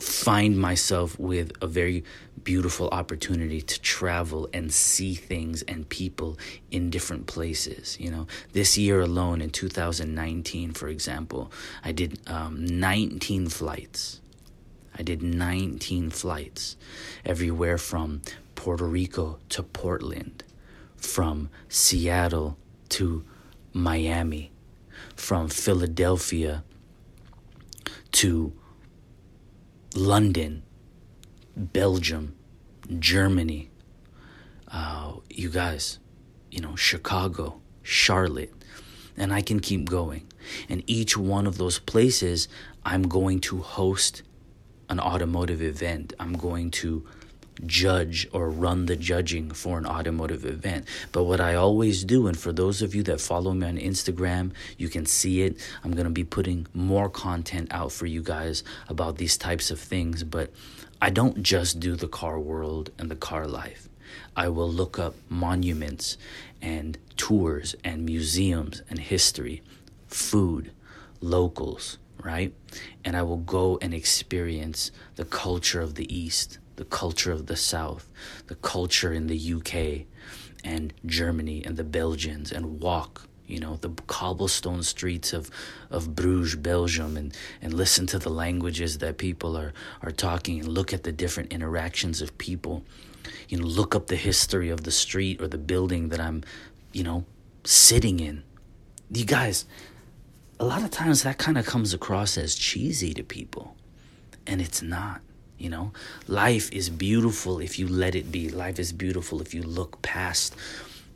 find 0.00 0.56
myself 0.56 1.18
with 1.18 1.52
a 1.60 1.66
very 1.66 2.04
beautiful 2.42 2.88
opportunity 2.88 3.60
to 3.60 3.80
travel 3.80 4.48
and 4.52 4.72
see 4.72 5.14
things 5.14 5.62
and 5.62 5.88
people 5.88 6.38
in 6.70 6.90
different 6.90 7.26
places. 7.26 7.98
You 8.00 8.10
know, 8.10 8.26
this 8.52 8.78
year 8.78 9.00
alone 9.00 9.40
in 9.40 9.50
2019, 9.50 10.72
for 10.72 10.88
example, 10.88 11.52
I 11.84 11.92
did 11.92 12.18
um, 12.28 12.64
19 12.64 13.48
flights. 13.48 14.21
I 14.96 15.02
did 15.02 15.22
19 15.22 16.10
flights, 16.10 16.76
everywhere 17.24 17.78
from 17.78 18.22
Puerto 18.54 18.84
Rico 18.84 19.38
to 19.48 19.62
Portland, 19.62 20.44
from 20.96 21.48
Seattle 21.68 22.58
to 22.90 23.24
Miami, 23.72 24.52
from 25.16 25.48
Philadelphia 25.48 26.62
to 28.12 28.52
London, 29.94 30.62
Belgium, 31.56 32.34
Germany. 32.98 33.70
Uh, 34.68 35.14
you 35.30 35.48
guys, 35.48 35.98
you 36.50 36.60
know, 36.60 36.76
Chicago, 36.76 37.60
Charlotte, 37.82 38.52
and 39.16 39.32
I 39.32 39.42
can 39.42 39.60
keep 39.60 39.88
going. 39.88 40.26
And 40.68 40.82
each 40.86 41.16
one 41.16 41.46
of 41.46 41.58
those 41.58 41.78
places, 41.78 42.48
I'm 42.84 43.04
going 43.04 43.40
to 43.40 43.58
host 43.58 44.22
an 44.92 45.00
automotive 45.00 45.62
event. 45.62 46.12
I'm 46.20 46.34
going 46.34 46.70
to 46.82 47.04
judge 47.64 48.28
or 48.32 48.50
run 48.50 48.86
the 48.86 48.94
judging 48.94 49.50
for 49.50 49.78
an 49.78 49.86
automotive 49.86 50.44
event. 50.44 50.86
But 51.12 51.24
what 51.24 51.40
I 51.40 51.54
always 51.54 52.04
do, 52.04 52.26
and 52.26 52.38
for 52.38 52.52
those 52.52 52.82
of 52.82 52.94
you 52.94 53.02
that 53.04 53.20
follow 53.20 53.54
me 53.54 53.66
on 53.66 53.78
Instagram, 53.78 54.52
you 54.76 54.90
can 54.90 55.06
see 55.06 55.42
it. 55.42 55.56
I'm 55.82 55.92
going 55.92 56.04
to 56.04 56.10
be 56.10 56.24
putting 56.24 56.66
more 56.74 57.08
content 57.08 57.68
out 57.72 57.90
for 57.90 58.04
you 58.04 58.22
guys 58.22 58.62
about 58.88 59.16
these 59.16 59.38
types 59.38 59.70
of 59.70 59.80
things. 59.80 60.24
But 60.24 60.50
I 61.00 61.08
don't 61.08 61.42
just 61.42 61.80
do 61.80 61.96
the 61.96 62.08
car 62.08 62.38
world 62.38 62.90
and 62.98 63.10
the 63.10 63.16
car 63.16 63.46
life. 63.46 63.88
I 64.36 64.48
will 64.48 64.70
look 64.70 64.98
up 64.98 65.14
monuments 65.30 66.18
and 66.60 66.98
tours 67.16 67.74
and 67.82 68.04
museums 68.04 68.82
and 68.90 68.98
history, 68.98 69.62
food, 70.06 70.70
locals, 71.22 71.96
right? 72.24 72.54
And 73.04 73.16
I 73.16 73.22
will 73.22 73.38
go 73.38 73.78
and 73.82 73.92
experience 73.92 74.90
the 75.16 75.24
culture 75.24 75.80
of 75.80 75.94
the 75.94 76.14
East, 76.14 76.58
the 76.76 76.84
culture 76.84 77.32
of 77.32 77.46
the 77.46 77.56
South, 77.56 78.10
the 78.46 78.54
culture 78.56 79.12
in 79.12 79.26
the 79.26 79.54
UK 79.54 80.06
and 80.64 80.92
Germany 81.06 81.62
and 81.64 81.76
the 81.76 81.84
Belgians 81.84 82.52
and 82.52 82.80
walk 82.80 83.28
you 83.46 83.58
know 83.58 83.76
the 83.76 83.90
cobblestone 84.06 84.82
streets 84.82 85.32
of 85.32 85.50
of 85.90 86.14
Bruges 86.14 86.56
Belgium 86.56 87.16
and 87.16 87.36
and 87.60 87.74
listen 87.74 88.06
to 88.06 88.18
the 88.18 88.30
languages 88.30 88.98
that 88.98 89.18
people 89.18 89.56
are 89.56 89.72
are 90.02 90.10
talking 90.10 90.60
and 90.60 90.68
look 90.68 90.92
at 90.92 91.02
the 91.02 91.12
different 91.12 91.52
interactions 91.52 92.22
of 92.22 92.36
people 92.38 92.84
you 93.48 93.58
know 93.58 93.66
look 93.66 93.94
up 93.94 94.06
the 94.06 94.16
history 94.16 94.70
of 94.70 94.84
the 94.84 94.90
street 94.90 95.40
or 95.40 95.48
the 95.48 95.58
building 95.58 96.08
that 96.08 96.20
I'm 96.20 96.42
you 96.92 97.02
know 97.02 97.24
sitting 97.64 98.20
in 98.20 98.42
you 99.10 99.24
guys 99.24 99.66
a 100.62 100.64
lot 100.64 100.84
of 100.84 100.92
times 100.92 101.24
that 101.24 101.38
kind 101.38 101.58
of 101.58 101.66
comes 101.66 101.92
across 101.92 102.38
as 102.38 102.54
cheesy 102.54 103.12
to 103.12 103.24
people. 103.24 103.74
And 104.46 104.60
it's 104.60 104.80
not, 104.80 105.20
you 105.58 105.68
know? 105.68 105.92
Life 106.28 106.70
is 106.70 106.88
beautiful 106.88 107.58
if 107.58 107.80
you 107.80 107.88
let 107.88 108.14
it 108.14 108.30
be. 108.30 108.48
Life 108.48 108.78
is 108.78 108.92
beautiful 108.92 109.42
if 109.42 109.54
you 109.54 109.64
look 109.64 110.00
past 110.02 110.54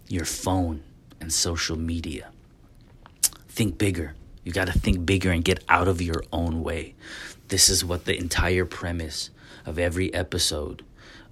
your 0.09 0.25
phone 0.25 0.83
and 1.21 1.33
social 1.33 1.79
media. 1.79 2.33
Think 3.49 3.79
bigger. 3.79 4.17
You 4.43 4.51
got 4.51 4.67
to 4.67 4.77
think 4.77 5.07
bigger 5.07 5.31
and 5.31 5.45
get 5.45 5.63
out 5.69 5.87
of 5.87 6.03
your 6.03 6.25
own 6.33 6.65
way. 6.65 6.97
This 7.47 7.69
is 7.69 7.85
what 7.85 8.05
the 8.05 8.19
entire 8.19 8.65
premise 8.65 9.31
of 9.65 9.79
every 9.79 10.13
episode 10.13 10.85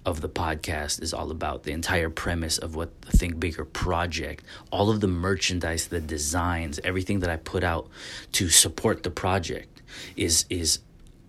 of 0.05 0.21
the 0.21 0.29
podcast 0.29 1.01
is 1.01 1.13
all 1.13 1.31
about 1.31 1.63
the 1.63 1.71
entire 1.71 2.09
premise 2.09 2.57
of 2.57 2.75
what 2.75 3.01
the 3.01 3.17
Think 3.17 3.39
Bigger 3.39 3.65
project, 3.65 4.43
all 4.71 4.89
of 4.89 5.01
the 5.01 5.07
merchandise, 5.07 5.87
the 5.87 5.99
designs, 5.99 6.79
everything 6.83 7.19
that 7.21 7.29
I 7.29 7.37
put 7.37 7.63
out 7.63 7.89
to 8.33 8.49
support 8.49 9.03
the 9.03 9.09
project 9.09 9.81
is 10.15 10.45
is 10.49 10.79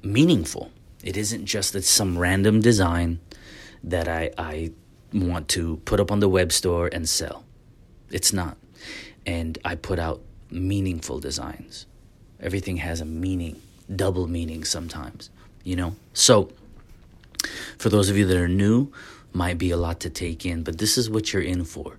meaningful. 0.03 0.71
It 1.03 1.17
isn't 1.17 1.47
just 1.47 1.73
that 1.73 1.85
some 1.85 2.19
random 2.19 2.61
design 2.61 3.21
that 3.85 4.09
I, 4.09 4.31
I 4.37 4.73
want 5.12 5.49
to 5.49 5.77
put 5.85 6.01
up 6.01 6.11
on 6.11 6.21
the 6.21 6.29
web 6.29 6.53
store 6.53 6.89
and 6.93 7.09
sell. 7.09 7.45
It's 8.11 8.33
not. 8.33 8.57
And 9.25 9.59
I 9.65 9.75
put 9.75 9.99
out 9.99 10.21
meaningful 10.51 11.19
designs. 11.21 11.87
Everything 12.41 12.77
has 12.79 13.01
a 13.01 13.05
meaning, 13.05 13.61
double 13.95 14.27
meaning 14.27 14.65
sometimes, 14.65 15.31
you 15.65 15.77
know? 15.77 15.97
So 16.12 16.51
for 17.78 17.88
those 17.88 18.09
of 18.11 18.16
you 18.16 18.26
that 18.26 18.37
are 18.37 18.48
new, 18.48 18.92
might 19.32 19.59
be 19.59 19.70
a 19.70 19.76
lot 19.76 20.00
to 20.00 20.11
take 20.11 20.46
in, 20.46 20.62
but 20.62 20.78
this 20.78 20.96
is 20.96 21.11
what 21.11 21.32
you're 21.32 21.42
in 21.42 21.64
for. 21.64 21.98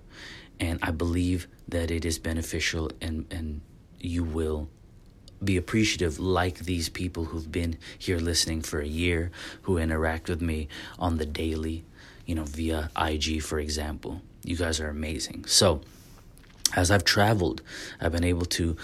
And 0.58 0.78
I 0.82 0.90
believe 0.90 1.46
that 1.68 1.90
it 1.90 2.04
is 2.04 2.18
beneficial 2.18 2.90
and, 3.00 3.26
and 3.30 3.60
you 4.00 4.24
will 4.24 4.68
be 5.42 5.56
appreciative 5.56 6.18
like 6.18 6.60
these 6.60 6.88
people 6.88 7.26
who've 7.26 7.52
been 7.52 7.78
here 7.96 8.18
listening 8.18 8.62
for 8.62 8.80
a 8.80 8.86
year, 8.86 9.30
who 9.62 9.78
interact 9.78 10.28
with 10.28 10.42
me 10.42 10.68
on 10.98 11.18
the 11.18 11.26
daily. 11.26 11.84
you 12.26 12.34
know, 12.34 12.44
via 12.44 12.90
IG, 13.00 13.42
for 13.42 13.58
example. 13.58 14.20
You 14.44 14.54
guys 14.56 14.80
are 14.80 14.88
amazing. 14.90 15.46
So, 15.46 15.80
as 16.76 16.90
I've 16.90 17.04
traveled, 17.04 17.62
I've 18.00 18.12
been 18.12 18.22
able 18.22 18.44
to 18.46 18.76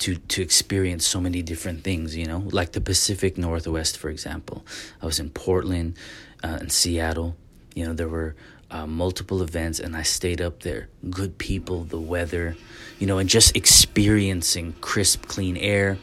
to 0.00 0.16
to 0.16 0.42
experience 0.42 1.06
so 1.06 1.20
many 1.20 1.42
different 1.42 1.84
things 1.84 2.16
you 2.16 2.26
know? 2.26 2.42
Like 2.50 2.72
the 2.72 2.80
pacific 2.80 3.38
northwest 3.38 3.96
for 3.96 4.10
example. 4.10 4.64
I 5.00 5.06
was 5.06 5.20
in 5.20 5.30
portland 5.30 5.96
uh, 6.42 6.58
in 6.60 6.70
seattle. 6.70 7.36
You 7.74 7.86
know 7.86 7.94
there 7.94 8.08
were 8.08 8.34
uh, 8.70 8.86
multiple 8.86 9.42
events 9.42 9.80
and 9.80 9.96
i 9.96 10.02
stayed 10.02 10.40
up 10.40 10.62
there. 10.62 10.88
Good 11.08 11.38
people 11.38 11.84
the 11.84 12.00
weather 12.00 12.56
you 12.98 13.06
know 13.06 13.18
and 13.18 13.28
just 13.28 13.56
experiencing 13.56 14.74
crisp 14.80 15.26
clean 15.26 15.56
air 15.56 15.98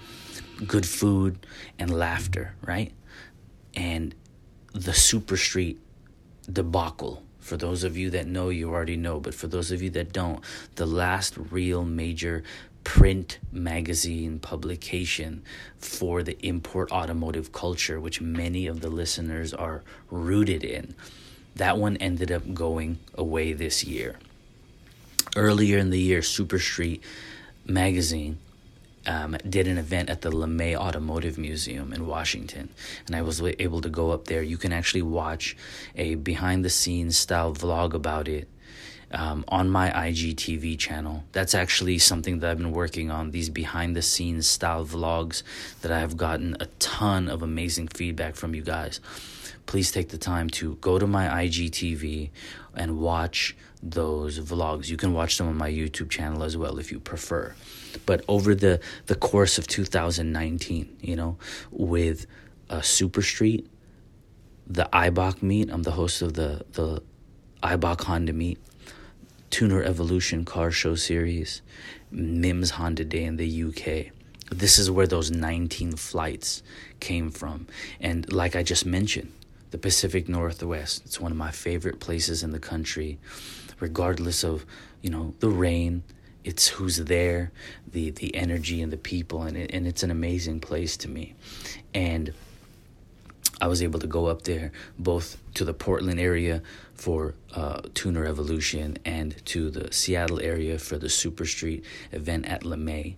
good 0.65 0.85
food 0.85 1.45
and 1.77 1.89
laughter 1.91 2.55
right? 2.65 2.91
And 3.75 4.15
the 4.73 4.93
super 4.93 5.37
street 5.37 5.79
debacle. 6.51 7.23
For 7.39 7.57
those 7.57 7.83
of 7.83 7.95
you 7.95 8.09
that 8.09 8.27
know, 8.27 8.49
you 8.49 8.69
already 8.69 8.97
know, 8.97 9.19
but 9.19 9.33
for 9.33 9.47
those 9.47 9.71
of 9.71 9.81
you 9.81 9.89
that 9.91 10.11
don't, 10.11 10.43
the 10.75 10.85
last 10.85 11.37
real 11.37 11.83
major 11.85 12.43
print 12.87 13.37
magazine 13.51 14.39
publication 14.39 15.43
for 15.77 16.23
the 16.23 16.37
import 16.39 16.89
automotive 16.89 17.51
culture, 17.51 17.99
which 17.99 18.21
many 18.21 18.65
of 18.65 18.79
the 18.79 18.87
listeners 18.87 19.53
are 19.53 19.83
rooted 20.09 20.63
in. 20.63 20.95
That 21.57 21.77
one 21.77 21.97
ended 21.97 22.31
up 22.31 22.53
going 22.53 22.99
away 23.13 23.51
this 23.51 23.83
year. 23.83 24.15
Earlier 25.35 25.77
in 25.77 25.89
the 25.89 25.99
year, 25.99 26.21
Super 26.21 26.59
Street 26.59 27.03
magazine 27.65 28.37
um, 29.05 29.35
did 29.47 29.67
an 29.67 29.77
event 29.77 30.09
at 30.09 30.21
the 30.21 30.31
LeMay 30.31 30.77
Automotive 30.77 31.37
Museum 31.37 31.91
in 31.91 32.07
Washington, 32.07 32.69
and 33.05 33.17
I 33.17 33.21
was 33.21 33.41
able 33.41 33.81
to 33.81 33.89
go 33.89 34.11
up 34.11 34.27
there. 34.27 34.41
You 34.41 34.57
can 34.57 34.71
actually 34.71 35.01
watch 35.01 35.57
a 35.97 36.15
behind 36.15 36.63
the 36.63 36.69
scenes 36.69 37.17
style 37.17 37.53
vlog 37.53 37.93
about 37.93 38.29
it 38.29 38.47
um, 39.11 39.45
on 39.47 39.69
my 39.69 39.89
IGTV 39.89 40.77
channel. 40.77 41.23
That's 41.31 41.55
actually 41.55 41.99
something 41.99 42.39
that 42.39 42.51
I've 42.51 42.57
been 42.57 42.71
working 42.71 43.11
on, 43.11 43.31
these 43.31 43.49
behind 43.49 43.95
the 43.95 44.01
scenes 44.01 44.47
style 44.47 44.85
vlogs 44.85 45.43
that 45.81 45.91
I 45.91 45.99
have 45.99 46.17
gotten 46.17 46.57
a 46.59 46.65
ton 46.79 47.29
of 47.29 47.41
amazing 47.41 47.87
feedback 47.89 48.35
from 48.35 48.53
you 48.53 48.61
guys. 48.61 48.99
Please 49.65 49.91
take 49.91 50.09
the 50.09 50.17
time 50.17 50.49
to 50.51 50.75
go 50.75 50.97
to 50.97 51.07
my 51.07 51.27
IGTV 51.45 52.29
and 52.75 52.99
watch 52.99 53.55
those 53.83 54.39
vlogs. 54.39 54.87
You 54.89 54.97
can 54.97 55.13
watch 55.13 55.37
them 55.37 55.47
on 55.47 55.57
my 55.57 55.69
YouTube 55.69 56.09
channel 56.09 56.43
as 56.43 56.55
well 56.55 56.79
if 56.79 56.91
you 56.91 56.99
prefer. 56.99 57.53
But 58.05 58.23
over 58.27 58.55
the, 58.55 58.79
the 59.07 59.15
course 59.15 59.57
of 59.57 59.67
2019, 59.67 60.97
you 61.01 61.15
know, 61.15 61.37
with 61.71 62.27
uh, 62.69 62.81
Super 62.81 63.21
Street, 63.21 63.67
the 64.65 64.87
Eibach 64.93 65.41
meet, 65.41 65.69
I'm 65.69 65.83
the 65.83 65.91
host 65.91 66.21
of 66.21 66.33
the, 66.33 66.65
the 66.73 67.01
Eibach 67.63 68.03
Honda 68.03 68.33
meet 68.33 68.59
Tuner 69.49 69.81
Evolution 69.83 70.45
car 70.45 70.71
show 70.71 70.95
series, 70.95 71.61
MIMS 72.11 72.71
Honda 72.71 73.05
Day 73.05 73.23
in 73.23 73.37
the 73.37 73.63
UK. 73.63 74.13
This 74.51 74.77
is 74.77 74.91
where 74.91 75.07
those 75.07 75.31
19 75.31 75.93
flights 75.93 76.63
came 76.99 77.31
from. 77.31 77.67
And 77.99 78.31
like 78.31 78.55
I 78.55 78.63
just 78.63 78.85
mentioned, 78.85 79.31
the 79.71 79.77
Pacific 79.77 80.29
Northwest, 80.29 81.03
it's 81.05 81.19
one 81.19 81.31
of 81.31 81.37
my 81.37 81.51
favorite 81.51 81.99
places 81.99 82.43
in 82.43 82.51
the 82.51 82.59
country, 82.59 83.19
regardless 83.79 84.43
of, 84.43 84.65
you 85.01 85.09
know, 85.09 85.33
the 85.39 85.49
rain, 85.49 86.03
it's 86.43 86.69
who's 86.69 86.97
there, 86.97 87.51
the 87.91 88.11
the 88.11 88.33
energy 88.33 88.81
and 88.81 88.91
the 88.91 88.97
people 88.97 89.43
and 89.43 89.57
it, 89.57 89.71
and 89.73 89.85
it's 89.85 90.03
an 90.03 90.11
amazing 90.11 90.61
place 90.61 90.95
to 90.97 91.09
me. 91.09 91.35
And 91.93 92.33
I 93.59 93.67
was 93.67 93.81
able 93.81 93.99
to 93.99 94.07
go 94.07 94.27
up 94.27 94.43
there 94.43 94.71
both 94.99 95.37
to 95.55 95.65
the 95.65 95.73
Portland 95.73 96.19
area 96.19 96.61
for 96.93 97.33
uh, 97.55 97.81
Tuner 97.93 98.25
Evolution 98.25 98.97
and 99.03 99.43
to 99.47 99.69
the 99.69 99.91
Seattle 99.91 100.39
area 100.39 100.77
for 100.77 100.97
the 100.97 101.09
Super 101.09 101.45
Street 101.45 101.83
event 102.11 102.45
at 102.45 102.61
LeMay, 102.63 103.15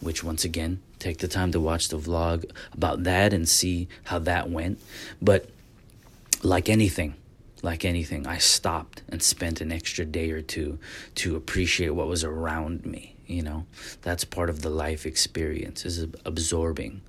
which 0.00 0.24
once 0.24 0.44
again, 0.44 0.80
take 0.98 1.18
the 1.18 1.28
time 1.28 1.52
to 1.52 1.60
watch 1.60 1.88
the 1.88 1.98
vlog 1.98 2.50
about 2.72 3.04
that 3.04 3.32
and 3.32 3.48
see 3.48 3.88
how 4.04 4.18
that 4.20 4.48
went. 4.48 4.80
But 5.20 5.50
like 6.42 6.68
anything, 6.68 7.14
like 7.62 7.84
anything, 7.84 8.26
I 8.26 8.38
stopped 8.38 9.02
and 9.08 9.22
spent 9.22 9.60
an 9.60 9.70
extra 9.70 10.04
day 10.04 10.30
or 10.30 10.40
two 10.40 10.78
to 11.16 11.36
appreciate 11.36 11.90
what 11.90 12.08
was 12.08 12.24
around 12.24 12.86
me. 12.86 13.16
You 13.26 13.42
know, 13.42 13.66
that's 14.02 14.24
part 14.24 14.50
of 14.50 14.62
the 14.62 14.70
life 14.70 15.06
experience 15.06 15.84
is 15.86 16.06
absorbing 16.24 17.02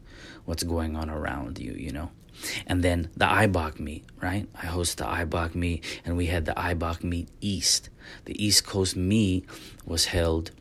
what's 0.45 0.63
going 0.63 0.95
on 0.95 1.09
around 1.09 1.59
you, 1.59 1.73
you 1.73 1.91
know. 1.91 2.11
And 2.67 2.83
then 2.83 3.09
the 3.15 3.25
Eibach 3.25 3.79
meet, 3.79 4.05
right? 4.21 4.47
I 4.55 4.65
host 4.67 4.97
the 4.97 5.05
Eibach 5.05 5.55
meet, 5.55 5.83
and 6.05 6.17
we 6.17 6.27
had 6.27 6.45
the 6.45 6.53
Eibach 6.53 7.03
meet 7.03 7.29
East. 7.41 7.89
The 8.25 8.43
East 8.43 8.65
Coast 8.65 8.95
meet 8.95 9.45
was 9.85 10.05
held 10.05 10.51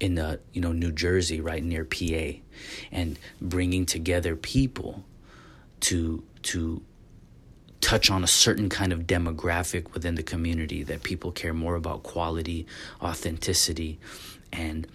in 0.00 0.18
uh, 0.18 0.36
you 0.52 0.60
know 0.60 0.72
New 0.72 0.92
Jersey, 0.92 1.40
right 1.40 1.62
near 1.62 1.84
PA, 1.84 2.38
and 2.90 3.18
bringing 3.40 3.86
together 3.86 4.36
people 4.36 5.04
to 5.80 6.24
to 6.42 6.82
touch 7.80 8.10
on 8.10 8.24
a 8.24 8.26
certain 8.26 8.68
kind 8.68 8.92
of 8.92 9.00
demographic 9.00 9.92
within 9.92 10.14
the 10.14 10.22
community 10.22 10.82
that 10.84 11.02
people 11.02 11.32
care 11.32 11.52
more 11.52 11.74
about 11.74 12.02
quality, 12.02 12.66
authenticity, 13.00 13.98
and 14.52 14.86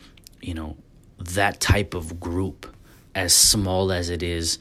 you 0.42 0.54
know 0.54 0.76
that 1.20 1.60
type 1.60 1.94
of 1.94 2.20
group, 2.20 2.68
as 3.16 3.34
small 3.34 3.92
as 3.92 4.10
it 4.10 4.22
is 4.22 4.60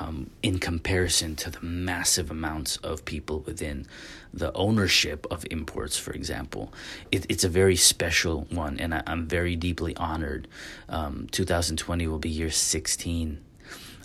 um, 0.00 0.30
in 0.42 0.58
comparison 0.58 1.36
to 1.36 1.50
the 1.50 1.60
massive 1.62 2.30
amounts 2.30 2.76
of 2.78 3.04
people 3.04 3.40
within 3.40 3.86
the 4.32 4.52
ownership 4.52 5.26
of 5.30 5.44
imports, 5.50 5.98
for 5.98 6.12
example. 6.12 6.72
It, 7.10 7.26
it's 7.28 7.44
a 7.44 7.48
very 7.48 7.76
special 7.76 8.42
one, 8.50 8.78
and 8.78 8.94
I, 8.94 9.02
am 9.06 9.26
very 9.26 9.56
deeply 9.56 9.96
honored. 9.96 10.48
Um, 10.88 11.28
2020 11.30 12.06
will 12.06 12.18
be 12.18 12.28
year 12.28 12.50
16. 12.50 13.44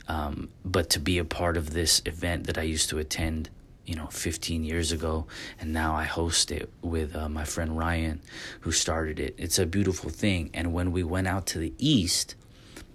Um, 0.07 0.49
but 0.65 0.89
to 0.91 0.99
be 0.99 1.17
a 1.17 1.25
part 1.25 1.55
of 1.55 1.71
this 1.71 2.01
event 2.05 2.47
that 2.47 2.57
I 2.57 2.63
used 2.63 2.89
to 2.89 2.99
attend, 2.99 3.49
you 3.85 3.95
know, 3.95 4.07
15 4.07 4.63
years 4.63 4.91
ago, 4.91 5.27
and 5.59 5.71
now 5.71 5.95
I 5.95 6.03
host 6.03 6.51
it 6.51 6.69
with 6.81 7.15
uh, 7.15 7.29
my 7.29 7.45
friend 7.45 7.77
Ryan, 7.77 8.21
who 8.61 8.71
started 8.71 9.19
it. 9.19 9.35
It's 9.37 9.59
a 9.59 9.65
beautiful 9.65 10.09
thing. 10.09 10.49
And 10.53 10.73
when 10.73 10.91
we 10.91 11.03
went 11.03 11.27
out 11.27 11.45
to 11.47 11.59
the 11.59 11.73
East, 11.77 12.35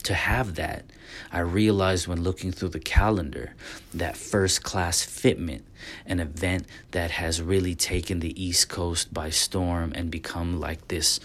to 0.09 0.15
have 0.15 0.55
that. 0.55 0.87
I 1.31 1.41
realized 1.41 2.07
when 2.07 2.23
looking 2.23 2.51
through 2.51 2.71
the 2.71 2.81
calendar 2.81 3.55
that 3.93 4.17
First 4.17 4.63
Class 4.63 5.05
Fitment, 5.05 5.65
an 6.07 6.19
event 6.19 6.67
that 6.93 7.11
has 7.11 7.43
really 7.43 7.75
taken 7.75 8.21
the 8.21 8.43
East 8.43 8.71
Coast 8.71 9.13
by 9.13 9.29
storm 9.29 9.93
and 9.95 10.11
become 10.11 10.59
like 10.59 10.89
this 10.89 11.21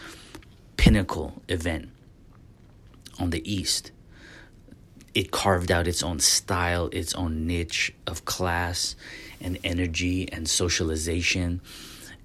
pinnacle 0.76 1.42
event 1.48 1.88
on 3.20 3.30
the 3.30 3.42
East. 3.50 3.92
It 5.14 5.32
carved 5.32 5.72
out 5.72 5.88
its 5.88 6.04
own 6.04 6.20
style, 6.20 6.90
its 6.92 7.14
own 7.14 7.48
niche 7.48 7.94
of 8.06 8.26
class 8.26 8.98
and 9.40 9.58
energy 9.64 10.30
and 10.30 10.50
socialization. 10.50 11.62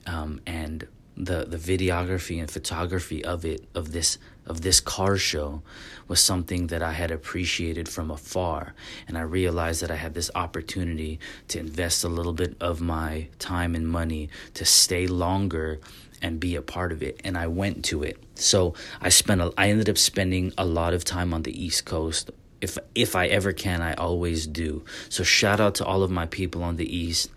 Um, 0.06 0.40
and 0.44 0.88
the, 1.18 1.44
the 1.44 1.56
videography 1.56 2.38
and 2.38 2.48
photography 2.48 3.24
of 3.24 3.44
it, 3.44 3.64
of 3.74 3.92
this 3.92 4.18
of 4.46 4.62
this 4.62 4.80
car 4.80 5.18
show 5.18 5.62
was 6.06 6.20
something 6.20 6.68
that 6.68 6.82
I 6.82 6.92
had 6.92 7.10
appreciated 7.10 7.86
from 7.86 8.10
afar. 8.10 8.74
And 9.06 9.18
I 9.18 9.20
realized 9.20 9.82
that 9.82 9.90
I 9.90 9.96
had 9.96 10.14
this 10.14 10.30
opportunity 10.34 11.20
to 11.48 11.58
invest 11.58 12.02
a 12.02 12.08
little 12.08 12.32
bit 12.32 12.56
of 12.58 12.80
my 12.80 13.28
time 13.38 13.74
and 13.74 13.86
money 13.86 14.30
to 14.54 14.64
stay 14.64 15.06
longer 15.06 15.80
and 16.22 16.40
be 16.40 16.56
a 16.56 16.62
part 16.62 16.92
of 16.92 17.02
it. 17.02 17.20
And 17.24 17.36
I 17.36 17.46
went 17.46 17.84
to 17.86 18.02
it. 18.02 18.22
So 18.36 18.72
I 19.02 19.10
spent, 19.10 19.42
a, 19.42 19.52
I 19.58 19.68
ended 19.68 19.90
up 19.90 19.98
spending 19.98 20.54
a 20.56 20.64
lot 20.64 20.94
of 20.94 21.04
time 21.04 21.34
on 21.34 21.42
the 21.42 21.64
East 21.64 21.84
Coast. 21.84 22.30
If, 22.62 22.78
if 22.94 23.14
I 23.14 23.26
ever 23.26 23.52
can, 23.52 23.82
I 23.82 23.92
always 23.94 24.46
do. 24.46 24.82
So 25.10 25.24
shout 25.24 25.60
out 25.60 25.74
to 25.76 25.84
all 25.84 26.02
of 26.02 26.10
my 26.10 26.24
people 26.24 26.62
on 26.62 26.76
the 26.76 26.96
East. 26.96 27.30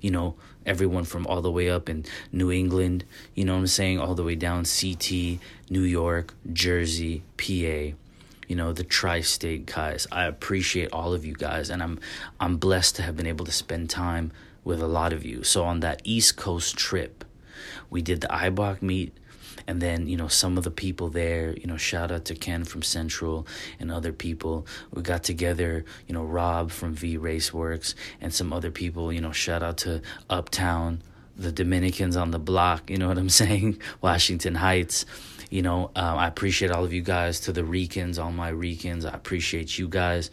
You 0.00 0.12
know, 0.12 0.36
everyone 0.66 1.04
from 1.04 1.26
all 1.26 1.42
the 1.42 1.50
way 1.50 1.70
up 1.70 1.88
in 1.88 2.04
New 2.30 2.50
England, 2.50 3.04
you 3.34 3.44
know 3.44 3.54
what 3.54 3.60
I'm 3.60 3.66
saying, 3.66 3.98
all 3.98 4.14
the 4.14 4.24
way 4.24 4.34
down 4.34 4.64
CT, 4.64 5.38
New 5.70 5.82
York, 5.82 6.34
Jersey, 6.52 7.22
PA, 7.36 7.96
you 8.48 8.56
know, 8.56 8.72
the 8.72 8.84
tri-state 8.84 9.66
guys. 9.66 10.06
I 10.12 10.24
appreciate 10.24 10.92
all 10.92 11.14
of 11.14 11.24
you 11.24 11.34
guys 11.34 11.70
and 11.70 11.82
I'm 11.82 11.98
I'm 12.40 12.56
blessed 12.56 12.96
to 12.96 13.02
have 13.02 13.16
been 13.16 13.26
able 13.26 13.46
to 13.46 13.52
spend 13.52 13.90
time 13.90 14.32
with 14.64 14.80
a 14.80 14.86
lot 14.86 15.12
of 15.12 15.24
you. 15.24 15.42
So 15.42 15.64
on 15.64 15.80
that 15.80 16.00
East 16.04 16.36
Coast 16.36 16.76
trip, 16.76 17.24
we 17.90 18.02
did 18.02 18.20
the 18.20 18.28
Eibach 18.28 18.82
meet 18.82 19.16
and 19.66 19.80
then 19.80 20.06
you 20.06 20.16
know 20.16 20.28
some 20.28 20.58
of 20.58 20.64
the 20.64 20.70
people 20.70 21.08
there 21.08 21.54
you 21.56 21.66
know 21.66 21.76
shout 21.76 22.10
out 22.10 22.24
to 22.26 22.34
ken 22.34 22.64
from 22.64 22.82
central 22.82 23.46
and 23.78 23.90
other 23.90 24.12
people. 24.12 24.66
We 24.92 25.02
got 25.02 25.22
together 25.22 25.84
you 26.06 26.14
know 26.14 26.24
rob 26.24 26.70
from 26.70 26.94
v 26.94 27.18
raceworks 27.18 27.94
and 28.20 28.32
some 28.32 28.52
other 28.52 28.70
people 28.70 29.12
you 29.12 29.20
know 29.20 29.32
shout 29.32 29.62
out 29.62 29.78
to 29.78 30.02
uptown 30.30 31.02
the 31.36 31.50
dominicans 31.50 32.16
on 32.16 32.30
the 32.30 32.38
block 32.38 32.90
you 32.90 32.98
know 32.98 33.08
what 33.08 33.18
i'm 33.18 33.28
saying? 33.42 33.78
Washington 34.00 34.54
heights. 34.54 35.06
You 35.50 35.62
know 35.62 35.90
um, 35.96 36.18
i 36.18 36.26
appreciate 36.26 36.70
all 36.70 36.84
of 36.84 36.92
you 36.92 37.02
guys. 37.02 37.40
To 37.40 37.52
the 37.52 37.64
ricans 37.64 38.18
all 38.18 38.32
my 38.32 38.48
ricans 38.48 39.04
i 39.04 39.10
appreciate 39.10 39.78
you 39.78 39.88
guys. 39.88 40.30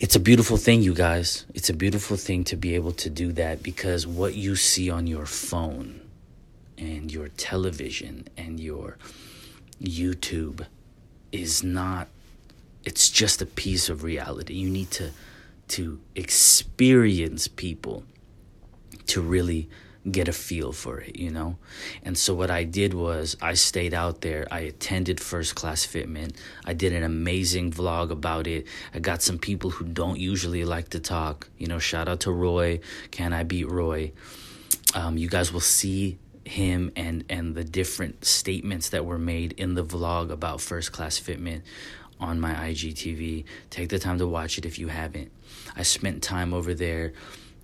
It's 0.00 0.14
a 0.14 0.20
beautiful 0.20 0.56
thing, 0.56 0.80
you 0.82 0.94
guys. 0.94 1.44
It's 1.54 1.70
a 1.70 1.74
beautiful 1.74 2.16
thing 2.16 2.44
to 2.44 2.56
be 2.56 2.76
able 2.76 2.92
to 2.92 3.10
do 3.10 3.32
that 3.32 3.64
because 3.64 4.06
what 4.06 4.34
you 4.34 4.54
see 4.54 4.90
on 4.90 5.08
your 5.08 5.26
phone 5.26 5.97
and 6.78 7.12
your 7.12 7.28
television 7.28 8.28
and 8.36 8.60
your 8.60 8.96
YouTube 9.82 10.66
is 11.32 11.62
not 11.62 12.08
it's 12.84 13.10
just 13.10 13.42
a 13.42 13.46
piece 13.46 13.88
of 13.88 14.02
reality. 14.02 14.54
You 14.54 14.70
need 14.70 14.90
to 14.92 15.10
to 15.68 16.00
experience 16.14 17.46
people 17.48 18.04
to 19.08 19.20
really 19.20 19.68
get 20.10 20.28
a 20.28 20.32
feel 20.32 20.72
for 20.72 21.00
it, 21.00 21.16
you 21.16 21.30
know? 21.30 21.58
And 22.02 22.16
so 22.16 22.34
what 22.34 22.50
I 22.50 22.64
did 22.64 22.94
was 22.94 23.36
I 23.42 23.54
stayed 23.54 23.92
out 23.92 24.22
there. 24.22 24.46
I 24.50 24.60
attended 24.60 25.20
First 25.20 25.54
Class 25.54 25.86
Fitment. 25.86 26.36
I 26.64 26.72
did 26.72 26.94
an 26.94 27.02
amazing 27.02 27.72
vlog 27.72 28.10
about 28.10 28.46
it. 28.46 28.66
I 28.94 29.00
got 29.00 29.20
some 29.20 29.38
people 29.38 29.70
who 29.70 29.84
don't 29.84 30.18
usually 30.18 30.64
like 30.64 30.88
to 30.90 31.00
talk. 31.00 31.48
You 31.58 31.66
know, 31.66 31.78
shout 31.78 32.08
out 32.08 32.20
to 32.20 32.32
Roy. 32.32 32.80
Can 33.10 33.34
I 33.34 33.42
beat 33.42 33.70
Roy? 33.70 34.12
Um, 34.94 35.18
you 35.18 35.28
guys 35.28 35.52
will 35.52 35.60
see 35.60 36.18
him 36.48 36.90
and 36.96 37.24
and 37.28 37.54
the 37.54 37.64
different 37.64 38.24
statements 38.24 38.90
that 38.90 39.04
were 39.04 39.18
made 39.18 39.52
in 39.52 39.74
the 39.74 39.84
vlog 39.84 40.30
about 40.30 40.60
First 40.60 40.92
Class 40.92 41.18
Fitment 41.18 41.62
on 42.20 42.40
my 42.40 42.52
IGTV. 42.54 43.44
Take 43.70 43.88
the 43.88 43.98
time 43.98 44.18
to 44.18 44.26
watch 44.26 44.58
it 44.58 44.66
if 44.66 44.78
you 44.78 44.88
haven't. 44.88 45.30
I 45.76 45.82
spent 45.82 46.22
time 46.22 46.52
over 46.52 46.74
there, 46.74 47.12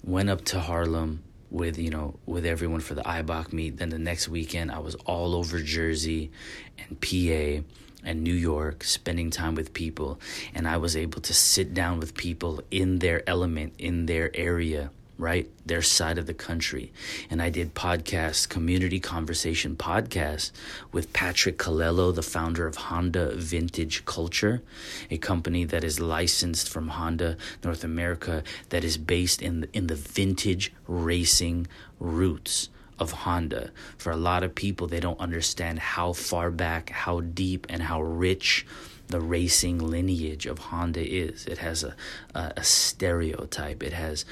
went 0.05 0.31
up 0.31 0.45
to 0.47 0.61
Harlem, 0.61 1.23
with 1.55 1.79
you 1.79 1.89
know 1.89 2.19
with 2.27 2.45
everyone 2.45 2.81
for 2.81 2.95
the 2.95 3.03
IBOC 3.03 3.53
meet. 3.53 3.77
Then 3.79 3.89
the 3.89 3.99
next 3.99 4.29
weekend 4.29 4.71
I 4.71 4.81
was 4.81 4.97
all 5.07 5.35
over 5.35 5.61
Jersey 5.61 6.31
and 6.79 7.01
PA 7.01 7.65
and 8.05 8.23
New 8.23 8.35
York 8.35 8.85
spending 8.85 9.31
time 9.31 9.55
with 9.55 9.73
people 9.73 10.21
and 10.55 10.69
I 10.69 10.77
was 10.77 10.97
able 10.97 11.21
to 11.23 11.33
sit 11.33 11.73
down 11.73 12.01
with 12.01 12.15
people 12.15 12.61
in 12.71 12.99
their 12.99 13.27
element 13.29 13.75
in 13.79 14.07
their 14.07 14.31
area 14.35 14.91
right? 15.17 15.49
Their 15.65 15.83
side 15.83 16.19
of 16.19 16.27
the 16.27 16.35
country. 16.35 16.93
And 17.31 17.41
I 17.41 17.51
did 17.51 17.75
podcasts, 17.75 18.49
community 18.49 18.99
conversation 18.99 19.77
podcasts 19.77 20.51
with 20.93 21.13
Patrick 21.13 21.59
Colello, 21.59 22.15
the 22.15 22.23
founder 22.23 22.67
of 22.67 22.77
Honda 22.77 23.35
Vintage 23.37 24.05
Culture, 24.05 24.63
a 25.11 25.19
company 25.19 25.65
that 25.65 25.85
is 25.85 26.01
licensed 26.01 26.69
from 26.69 26.89
Honda 26.89 27.37
North 27.63 27.85
America 27.85 28.43
that 28.71 28.85
is 28.85 28.99
based 28.99 29.41
in 29.41 29.61
the, 29.61 29.69
in 29.73 29.87
the 29.87 29.95
vintage 29.95 30.73
racing 30.89 31.67
roots 32.01 32.69
of 32.99 33.11
Honda. 33.11 33.71
For 33.99 34.13
a 34.13 34.17
lot 34.17 34.43
of 34.43 34.55
people, 34.55 34.87
they 34.87 35.01
don't 35.01 35.19
understand 35.21 35.79
how 35.79 36.13
far 36.13 36.51
back, 36.51 36.91
how 36.91 37.21
deep, 37.21 37.67
and 37.69 37.83
how 37.83 38.03
rich 38.03 38.67
the 39.09 39.21
racing 39.21 39.79
lineage 39.79 40.47
of 40.47 40.59
Honda 40.59 41.07
is. 41.07 41.47
It 41.47 41.59
has 41.59 41.85
a, 41.85 41.95
a, 42.35 42.53
a 42.57 42.65
stereotype. 42.65 43.83
It 43.83 43.93
has 43.93 44.25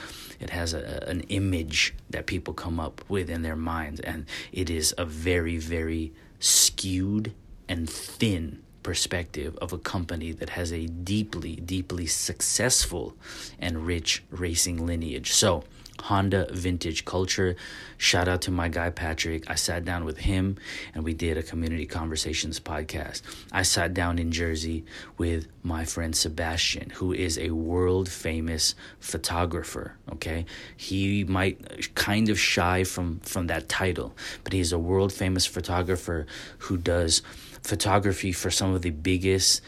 it 0.42 0.50
has 0.50 0.74
a, 0.74 1.04
an 1.08 1.20
image 1.28 1.94
that 2.10 2.26
people 2.26 2.54
come 2.54 2.80
up 2.80 3.04
with 3.08 3.30
in 3.30 3.42
their 3.42 3.56
minds, 3.56 4.00
and 4.00 4.26
it 4.52 4.68
is 4.70 4.94
a 4.98 5.04
very 5.04 5.56
very 5.56 6.12
skewed 6.38 7.32
and 7.68 7.88
thin 7.88 8.62
perspective 8.82 9.56
of 9.58 9.72
a 9.72 9.78
company 9.78 10.32
that 10.32 10.50
has 10.50 10.72
a 10.72 10.86
deeply 10.86 11.56
deeply 11.56 12.06
successful 12.06 13.16
and 13.58 13.86
rich 13.86 14.22
racing 14.30 14.84
lineage. 14.84 15.32
So 15.32 15.64
Honda 16.02 16.48
vintage 16.52 17.04
culture. 17.04 17.54
Shout 17.96 18.26
out 18.26 18.42
to 18.42 18.50
my 18.50 18.68
guy 18.68 18.90
Patrick. 18.90 19.48
I 19.48 19.54
sat 19.54 19.84
down 19.84 20.04
with 20.04 20.18
him 20.18 20.56
and 20.94 21.04
we 21.04 21.14
did 21.14 21.38
a 21.38 21.42
community 21.42 21.86
conversations 21.86 22.58
podcast. 22.58 23.22
I 23.52 23.62
sat 23.62 23.94
down 23.94 24.18
in 24.18 24.32
Jersey 24.32 24.84
with 25.16 25.46
my 25.62 25.84
friend 25.84 26.14
Sebastian, 26.14 26.90
who 26.90 27.12
is 27.12 27.38
a 27.38 27.50
world 27.50 28.08
famous 28.08 28.74
photographer. 28.98 29.96
Okay, 30.12 30.44
he 30.76 31.24
might 31.24 31.94
kind 31.94 32.28
of 32.28 32.38
shy 32.38 32.82
from 32.82 33.20
from 33.20 33.46
that 33.46 33.68
title, 33.68 34.16
but 34.42 34.52
he's 34.52 34.72
a 34.72 34.78
world 34.78 35.12
famous 35.12 35.46
photographer 35.46 36.26
who 36.58 36.76
does 36.76 37.22
photography 37.62 38.32
for 38.32 38.50
some 38.50 38.74
of 38.74 38.82
the 38.82 38.90
biggest 38.90 39.62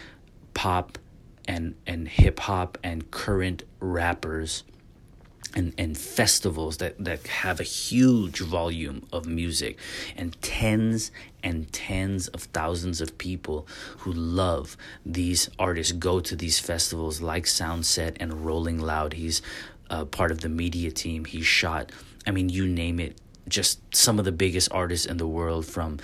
pop 0.53 0.99
and 1.47 1.75
and 1.87 2.09
hip 2.09 2.41
hop 2.41 2.79
and 2.83 3.11
current 3.11 3.63
rappers 3.81 4.65
and, 5.55 5.73
and 5.79 5.97
festivals 5.97 6.79
that, 6.79 7.03
that 7.03 7.27
have 7.27 7.61
a 7.61 7.65
huge 7.65 8.41
volume 8.41 9.07
of 9.13 9.27
music 9.27 9.79
and 10.17 10.41
tens 10.43 11.11
and 11.43 11.73
tens 11.73 12.29
of 12.29 12.43
thousands 12.45 13.01
of 13.01 13.17
people 13.19 13.67
who 13.99 14.13
love 14.13 14.77
these 15.07 15.51
artists 15.59 15.93
go 15.93 16.21
to 16.21 16.35
these 16.35 16.59
festivals 16.59 17.21
like 17.21 17.45
Soundset 17.45 18.17
and 18.19 18.45
Rolling 18.45 18.79
Loud. 18.81 19.13
He's 19.13 19.43
uh, 19.91 20.05
part 20.05 20.31
of 20.31 20.41
the 20.41 20.49
media 20.49 20.91
team. 20.91 21.25
He 21.25 21.43
shot, 21.43 21.93
I 22.27 22.31
mean, 22.31 22.49
you 22.49 22.67
name 22.67 22.99
it, 22.99 23.21
just 23.47 23.81
some 23.95 24.19
of 24.19 24.25
the 24.25 24.33
biggest 24.33 24.73
artists 24.73 25.07
in 25.07 25.19
the 25.19 25.29
world 25.29 25.67
from 25.67 25.99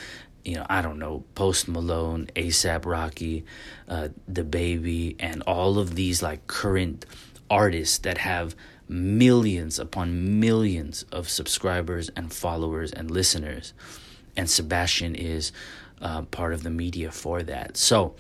you 0.45 0.55
know, 0.55 0.67
I 0.71 0.81
don't 0.81 0.99
know, 0.99 1.25
Post 1.35 1.69
Malone, 1.69 2.29
ASAP 2.35 2.87
Rocky, 2.87 3.45
uh, 3.89 4.09
Baby, 4.33 5.17
and 5.19 5.43
all 5.43 5.79
of 5.79 5.97
these 5.97 6.23
like 6.23 6.47
current 6.47 7.05
artists 7.51 7.99
that 7.99 8.19
have 8.19 8.55
millions 8.91 9.79
upon 9.79 10.41
millions 10.41 11.05
of 11.13 11.29
subscribers 11.29 12.11
and 12.17 12.33
followers 12.33 12.91
and 12.91 13.09
listeners. 13.09 13.73
And 14.37 14.51
Sebastian 14.51 15.15
is 15.15 15.53
uh, 16.03 16.23
part 16.23 16.53
of 16.53 16.65
the 16.65 16.71
media 16.71 17.13
for 17.13 17.43
that. 17.45 17.77
So 17.77 18.17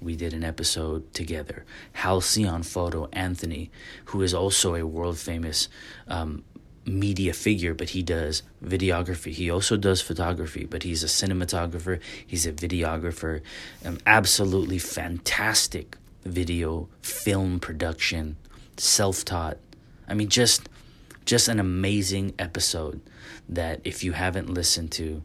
we 0.00 0.14
did 0.14 0.34
an 0.34 0.44
episode 0.44 1.12
together. 1.12 1.64
Halcyon 1.94 2.62
Photo 2.62 3.08
Anthony, 3.12 3.72
who 4.06 4.22
is 4.22 4.32
also 4.32 4.76
a 4.76 4.86
world 4.86 5.18
famous 5.18 5.68
um, 6.06 6.44
media 6.86 7.32
figure, 7.32 7.74
but 7.74 7.90
he 7.90 8.04
does 8.04 8.44
videography. 8.64 9.32
He 9.32 9.50
also 9.50 9.76
does 9.76 10.00
photography, 10.00 10.64
but 10.64 10.84
he's 10.84 11.02
a 11.02 11.06
cinematographer, 11.06 12.00
he's 12.24 12.46
a 12.46 12.52
videographer, 12.52 13.40
um, 13.84 13.98
absolutely 14.06 14.78
fantastic 14.78 15.96
video 16.24 16.88
film 17.02 17.58
production, 17.58 18.36
self 18.76 19.24
taught 19.24 19.58
I 20.08 20.14
mean, 20.14 20.28
just 20.28 20.68
just 21.24 21.48
an 21.48 21.60
amazing 21.60 22.34
episode 22.38 23.00
that 23.48 23.80
if 23.84 24.02
you 24.02 24.12
haven't 24.12 24.52
listened 24.52 24.90
to, 24.92 25.22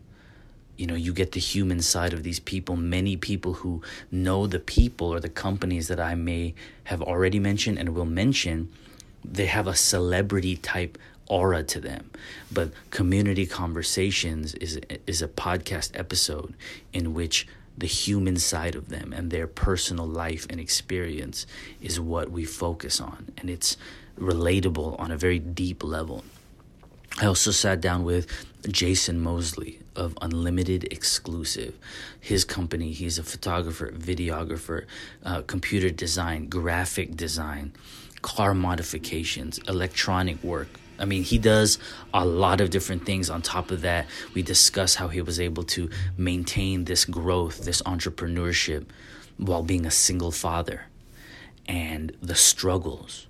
you 0.77 0.85
know, 0.85 0.95
you 0.95 1.11
get 1.11 1.31
the 1.31 1.39
human 1.39 1.81
side 1.81 2.13
of 2.13 2.23
these 2.23 2.39
people. 2.39 2.75
Many 2.75 3.17
people 3.17 3.53
who 3.53 3.81
know 4.11 4.45
the 4.45 4.59
people 4.59 5.11
or 5.11 5.19
the 5.19 5.29
companies 5.29 5.87
that 5.87 5.99
I 5.99 6.13
may 6.15 6.53
have 6.85 7.01
already 7.01 7.39
mentioned 7.39 7.79
and 7.79 7.89
will 7.89 8.05
mention, 8.05 8.69
they 9.25 9.47
have 9.47 9.67
a 9.67 9.75
celebrity 9.75 10.55
type 10.55 10.97
aura 11.27 11.63
to 11.63 11.79
them. 11.79 12.11
But 12.51 12.71
community 12.91 13.45
conversations 13.45 14.53
is 14.55 14.79
is 15.05 15.21
a 15.21 15.27
podcast 15.27 15.97
episode 15.99 16.53
in 16.93 17.13
which 17.13 17.47
the 17.77 17.87
human 17.87 18.37
side 18.37 18.75
of 18.75 18.89
them 18.89 19.13
and 19.13 19.29
their 19.29 19.45
personal 19.45 20.07
life 20.07 20.47
and 20.49 20.59
experience 20.59 21.45
is 21.81 21.99
what 21.99 22.31
we 22.31 22.43
focus 22.43 22.99
on. 22.99 23.31
And 23.37 23.49
it's 23.49 23.77
relatable 24.19 24.99
on 24.99 25.11
a 25.11 25.17
very 25.17 25.39
deep 25.39 25.83
level. 25.83 26.23
I 27.19 27.25
also 27.25 27.51
sat 27.51 27.81
down 27.81 28.03
with 28.03 28.27
Jason 28.69 29.19
Mosley 29.19 29.79
of 29.95 30.15
Unlimited 30.21 30.83
Exclusive. 30.91 31.73
His 32.19 32.45
company, 32.45 32.91
he's 32.91 33.17
a 33.17 33.23
photographer, 33.23 33.91
videographer, 33.91 34.85
uh, 35.23 35.41
computer 35.41 35.89
design, 35.89 36.47
graphic 36.47 37.15
design, 37.15 37.73
car 38.21 38.53
modifications, 38.53 39.59
electronic 39.67 40.43
work. 40.43 40.67
I 40.99 41.05
mean, 41.05 41.23
he 41.23 41.37
does 41.37 41.77
a 42.13 42.25
lot 42.25 42.61
of 42.61 42.69
different 42.69 43.05
things. 43.05 43.29
On 43.29 43.41
top 43.41 43.71
of 43.71 43.81
that, 43.81 44.07
we 44.33 44.41
discuss 44.41 44.95
how 44.95 45.07
he 45.07 45.21
was 45.21 45.39
able 45.39 45.63
to 45.63 45.89
maintain 46.17 46.85
this 46.85 47.05
growth, 47.05 47.65
this 47.65 47.81
entrepreneurship, 47.83 48.85
while 49.37 49.63
being 49.63 49.85
a 49.85 49.91
single 49.91 50.31
father 50.31 50.85
and 51.67 52.15
the 52.21 52.35
struggles 52.35 53.26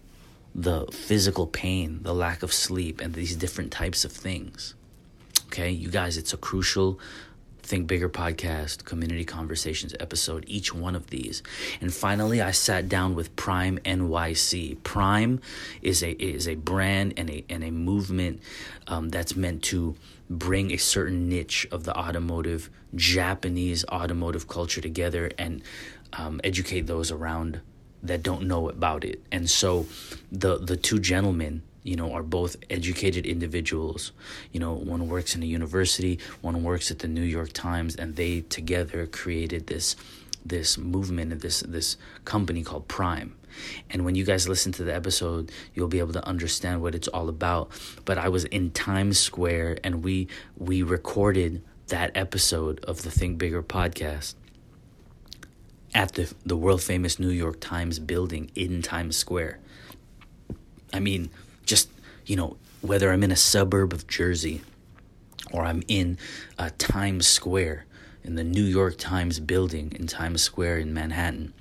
the 0.57 0.87
physical 0.91 1.45
pain, 1.45 1.99
the 2.01 2.13
lack 2.13 2.41
of 2.41 2.51
sleep, 2.51 2.99
and 2.99 3.13
these 3.13 3.35
different 3.35 3.71
types 3.71 4.03
of 4.03 4.11
things. 4.11 4.73
Okay, 5.45 5.69
you 5.69 5.89
guys, 5.89 6.17
it's 6.17 6.33
a 6.33 6.37
crucial 6.37 6.99
Think 7.61 7.87
Bigger 7.87 8.09
podcast, 8.09 8.85
community 8.85 9.25
conversations 9.25 9.93
episode, 9.99 10.45
each 10.47 10.73
one 10.73 10.95
of 10.95 11.07
these. 11.07 11.43
And 11.81 11.93
finally, 11.93 12.41
I 12.41 12.51
sat 12.51 12.87
down 12.87 13.13
with 13.13 13.35
Prime 13.35 13.77
NYC. 13.79 14.81
Prime 14.83 15.41
is 15.81 16.01
a 16.01 16.11
is 16.11 16.47
a 16.47 16.55
brand 16.55 17.13
and 17.17 17.29
a 17.29 17.45
and 17.49 17.65
a 17.65 17.71
movement 17.71 18.41
um, 18.87 19.09
that's 19.09 19.35
meant 19.35 19.63
to 19.63 19.95
bring 20.29 20.71
a 20.71 20.77
certain 20.77 21.27
niche 21.27 21.67
of 21.69 21.83
the 21.83 21.93
automotive 21.97 22.69
Japanese 22.95 23.83
automotive 23.89 24.47
culture 24.47 24.81
together 24.81 25.29
and 25.37 25.61
um, 26.13 26.39
educate 26.45 26.87
those 26.87 27.11
around 27.11 27.59
that 28.03 28.23
don't 28.23 28.47
know 28.47 28.69
about 28.69 29.03
it. 29.03 29.21
And 29.31 29.49
so 29.49 29.85
the 30.31 30.57
the 30.57 30.77
two 30.77 30.99
gentlemen, 30.99 31.63
you 31.83 31.95
know, 31.95 32.13
are 32.13 32.23
both 32.23 32.55
educated 32.69 33.25
individuals. 33.25 34.11
You 34.51 34.59
know, 34.59 34.73
one 34.73 35.07
works 35.07 35.35
in 35.35 35.43
a 35.43 35.45
university, 35.45 36.19
one 36.41 36.63
works 36.63 36.91
at 36.91 36.99
the 36.99 37.07
New 37.07 37.21
York 37.23 37.53
Times, 37.53 37.95
and 37.95 38.15
they 38.15 38.41
together 38.41 39.07
created 39.07 39.67
this 39.67 39.95
this 40.45 40.77
movement 40.77 41.31
and 41.31 41.41
this 41.41 41.61
this 41.61 41.97
company 42.25 42.63
called 42.63 42.87
Prime. 42.87 43.35
And 43.89 44.05
when 44.05 44.15
you 44.15 44.23
guys 44.23 44.47
listen 44.47 44.71
to 44.73 44.83
the 44.83 44.93
episode, 44.93 45.51
you'll 45.73 45.87
be 45.87 45.99
able 45.99 46.13
to 46.13 46.25
understand 46.25 46.81
what 46.81 46.93
it's 46.93 47.07
all 47.07 47.27
about. 47.27 47.71
But 48.05 48.17
I 48.17 48.29
was 48.29 48.45
in 48.45 48.71
Times 48.71 49.19
Square 49.19 49.79
and 49.83 50.03
we 50.03 50.27
we 50.57 50.83
recorded 50.83 51.63
that 51.87 52.11
episode 52.15 52.83
of 52.85 53.03
the 53.03 53.11
Think 53.11 53.37
Bigger 53.37 53.63
podcast 53.63 54.35
at 55.93 56.13
the 56.13 56.33
the 56.45 56.57
world 56.57 56.81
famous 56.81 57.19
New 57.19 57.29
York 57.29 57.59
Times 57.59 57.99
building 57.99 58.51
in 58.55 58.81
Times 58.81 59.17
Square. 59.17 59.59
I 60.93 60.99
mean, 60.99 61.29
just 61.65 61.89
you 62.25 62.35
know, 62.35 62.57
whether 62.81 63.11
I'm 63.11 63.23
in 63.23 63.31
a 63.31 63.37
suburb 63.37 63.93
of 63.93 64.07
Jersey 64.07 64.61
or 65.51 65.63
I'm 65.63 65.83
in 65.87 66.17
uh, 66.57 66.69
Times 66.77 67.27
Square 67.27 67.85
in 68.23 68.35
the 68.35 68.43
New 68.43 68.63
York 68.63 68.97
Times 68.97 69.39
building 69.39 69.93
in 69.95 70.07
Times 70.07 70.41
Square 70.41 70.79
in 70.79 70.93
Manhattan, 70.93 71.53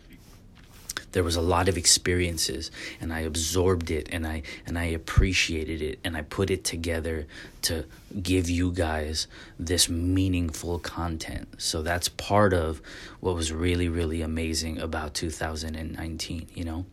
there 1.13 1.25
was 1.25 1.37
a 1.37 1.41
lot 1.41 1.69
of 1.69 1.77
experiences 1.77 2.71
and 3.01 3.13
I 3.13 3.21
absorbed 3.21 3.91
it 3.91 4.09
and 4.13 4.27
I 4.27 4.43
and 4.67 4.79
I 4.79 4.85
appreciated 4.85 5.83
it 5.83 5.99
and 6.05 6.17
I 6.17 6.23
put 6.23 6.51
it 6.51 6.65
together 6.65 7.27
to 7.63 7.85
give 8.23 8.49
you 8.49 8.71
guys 8.71 9.27
this 9.59 9.89
meaningful 9.89 10.79
content. 10.79 11.49
So 11.59 11.83
that's 11.83 12.09
part 12.09 12.53
of 12.53 12.81
what 13.21 13.35
was 13.35 13.53
really 13.53 13.89
really 13.89 14.23
amazing 14.23 14.79
about 14.79 15.15
2019, 15.15 16.49
you 16.55 16.65
know. 16.65 16.87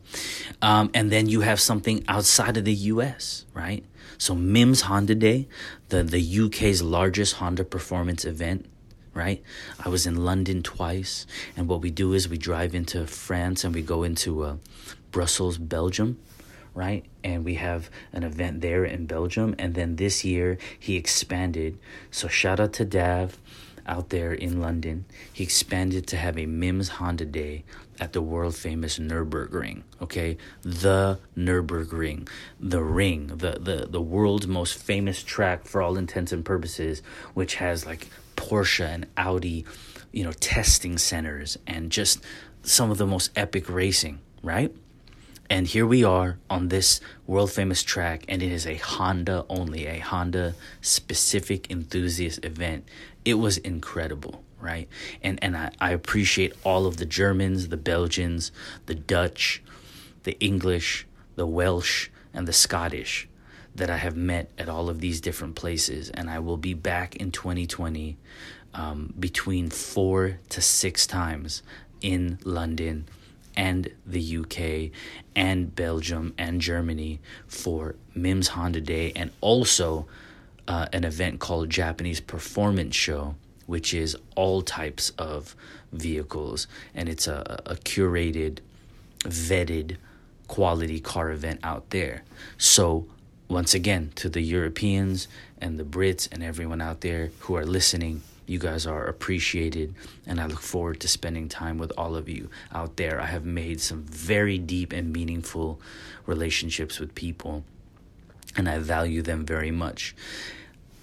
Um, 0.62 0.90
and 0.94 1.10
then 1.10 1.28
you 1.28 1.42
have 1.42 1.60
something 1.60 2.04
outside 2.08 2.56
of 2.56 2.64
the 2.64 2.74
US, 2.74 3.44
right? 3.54 3.84
So 4.18 4.34
MIMS 4.34 4.82
Honda 4.82 5.14
Day, 5.14 5.48
the 5.88 6.02
the 6.02 6.40
UK's 6.44 6.82
largest 6.82 7.36
Honda 7.36 7.64
performance 7.64 8.24
event 8.24 8.66
right? 9.14 9.42
I 9.84 9.88
was 9.88 10.06
in 10.06 10.24
London 10.24 10.62
twice, 10.62 11.26
and 11.56 11.68
what 11.68 11.80
we 11.80 11.90
do 11.90 12.12
is 12.12 12.28
we 12.28 12.38
drive 12.38 12.74
into 12.74 13.06
France 13.06 13.64
and 13.64 13.74
we 13.74 13.82
go 13.82 14.02
into 14.02 14.42
uh, 14.42 14.56
Brussels, 15.10 15.58
Belgium, 15.58 16.18
right? 16.74 17.04
And 17.22 17.44
we 17.44 17.54
have 17.54 17.88
an 18.12 18.24
event 18.24 18.60
there 18.60 18.84
in 18.84 19.06
Belgium, 19.06 19.54
and 19.58 19.74
then 19.74 19.96
this 19.96 20.24
year 20.24 20.58
he 20.78 20.96
expanded. 20.96 21.78
So 22.10 22.28
shout 22.28 22.60
out 22.60 22.72
to 22.74 22.84
Dav 22.84 23.38
out 23.86 24.08
there 24.10 24.32
in 24.32 24.60
London. 24.60 25.04
He 25.32 25.44
expanded 25.44 26.06
to 26.08 26.16
have 26.16 26.38
a 26.38 26.46
MIMS 26.46 26.88
Honda 26.88 27.24
Day 27.24 27.64
at 28.00 28.12
the 28.12 28.22
world 28.22 28.56
famous 28.56 28.98
Nürburgring, 28.98 29.82
okay? 30.02 30.36
The 30.62 31.18
Nürburgring, 31.36 32.28
the 32.58 32.82
ring, 32.82 33.28
the, 33.28 33.58
the, 33.60 33.86
the 33.88 34.00
world's 34.00 34.46
most 34.46 34.74
famous 34.74 35.22
track 35.22 35.66
for 35.66 35.80
all 35.80 35.96
intents 35.96 36.32
and 36.32 36.44
purposes, 36.44 37.02
which 37.34 37.56
has 37.56 37.86
like 37.86 38.08
Porsche 38.36 38.86
and 38.86 39.06
Audi, 39.16 39.64
you 40.12 40.24
know, 40.24 40.32
testing 40.32 40.98
centers 40.98 41.58
and 41.66 41.90
just 41.90 42.22
some 42.62 42.90
of 42.90 42.98
the 42.98 43.06
most 43.06 43.30
epic 43.36 43.68
racing, 43.68 44.20
right? 44.42 44.74
And 45.50 45.66
here 45.66 45.86
we 45.86 46.02
are 46.02 46.38
on 46.48 46.68
this 46.68 47.00
world 47.26 47.52
famous 47.52 47.82
track, 47.82 48.24
and 48.28 48.42
it 48.42 48.50
is 48.50 48.66
a 48.66 48.76
Honda 48.76 49.44
only, 49.50 49.86
a 49.86 49.98
Honda 49.98 50.54
specific 50.80 51.70
enthusiast 51.70 52.44
event. 52.44 52.88
It 53.24 53.34
was 53.34 53.58
incredible, 53.58 54.42
right? 54.58 54.88
And 55.22 55.38
and 55.42 55.56
I, 55.56 55.70
I 55.80 55.90
appreciate 55.90 56.54
all 56.64 56.86
of 56.86 56.96
the 56.96 57.04
Germans, 57.04 57.68
the 57.68 57.76
Belgians, 57.76 58.52
the 58.86 58.94
Dutch, 58.94 59.62
the 60.22 60.38
English, 60.40 61.06
the 61.36 61.46
Welsh, 61.46 62.08
and 62.32 62.48
the 62.48 62.52
Scottish 62.52 63.28
that 63.74 63.90
I 63.90 63.96
have 63.96 64.16
met 64.16 64.50
at 64.58 64.68
all 64.68 64.88
of 64.88 65.00
these 65.00 65.20
different 65.20 65.56
places, 65.56 66.10
and 66.10 66.30
I 66.30 66.38
will 66.38 66.56
be 66.56 66.74
back 66.74 67.16
in 67.16 67.32
2020 67.32 68.16
um, 68.74 69.14
between 69.18 69.70
four 69.70 70.38
to 70.50 70.60
six 70.60 71.06
times 71.06 71.62
in 72.00 72.38
London 72.44 73.06
and 73.56 73.90
the 74.04 74.38
UK 74.38 74.90
and 75.36 75.74
Belgium 75.74 76.34
and 76.36 76.60
Germany 76.60 77.20
for 77.46 77.94
MIMS 78.14 78.48
Honda 78.48 78.80
Day 78.80 79.12
and 79.14 79.30
also 79.40 80.06
uh, 80.66 80.86
an 80.92 81.04
event 81.04 81.40
called 81.40 81.70
Japanese 81.70 82.20
Performance 82.20 82.96
Show, 82.96 83.36
which 83.66 83.94
is 83.94 84.16
all 84.34 84.62
types 84.62 85.10
of 85.18 85.54
vehicles 85.92 86.66
and 86.94 87.08
it's 87.08 87.28
a, 87.28 87.62
a 87.66 87.76
curated, 87.76 88.58
vetted 89.20 89.96
quality 90.48 91.00
car 91.00 91.30
event 91.30 91.60
out 91.62 91.90
there. 91.90 92.24
So 92.58 93.06
once 93.48 93.74
again, 93.74 94.12
to 94.16 94.28
the 94.28 94.40
Europeans 94.40 95.28
and 95.58 95.78
the 95.78 95.84
Brits 95.84 96.28
and 96.32 96.42
everyone 96.42 96.80
out 96.80 97.00
there 97.02 97.30
who 97.40 97.56
are 97.56 97.66
listening, 97.66 98.22
you 98.46 98.58
guys 98.58 98.86
are 98.86 99.06
appreciated, 99.06 99.94
and 100.26 100.40
I 100.40 100.46
look 100.46 100.60
forward 100.60 101.00
to 101.00 101.08
spending 101.08 101.48
time 101.48 101.78
with 101.78 101.92
all 101.96 102.14
of 102.14 102.28
you 102.28 102.50
out 102.72 102.96
there. 102.96 103.20
I 103.20 103.26
have 103.26 103.44
made 103.44 103.80
some 103.80 104.02
very 104.04 104.58
deep 104.58 104.92
and 104.92 105.12
meaningful 105.12 105.80
relationships 106.26 107.00
with 107.00 107.14
people, 107.14 107.64
and 108.56 108.68
I 108.68 108.78
value 108.78 109.22
them 109.22 109.46
very 109.46 109.70
much. 109.70 110.14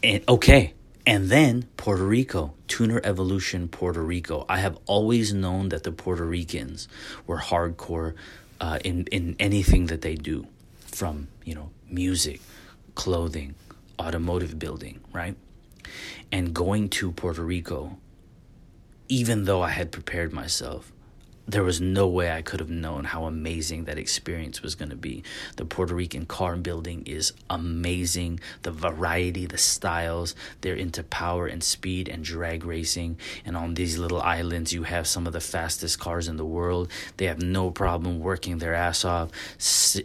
And 0.04 0.24
okay, 0.28 0.74
and 1.06 1.30
then 1.30 1.68
Puerto 1.78 2.04
Rico, 2.04 2.54
Tuner 2.68 3.02
Evolution 3.04 3.68
Puerto 3.68 4.02
Rico. 4.02 4.46
I 4.48 4.60
have 4.60 4.78
always 4.86 5.34
known 5.34 5.70
that 5.70 5.84
the 5.84 5.92
Puerto 5.92 6.26
Ricans 6.26 6.88
were 7.26 7.40
hardcore 7.40 8.14
uh, 8.60 8.78
in 8.84 9.08
in 9.08 9.36
anything 9.40 9.88
that 9.88 10.02
they 10.02 10.16
do, 10.16 10.48
from 10.92 11.28
you 11.44 11.56
know 11.56 11.72
music, 11.90 12.42
clothing, 12.96 13.56
automotive 14.00 14.60
building, 14.60 15.00
right? 15.14 15.36
And 16.32 16.54
going 16.54 16.90
to 16.90 17.12
Puerto 17.12 17.44
Rico, 17.44 17.98
even 19.10 19.46
though 19.46 19.62
I 19.62 19.70
had 19.70 19.92
prepared 19.92 20.32
myself, 20.32 20.92
there 21.48 21.64
was 21.64 21.82
no 21.82 22.08
way 22.08 22.32
I 22.32 22.42
could 22.42 22.60
have 22.60 22.70
known 22.70 23.04
how 23.04 23.26
amazing 23.26 23.86
that 23.86 23.98
experience 23.98 24.62
was 24.62 24.76
going 24.76 24.90
to 24.90 24.96
be. 24.96 25.24
The 25.58 25.66
Puerto 25.66 25.96
Rican 25.96 26.26
car 26.26 26.56
building 26.56 27.04
is 27.06 27.34
amazing. 27.50 28.40
The 28.62 28.72
variety, 28.72 29.46
the 29.46 29.58
styles, 29.58 30.36
they're 30.62 30.76
into 30.76 31.04
power 31.04 31.48
and 31.48 31.64
speed 31.64 32.08
and 32.08 32.24
drag 32.24 32.64
racing. 32.64 33.18
And 33.46 33.58
on 33.58 33.74
these 33.74 33.98
little 33.98 34.22
islands, 34.22 34.72
you 34.72 34.84
have 34.84 35.08
some 35.08 35.28
of 35.28 35.34
the 35.34 35.42
fastest 35.42 36.00
cars 36.00 36.28
in 36.28 36.38
the 36.38 36.46
world. 36.46 36.90
They 37.18 37.26
have 37.26 37.42
no 37.42 37.72
problem 37.72 38.20
working 38.20 38.60
their 38.60 38.74
ass 38.74 39.04
off 39.04 39.32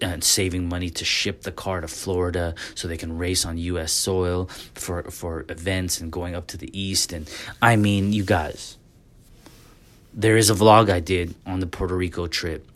and 0.01 0.25
saving 0.25 0.69
money 0.69 0.91
to 0.91 1.05
ship 1.05 1.43
the 1.43 1.53
car 1.53 1.81
to 1.81 1.89
Florida 1.89 2.55
so 2.75 2.89
they 2.89 2.97
can 2.97 3.19
race 3.19 3.45
on 3.45 3.59
U.S. 3.59 3.93
soil 3.93 4.47
for, 4.75 5.03
for 5.11 5.45
events 5.49 6.01
and 6.01 6.11
going 6.11 6.35
up 6.35 6.47
to 6.49 6.57
the 6.57 6.79
east. 6.79 7.13
And 7.13 7.31
I 7.61 7.77
mean, 7.77 8.13
you 8.13 8.25
guys 8.25 8.79
there 10.17 10.39
is 10.39 10.49
a 10.49 10.55
vlog 10.55 10.91
I 10.91 11.01
did 11.01 11.35
on 11.45 11.61
the 11.61 11.67
Puerto 11.67 11.95
Rico 11.95 12.27
trip. 12.27 12.67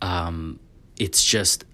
Um, 0.00 0.60
it's 0.96 1.24
just 1.24 1.64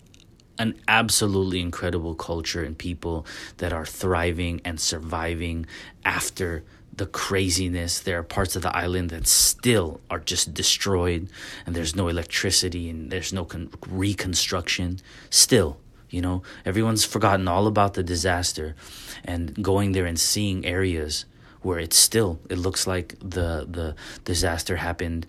an 0.58 0.80
absolutely 0.88 1.60
incredible 1.60 2.14
culture 2.14 2.64
and 2.64 2.76
people 2.76 3.26
that 3.58 3.72
are 3.72 3.84
thriving 3.84 4.62
and 4.64 4.80
surviving 4.80 5.66
after 6.04 6.64
the 6.94 7.06
craziness. 7.06 8.00
There 8.00 8.18
are 8.18 8.22
parts 8.22 8.56
of 8.56 8.62
the 8.62 8.74
island 8.74 9.10
that 9.10 9.26
still 9.26 10.00
are 10.08 10.18
just 10.18 10.54
destroyed, 10.54 11.28
and 11.66 11.76
there's 11.76 11.94
no 11.94 12.08
electricity 12.08 12.88
and 12.88 13.10
there's 13.10 13.32
no 13.32 13.44
con- 13.44 13.70
reconstruction. 13.88 15.00
Still, 15.28 15.78
you 16.08 16.22
know, 16.22 16.42
everyone's 16.64 17.04
forgotten 17.04 17.46
all 17.46 17.66
about 17.66 17.94
the 17.94 18.02
disaster, 18.02 18.74
and 19.22 19.62
going 19.62 19.92
there 19.92 20.06
and 20.06 20.18
seeing 20.18 20.64
areas 20.64 21.26
where 21.64 21.78
it's 21.78 21.96
still 21.96 22.40
it 22.48 22.58
looks 22.58 22.86
like 22.86 23.14
the 23.20 23.66
the 23.68 23.94
disaster 24.24 24.76
happened 24.76 25.26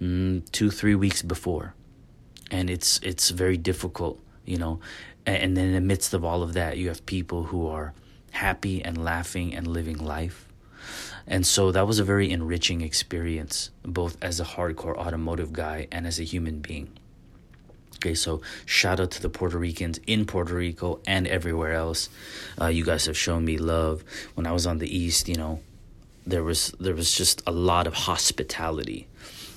mm, 0.00 0.50
two 0.52 0.70
three 0.70 0.94
weeks 0.94 1.22
before, 1.22 1.74
and 2.50 2.70
it's 2.70 3.00
it's 3.02 3.30
very 3.30 3.56
difficult, 3.56 4.20
you 4.44 4.58
know. 4.58 4.80
And, 5.24 5.36
and 5.36 5.56
then 5.56 5.66
in 5.66 5.74
the 5.74 5.80
midst 5.80 6.14
of 6.14 6.24
all 6.24 6.42
of 6.42 6.52
that, 6.54 6.76
you 6.76 6.88
have 6.88 7.04
people 7.06 7.44
who 7.44 7.66
are 7.66 7.92
happy 8.32 8.84
and 8.84 9.02
laughing 9.02 9.54
and 9.54 9.66
living 9.66 9.98
life. 9.98 10.46
And 11.26 11.44
so 11.44 11.72
that 11.72 11.86
was 11.86 11.98
a 11.98 12.04
very 12.04 12.30
enriching 12.30 12.80
experience, 12.82 13.70
both 13.82 14.16
as 14.22 14.38
a 14.38 14.44
hardcore 14.44 14.96
automotive 14.96 15.52
guy 15.52 15.88
and 15.90 16.06
as 16.06 16.20
a 16.20 16.22
human 16.22 16.60
being. 16.60 16.96
Okay, 17.96 18.14
so 18.14 18.42
shout 18.66 19.00
out 19.00 19.10
to 19.12 19.22
the 19.22 19.30
Puerto 19.30 19.58
Ricans 19.58 19.98
in 20.06 20.26
Puerto 20.26 20.54
Rico 20.54 21.00
and 21.06 21.26
everywhere 21.26 21.72
else. 21.72 22.08
Uh, 22.60 22.66
you 22.66 22.84
guys 22.84 23.06
have 23.06 23.16
shown 23.16 23.44
me 23.44 23.56
love. 23.56 24.04
When 24.34 24.46
I 24.46 24.52
was 24.52 24.66
on 24.66 24.78
the 24.78 24.96
East, 24.96 25.28
you 25.28 25.34
know, 25.34 25.60
there 26.26 26.42
was 26.42 26.74
there 26.80 26.94
was 26.94 27.12
just 27.12 27.42
a 27.46 27.52
lot 27.52 27.86
of 27.86 27.94
hospitality 27.94 29.08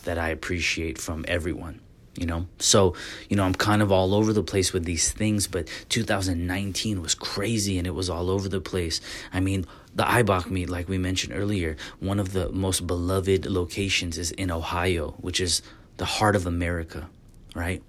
that 0.03 0.17
I 0.17 0.29
appreciate 0.29 0.97
from 0.97 1.25
everyone 1.27 1.81
you 2.19 2.25
know? 2.25 2.47
So 2.59 2.95
you 3.29 3.37
know 3.37 3.43
i'm 3.43 3.53
kind 3.53 3.81
of 3.81 3.91
all 3.91 4.13
over 4.13 4.33
the 4.33 4.43
place 4.43 4.73
with 4.73 4.83
these 4.83 5.11
things 5.11 5.47
but 5.47 5.67
2019 5.89 7.01
was 7.01 7.15
crazy 7.15 7.77
and 7.77 7.87
it 7.87 7.95
was 7.95 8.09
all 8.09 8.29
over 8.29 8.49
the 8.49 8.61
place. 8.61 8.99
I 9.31 9.39
mean 9.39 9.65
the 9.95 10.03
IBOC 10.03 10.51
meet 10.51 10.69
like 10.69 10.89
we 10.89 10.97
mentioned 10.97 11.33
earlier 11.35 11.77
one 11.99 12.19
of 12.19 12.33
the 12.33 12.49
most 12.49 12.85
beloved 12.85 13.45
locations 13.45 14.17
is 14.17 14.31
in 14.31 14.51
ohio 14.51 15.15
which 15.19 15.39
is 15.39 15.61
the 15.97 16.05
heart 16.05 16.35
of 16.35 16.45
america 16.45 17.09
right? 17.55 17.81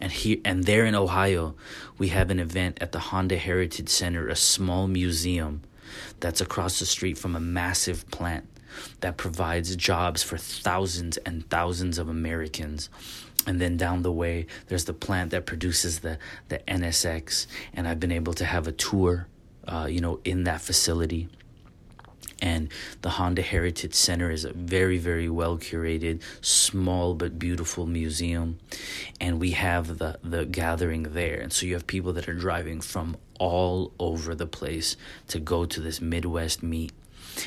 And 0.00 0.12
here 0.12 0.38
and 0.44 0.64
there 0.64 0.84
in 0.84 0.94
ohio 0.94 1.54
we 1.96 2.08
have 2.08 2.30
an 2.30 2.40
event 2.40 2.78
at 2.80 2.92
the 2.92 2.98
honda 2.98 3.36
heritage 3.36 3.88
center 3.88 4.28
a 4.28 4.36
small 4.36 4.88
museum 4.88 5.62
that's 6.20 6.40
across 6.40 6.78
the 6.78 6.86
street 6.86 7.18
from 7.18 7.36
a 7.36 7.40
massive 7.40 8.08
plant 8.10 8.48
that 9.00 9.16
provides 9.16 9.74
jobs 9.76 10.22
for 10.22 10.36
thousands 10.36 11.16
and 11.18 11.48
thousands 11.48 11.98
of 11.98 12.08
Americans. 12.08 12.90
And 13.46 13.60
then 13.60 13.76
down 13.76 14.02
the 14.02 14.12
way, 14.12 14.46
there's 14.66 14.84
the 14.84 14.92
plant 14.92 15.30
that 15.30 15.46
produces 15.46 16.00
the, 16.00 16.18
the 16.48 16.58
NSX. 16.68 17.46
And 17.72 17.86
I've 17.86 18.00
been 18.00 18.12
able 18.12 18.34
to 18.34 18.44
have 18.44 18.66
a 18.66 18.72
tour, 18.72 19.28
uh, 19.66 19.86
you 19.88 20.00
know, 20.00 20.20
in 20.24 20.44
that 20.44 20.60
facility 20.60 21.28
and 22.40 22.68
the 23.02 23.10
Honda 23.10 23.42
Heritage 23.42 23.94
Center 23.94 24.30
is 24.30 24.44
a 24.44 24.52
very, 24.52 24.98
very 24.98 25.28
well 25.28 25.56
curated, 25.58 26.20
small 26.40 27.14
but 27.14 27.38
beautiful 27.38 27.86
museum. 27.86 28.58
And 29.20 29.40
we 29.40 29.52
have 29.52 29.98
the, 29.98 30.18
the 30.22 30.44
gathering 30.44 31.04
there. 31.14 31.40
And 31.40 31.52
so 31.52 31.66
you 31.66 31.74
have 31.74 31.86
people 31.86 32.12
that 32.14 32.28
are 32.28 32.34
driving 32.34 32.80
from 32.80 33.16
all 33.38 33.92
over 33.98 34.34
the 34.34 34.46
place 34.46 34.96
to 35.28 35.38
go 35.38 35.64
to 35.64 35.80
this 35.80 36.00
Midwest 36.00 36.62
meet 36.62 36.92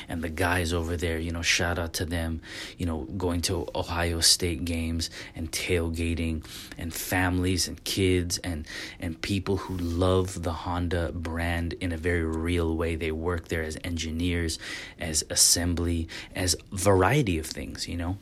and 0.08 0.22
the 0.22 0.28
guys 0.28 0.72
over 0.72 0.96
there, 0.96 1.18
you 1.18 1.32
know, 1.32 1.42
shout 1.42 1.78
out 1.78 1.92
to 1.94 2.04
them, 2.04 2.40
you 2.78 2.86
know, 2.86 3.00
going 3.16 3.40
to 3.42 3.66
Ohio 3.74 4.20
State 4.20 4.64
games 4.64 5.10
and 5.34 5.50
tailgating 5.50 6.44
and 6.78 6.92
families 6.92 7.68
and 7.68 7.82
kids 7.84 8.38
and 8.38 8.66
and 8.98 9.20
people 9.22 9.56
who 9.56 9.76
love 9.76 10.42
the 10.42 10.52
Honda 10.52 11.12
brand 11.12 11.74
in 11.74 11.92
a 11.92 11.96
very 11.96 12.24
real 12.24 12.76
way. 12.76 12.94
They 12.96 13.12
work 13.12 13.48
there 13.48 13.62
as 13.62 13.76
engineers, 13.84 14.58
as 14.98 15.24
assembly, 15.30 16.08
as 16.34 16.56
variety 16.72 17.38
of 17.38 17.46
things, 17.46 17.88
you 17.88 17.96
know. 17.96 18.18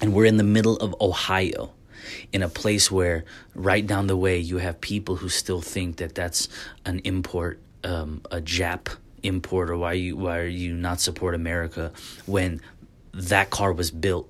And 0.00 0.12
we're 0.12 0.26
in 0.26 0.36
the 0.36 0.44
middle 0.44 0.76
of 0.76 0.94
Ohio 1.00 1.70
in 2.32 2.42
a 2.42 2.48
place 2.48 2.90
where 2.90 3.24
right 3.54 3.86
down 3.86 4.06
the 4.06 4.16
way 4.16 4.38
you 4.38 4.58
have 4.58 4.80
people 4.80 5.16
who 5.16 5.28
still 5.28 5.60
think 5.60 5.96
that 5.96 6.14
that's 6.14 6.48
an 6.84 7.00
import 7.00 7.60
um, 7.84 8.20
a 8.30 8.40
Jap 8.40 8.88
import 9.22 9.70
or 9.70 9.76
why 9.76 9.92
you 9.92 10.16
why 10.16 10.38
are 10.38 10.46
you 10.46 10.74
not 10.74 11.00
support 11.00 11.34
America 11.34 11.92
when 12.26 12.60
that 13.12 13.50
car 13.50 13.72
was 13.72 13.90
built 13.90 14.28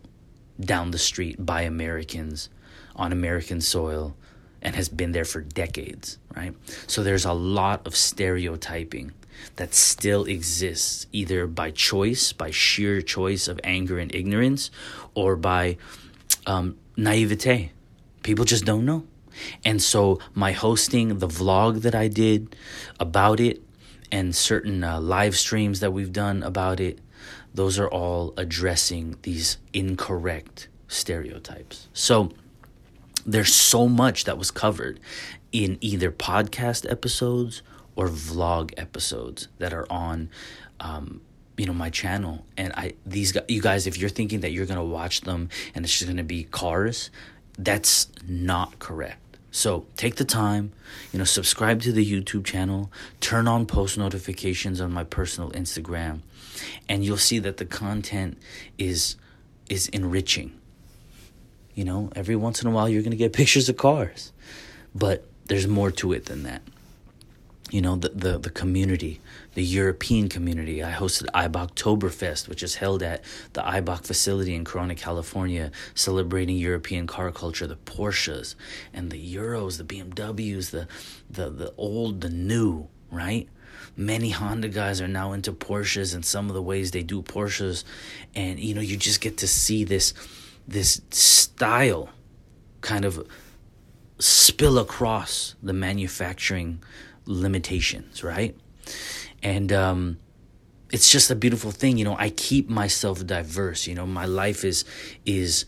down 0.60 0.90
the 0.90 0.98
street 0.98 1.44
by 1.44 1.62
Americans 1.62 2.48
on 2.94 3.12
American 3.12 3.60
soil 3.60 4.16
and 4.62 4.74
has 4.74 4.88
been 4.88 5.12
there 5.12 5.24
for 5.24 5.42
decades, 5.42 6.18
right? 6.34 6.54
So 6.86 7.02
there's 7.02 7.24
a 7.24 7.32
lot 7.32 7.86
of 7.86 7.94
stereotyping 7.94 9.12
that 9.56 9.74
still 9.74 10.24
exists 10.24 11.06
either 11.12 11.46
by 11.46 11.70
choice, 11.70 12.32
by 12.32 12.50
sheer 12.50 13.02
choice 13.02 13.48
of 13.48 13.60
anger 13.62 13.98
and 13.98 14.14
ignorance, 14.14 14.70
or 15.14 15.36
by 15.36 15.76
um, 16.46 16.76
naivete. 16.96 17.72
People 18.22 18.44
just 18.44 18.64
don't 18.64 18.84
know. 18.84 19.06
And 19.64 19.82
so 19.82 20.18
my 20.34 20.52
hosting, 20.52 21.18
the 21.18 21.28
vlog 21.28 21.82
that 21.82 21.94
I 21.94 22.08
did 22.08 22.56
about 22.98 23.38
it, 23.40 23.62
and 24.10 24.34
certain 24.34 24.84
uh, 24.84 25.00
live 25.00 25.36
streams 25.36 25.80
that 25.80 25.92
we've 25.92 26.12
done 26.12 26.42
about 26.42 26.80
it, 26.80 27.00
those 27.52 27.78
are 27.78 27.88
all 27.88 28.34
addressing 28.36 29.16
these 29.22 29.58
incorrect 29.72 30.68
stereotypes. 30.88 31.88
So 31.92 32.30
there's 33.24 33.52
so 33.52 33.88
much 33.88 34.24
that 34.24 34.38
was 34.38 34.50
covered 34.50 35.00
in 35.52 35.78
either 35.80 36.12
podcast 36.12 36.90
episodes 36.90 37.62
or 37.96 38.08
vlog 38.08 38.72
episodes 38.76 39.48
that 39.58 39.72
are 39.72 39.86
on 39.90 40.28
um, 40.78 41.20
you 41.56 41.66
know 41.66 41.74
my 41.74 41.90
channel. 41.90 42.44
And 42.56 42.72
i 42.74 42.94
these 43.04 43.32
guys 43.32 43.44
you 43.48 43.60
guys 43.60 43.86
if 43.86 43.98
you're 43.98 44.10
thinking 44.10 44.40
that 44.40 44.52
you're 44.52 44.66
gonna 44.66 44.84
watch 44.84 45.22
them 45.22 45.48
and 45.74 45.84
it's 45.84 45.98
just 45.98 46.08
gonna 46.08 46.24
be 46.24 46.44
cars 46.44 47.10
that's 47.58 48.08
not 48.26 48.78
correct. 48.78 49.38
So 49.50 49.86
take 49.96 50.16
the 50.16 50.24
time, 50.24 50.72
you 51.12 51.18
know, 51.18 51.24
subscribe 51.24 51.80
to 51.82 51.92
the 51.92 52.04
YouTube 52.04 52.44
channel, 52.44 52.92
turn 53.20 53.48
on 53.48 53.64
post 53.64 53.96
notifications 53.96 54.82
on 54.82 54.92
my 54.92 55.04
personal 55.04 55.50
Instagram, 55.52 56.20
and 56.88 57.02
you'll 57.02 57.16
see 57.16 57.38
that 57.38 57.56
the 57.56 57.64
content 57.64 58.38
is 58.76 59.16
is 59.70 59.88
enriching. 59.88 60.52
You 61.74 61.84
know, 61.84 62.10
every 62.14 62.36
once 62.36 62.62
in 62.62 62.68
a 62.68 62.70
while 62.70 62.88
you're 62.88 63.02
to 63.10 63.16
get 63.16 63.32
pictures 63.40 63.68
of 63.68 63.76
cars, 63.76 64.32
but 64.94 65.24
there's 65.46 65.66
more 65.66 65.90
to 65.92 66.12
it 66.12 66.26
than 66.26 66.42
that 66.42 66.62
you 67.70 67.82
know 67.82 67.96
the, 67.96 68.10
the 68.10 68.38
the 68.38 68.50
community 68.50 69.20
the 69.54 69.64
european 69.64 70.28
community. 70.28 70.84
I 70.84 70.92
hosted 70.92 71.26
IBOCtoberfest 71.34 72.48
which 72.48 72.62
is 72.62 72.76
held 72.76 73.02
at 73.02 73.24
the 73.54 73.62
IBOC 73.62 74.06
facility 74.06 74.54
in 74.54 74.64
corona 74.64 74.94
california 74.94 75.72
celebrating 75.94 76.56
european 76.56 77.06
car 77.06 77.32
culture 77.32 77.66
the 77.66 77.76
porsches 77.76 78.54
and 78.92 79.10
the 79.10 79.34
euros 79.34 79.78
the 79.78 79.84
bmws 79.84 80.70
the 80.70 80.86
the 81.28 81.50
the 81.50 81.74
old 81.76 82.20
the 82.20 82.30
new 82.30 82.88
right? 83.10 83.48
Many 83.96 84.30
honda 84.30 84.68
guys 84.68 85.00
are 85.00 85.08
now 85.08 85.32
into 85.32 85.52
porsches 85.52 86.14
and 86.14 86.24
some 86.24 86.48
of 86.48 86.54
the 86.54 86.62
ways 86.62 86.90
they 86.90 87.02
do 87.02 87.22
porsches. 87.22 87.84
And 88.34 88.58
you 88.58 88.74
know 88.74 88.80
you 88.80 88.96
just 88.96 89.20
get 89.20 89.38
to 89.38 89.48
see 89.48 89.84
this 89.84 90.12
this 90.68 91.00
style 91.10 92.10
kind 92.80 93.04
of 93.04 93.26
spill 94.18 94.78
across 94.78 95.54
the 95.62 95.72
manufacturing 95.72 96.82
limitations, 97.26 98.22
right? 98.24 98.56
And 99.42 99.72
um, 99.72 100.18
it's 100.90 101.10
just 101.10 101.30
a 101.30 101.34
beautiful 101.34 101.70
thing, 101.70 101.98
you 101.98 102.04
know. 102.04 102.16
I 102.18 102.30
keep 102.30 102.68
myself 102.68 103.24
diverse, 103.26 103.86
you 103.86 103.94
know. 103.94 104.06
My 104.06 104.24
life 104.24 104.64
is 104.64 104.84
is 105.24 105.66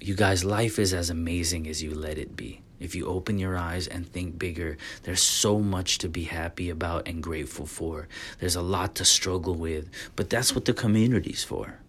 you 0.00 0.14
guys, 0.14 0.44
life 0.44 0.78
is 0.78 0.94
as 0.94 1.10
amazing 1.10 1.68
as 1.68 1.82
you 1.82 1.94
let 1.94 2.16
it 2.16 2.34
be. 2.34 2.62
If 2.78 2.94
you 2.94 3.06
open 3.06 3.38
your 3.38 3.58
eyes 3.58 3.86
and 3.86 4.10
think 4.10 4.38
bigger, 4.38 4.78
there's 5.02 5.22
so 5.22 5.58
much 5.58 5.98
to 5.98 6.08
be 6.08 6.24
happy 6.24 6.70
about 6.70 7.06
and 7.06 7.22
grateful 7.22 7.66
for. 7.66 8.08
There's 8.38 8.56
a 8.56 8.62
lot 8.62 8.94
to 8.94 9.04
struggle 9.04 9.54
with, 9.54 9.90
but 10.16 10.30
that's 10.30 10.54
what 10.54 10.64
the 10.64 10.72
community's 10.72 11.44
for. 11.44 11.80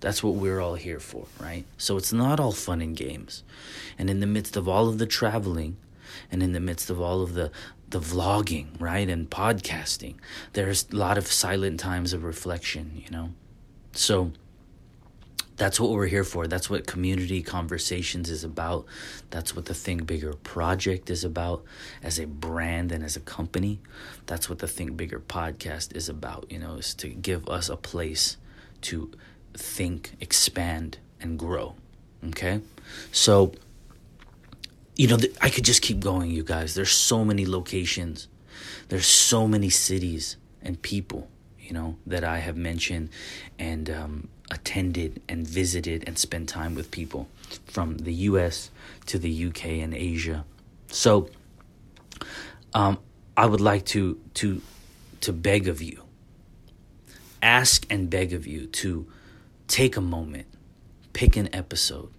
That's 0.00 0.22
what 0.22 0.36
we're 0.36 0.60
all 0.60 0.76
here 0.76 1.00
for, 1.00 1.26
right? 1.38 1.64
So 1.76 1.98
it's 1.98 2.12
not 2.12 2.40
all 2.40 2.52
fun 2.52 2.80
and 2.80 2.96
games. 2.96 3.42
And 3.98 4.08
in 4.08 4.20
the 4.20 4.26
midst 4.26 4.56
of 4.56 4.68
all 4.68 4.88
of 4.88 4.96
the 4.96 5.06
traveling, 5.06 5.76
and 6.30 6.42
in 6.42 6.52
the 6.52 6.60
midst 6.60 6.90
of 6.90 7.00
all 7.00 7.22
of 7.22 7.34
the 7.34 7.50
the 7.90 8.00
vlogging, 8.00 8.68
right, 8.78 9.08
and 9.08 9.30
podcasting, 9.30 10.16
there's 10.52 10.86
a 10.92 10.96
lot 10.96 11.16
of 11.16 11.26
silent 11.26 11.80
times 11.80 12.12
of 12.12 12.22
reflection, 12.22 13.02
you 13.02 13.10
know. 13.10 13.30
So 13.92 14.32
that's 15.58 15.80
what 15.80 15.90
we're 15.90 16.06
here 16.06 16.24
for. 16.24 16.46
That's 16.46 16.70
what 16.70 16.86
community 16.86 17.42
conversations 17.42 18.30
is 18.30 18.44
about. 18.44 18.86
That's 19.30 19.56
what 19.56 19.64
the 19.64 19.74
Think 19.74 20.06
Bigger 20.06 20.32
project 20.34 21.10
is 21.10 21.24
about 21.24 21.64
as 22.02 22.18
a 22.18 22.26
brand 22.26 22.92
and 22.92 23.02
as 23.02 23.16
a 23.16 23.20
company. 23.20 23.80
That's 24.26 24.48
what 24.48 24.60
the 24.60 24.68
Think 24.68 24.96
Bigger 24.96 25.18
podcast 25.18 25.96
is 25.96 26.08
about, 26.08 26.46
you 26.48 26.60
know, 26.60 26.74
is 26.74 26.94
to 26.94 27.08
give 27.08 27.48
us 27.48 27.68
a 27.68 27.76
place 27.76 28.36
to 28.82 29.10
think, 29.54 30.12
expand, 30.20 30.98
and 31.20 31.38
grow. 31.38 31.74
Okay? 32.28 32.60
So 33.10 33.52
you 34.98 35.06
know, 35.06 35.16
I 35.40 35.48
could 35.48 35.64
just 35.64 35.80
keep 35.80 36.00
going, 36.00 36.32
you 36.32 36.42
guys. 36.42 36.74
There's 36.74 36.90
so 36.90 37.24
many 37.24 37.46
locations, 37.46 38.26
there's 38.88 39.06
so 39.06 39.46
many 39.46 39.70
cities 39.70 40.36
and 40.60 40.82
people, 40.82 41.28
you 41.60 41.72
know, 41.72 41.96
that 42.04 42.24
I 42.24 42.38
have 42.38 42.56
mentioned 42.56 43.10
and 43.60 43.88
um, 43.88 44.28
attended 44.50 45.22
and 45.28 45.46
visited 45.46 46.02
and 46.08 46.18
spent 46.18 46.48
time 46.48 46.74
with 46.74 46.90
people 46.90 47.28
from 47.66 47.98
the 47.98 48.12
US 48.12 48.70
to 49.06 49.20
the 49.20 49.46
UK 49.46 49.66
and 49.66 49.94
Asia. 49.94 50.44
So, 50.88 51.30
um, 52.74 52.98
I 53.36 53.46
would 53.46 53.60
like 53.60 53.86
to 53.86 54.18
to 54.34 54.60
to 55.20 55.32
beg 55.32 55.68
of 55.68 55.80
you, 55.80 56.02
ask 57.40 57.86
and 57.88 58.10
beg 58.10 58.32
of 58.32 58.48
you 58.48 58.66
to 58.66 59.06
take 59.68 59.96
a 59.96 60.00
moment, 60.00 60.46
pick 61.12 61.36
an 61.36 61.54
episode, 61.54 62.10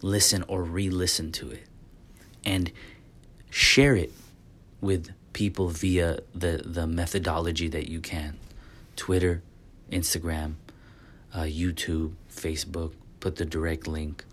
listen 0.00 0.42
or 0.48 0.62
re-listen 0.62 1.32
to 1.32 1.50
it 1.50 1.67
and 2.44 2.70
share 3.50 3.96
it 3.96 4.12
with 4.80 5.10
people 5.32 5.68
via 5.68 6.18
the, 6.34 6.62
the 6.64 6.86
methodology 6.86 7.68
that 7.68 7.88
you 7.88 8.00
can 8.00 8.36
Twitter, 8.96 9.42
Instagram, 9.92 10.54
uh, 11.32 11.42
YouTube, 11.42 12.12
Facebook, 12.34 12.92
put 13.20 13.36
the 13.36 13.44
direct 13.44 13.86
link. 13.86 14.24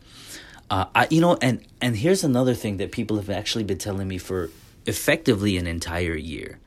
Uh, 0.70 0.86
I, 0.96 1.08
you 1.12 1.22
know, 1.22 1.38
and, 1.42 1.64
and 1.80 1.96
here's 1.96 2.24
another 2.24 2.56
thing 2.56 2.78
that 2.78 2.92
people 2.92 3.18
have 3.18 3.30
actually 3.30 3.64
been 3.64 3.78
telling 3.78 4.08
me 4.08 4.18
for 4.18 4.50
effectively 4.88 5.58
an 5.58 5.68
entire 5.68 6.16
year 6.16 6.60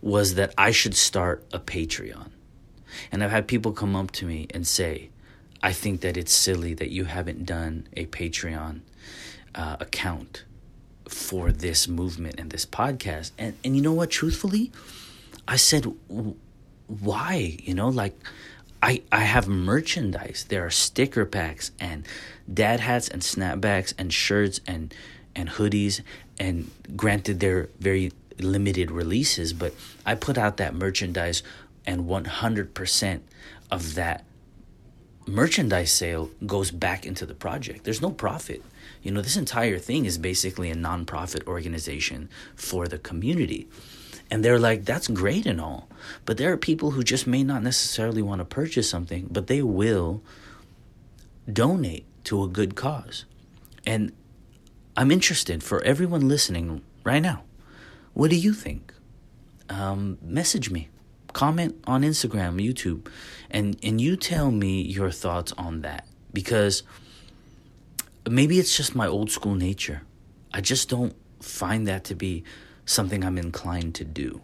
was 0.00 0.34
that 0.36 0.54
I 0.56 0.70
should 0.70 0.94
start 0.94 1.44
a 1.52 1.58
Patreon. 1.58 2.30
And 3.12 3.22
I've 3.22 3.30
had 3.30 3.46
people 3.46 3.72
come 3.72 3.94
up 3.94 4.10
to 4.12 4.26
me 4.26 4.46
and 4.54 4.66
say, 4.66 5.10
I 5.62 5.72
think 5.72 6.00
that 6.00 6.16
it's 6.16 6.32
silly 6.32 6.72
that 6.74 6.90
you 6.90 7.04
haven't 7.04 7.44
done 7.44 7.88
a 7.96 8.06
Patreon 8.06 8.80
uh, 9.54 9.76
account 9.80 10.44
for 11.08 11.50
this 11.52 11.88
movement 11.88 12.38
and 12.38 12.50
this 12.50 12.66
podcast. 12.66 13.32
And 13.38 13.56
and 13.64 13.76
you 13.76 13.82
know 13.82 13.92
what? 13.92 14.10
Truthfully, 14.10 14.70
I 15.46 15.56
said, 15.56 15.86
why? 16.86 17.58
You 17.62 17.74
know, 17.74 17.88
like 17.88 18.18
I 18.82 19.02
I 19.10 19.20
have 19.20 19.48
merchandise. 19.48 20.46
There 20.48 20.64
are 20.64 20.70
sticker 20.70 21.24
packs 21.24 21.72
and 21.80 22.06
dad 22.52 22.80
hats 22.80 23.08
and 23.08 23.22
snapbacks 23.22 23.94
and 23.98 24.12
shirts 24.12 24.60
and 24.66 24.94
and 25.34 25.50
hoodies. 25.50 26.00
And 26.38 26.70
granted, 26.96 27.40
they're 27.40 27.68
very 27.80 28.12
limited 28.38 28.90
releases, 28.90 29.52
but 29.52 29.74
I 30.06 30.14
put 30.14 30.38
out 30.38 30.56
that 30.58 30.74
merchandise 30.74 31.42
and 31.86 32.04
100% 32.04 33.20
of 33.70 33.94
that 33.94 34.24
merchandise 35.28 35.92
sale 35.92 36.30
goes 36.46 36.70
back 36.70 37.06
into 37.06 37.26
the 37.26 37.34
project. 37.34 37.84
There's 37.84 38.02
no 38.02 38.10
profit. 38.10 38.62
You 39.02 39.12
know, 39.12 39.20
this 39.20 39.36
entire 39.36 39.78
thing 39.78 40.04
is 40.04 40.18
basically 40.18 40.70
a 40.70 40.74
nonprofit 40.74 41.46
organization 41.46 42.28
for 42.56 42.88
the 42.88 42.98
community. 42.98 43.68
And 44.30 44.44
they're 44.44 44.58
like, 44.58 44.84
that's 44.84 45.08
great 45.08 45.46
and 45.46 45.60
all. 45.60 45.88
But 46.24 46.36
there 46.36 46.52
are 46.52 46.56
people 46.56 46.90
who 46.92 47.02
just 47.02 47.26
may 47.26 47.42
not 47.42 47.62
necessarily 47.62 48.22
want 48.22 48.40
to 48.40 48.44
purchase 48.44 48.88
something, 48.88 49.28
but 49.30 49.46
they 49.46 49.62
will 49.62 50.22
donate 51.50 52.04
to 52.24 52.42
a 52.42 52.48
good 52.48 52.74
cause. 52.74 53.24
And 53.86 54.12
I'm 54.96 55.10
interested 55.10 55.62
for 55.62 55.82
everyone 55.82 56.28
listening 56.28 56.82
right 57.04 57.22
now. 57.22 57.44
What 58.12 58.30
do 58.30 58.36
you 58.36 58.52
think? 58.52 58.92
Um, 59.70 60.18
message 60.20 60.70
me, 60.70 60.88
comment 61.32 61.76
on 61.86 62.02
Instagram, 62.02 62.62
YouTube, 62.62 63.06
and 63.50 63.78
and 63.82 64.00
you 64.00 64.16
tell 64.16 64.50
me 64.50 64.82
your 64.82 65.10
thoughts 65.10 65.52
on 65.56 65.82
that 65.82 66.06
because 66.32 66.82
maybe 68.28 68.58
it's 68.58 68.76
just 68.76 68.94
my 68.94 69.06
old 69.06 69.30
school 69.30 69.54
nature. 69.54 70.02
I 70.52 70.60
just 70.60 70.88
don't 70.88 71.14
find 71.40 71.86
that 71.86 72.04
to 72.04 72.14
be 72.14 72.44
something 72.84 73.24
I'm 73.24 73.38
inclined 73.38 73.94
to 73.96 74.04
do. 74.04 74.40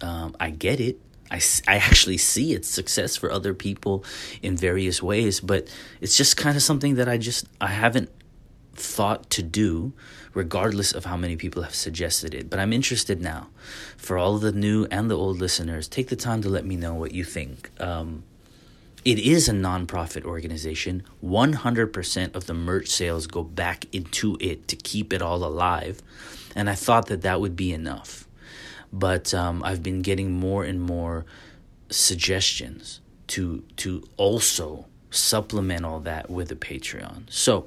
Um, 0.00 0.34
I 0.40 0.50
get 0.50 0.80
it. 0.80 0.98
I, 1.30 1.40
I 1.66 1.76
actually 1.76 2.18
see 2.18 2.52
its 2.52 2.68
success 2.68 3.16
for 3.16 3.30
other 3.30 3.54
people 3.54 4.04
in 4.42 4.56
various 4.56 5.02
ways, 5.02 5.40
but 5.40 5.68
it's 6.00 6.16
just 6.16 6.36
kind 6.36 6.56
of 6.56 6.62
something 6.62 6.96
that 6.96 7.08
I 7.08 7.16
just 7.16 7.46
I 7.60 7.68
haven't 7.68 8.10
thought 8.74 9.30
to 9.30 9.42
do, 9.42 9.92
regardless 10.34 10.92
of 10.92 11.04
how 11.04 11.16
many 11.16 11.36
people 11.36 11.62
have 11.62 11.74
suggested 11.74 12.34
it. 12.34 12.48
But 12.48 12.58
I'm 12.58 12.72
interested 12.72 13.20
now. 13.20 13.48
For 13.96 14.18
all 14.18 14.38
the 14.38 14.52
new 14.52 14.86
and 14.90 15.10
the 15.10 15.16
old 15.16 15.38
listeners, 15.38 15.88
take 15.88 16.08
the 16.08 16.16
time 16.16 16.42
to 16.42 16.48
let 16.48 16.64
me 16.64 16.76
know 16.76 16.94
what 16.94 17.12
you 17.12 17.24
think. 17.24 17.70
Um, 17.80 18.24
it 19.04 19.18
is 19.18 19.48
a 19.48 19.52
nonprofit 19.52 20.24
organization. 20.24 21.02
100% 21.24 22.34
of 22.34 22.46
the 22.46 22.54
merch 22.54 22.88
sales 22.88 23.26
go 23.26 23.42
back 23.42 23.86
into 23.92 24.36
it 24.40 24.68
to 24.68 24.76
keep 24.76 25.12
it 25.12 25.20
all 25.20 25.44
alive. 25.44 26.00
And 26.54 26.70
I 26.70 26.74
thought 26.74 27.06
that 27.06 27.22
that 27.22 27.40
would 27.40 27.56
be 27.56 27.72
enough. 27.72 28.26
But 28.92 29.34
um, 29.34 29.62
I've 29.64 29.82
been 29.82 30.02
getting 30.02 30.32
more 30.32 30.64
and 30.64 30.80
more 30.80 31.24
suggestions 31.90 33.00
to 33.28 33.62
to 33.76 34.02
also 34.16 34.86
supplement 35.10 35.84
all 35.84 36.00
that 36.00 36.30
with 36.30 36.50
a 36.50 36.56
Patreon. 36.56 37.24
So 37.30 37.66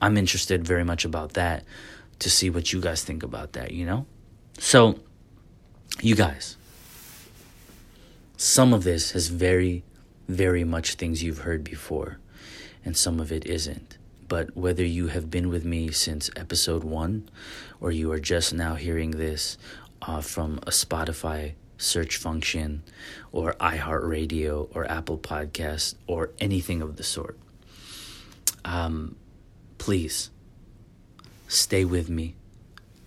I'm 0.00 0.16
interested 0.16 0.66
very 0.66 0.84
much 0.84 1.04
about 1.04 1.34
that 1.34 1.64
to 2.18 2.30
see 2.30 2.50
what 2.50 2.72
you 2.72 2.80
guys 2.80 3.04
think 3.04 3.22
about 3.22 3.52
that, 3.52 3.72
you 3.72 3.84
know? 3.84 4.06
So, 4.58 5.00
you 6.00 6.14
guys, 6.14 6.56
some 8.36 8.72
of 8.72 8.84
this 8.84 9.12
has 9.12 9.28
very, 9.28 9.84
very 10.28 10.64
much 10.64 10.94
things 10.94 11.22
you've 11.22 11.38
heard 11.38 11.64
before, 11.64 12.18
and 12.84 12.96
some 12.96 13.20
of 13.20 13.30
it 13.32 13.46
isn't. 13.46 13.98
But 14.28 14.56
whether 14.56 14.84
you 14.84 15.08
have 15.08 15.30
been 15.30 15.48
with 15.48 15.64
me 15.64 15.90
since 15.92 16.30
episode 16.36 16.84
one, 16.84 17.28
or 17.80 17.92
you 17.92 18.10
are 18.12 18.18
just 18.18 18.52
now 18.52 18.74
hearing 18.74 19.12
this 19.12 19.56
uh, 20.02 20.20
from 20.20 20.58
a 20.58 20.70
Spotify 20.70 21.52
search 21.78 22.16
function 22.16 22.82
or 23.32 23.52
iHeartRadio 23.54 24.68
or 24.74 24.90
Apple 24.90 25.18
Podcast 25.18 25.94
or 26.06 26.30
anything 26.40 26.82
of 26.82 26.96
the 26.96 27.02
sort. 27.02 27.38
Um, 28.64 29.16
please 29.78 30.30
stay 31.48 31.84
with 31.84 32.08
me. 32.08 32.34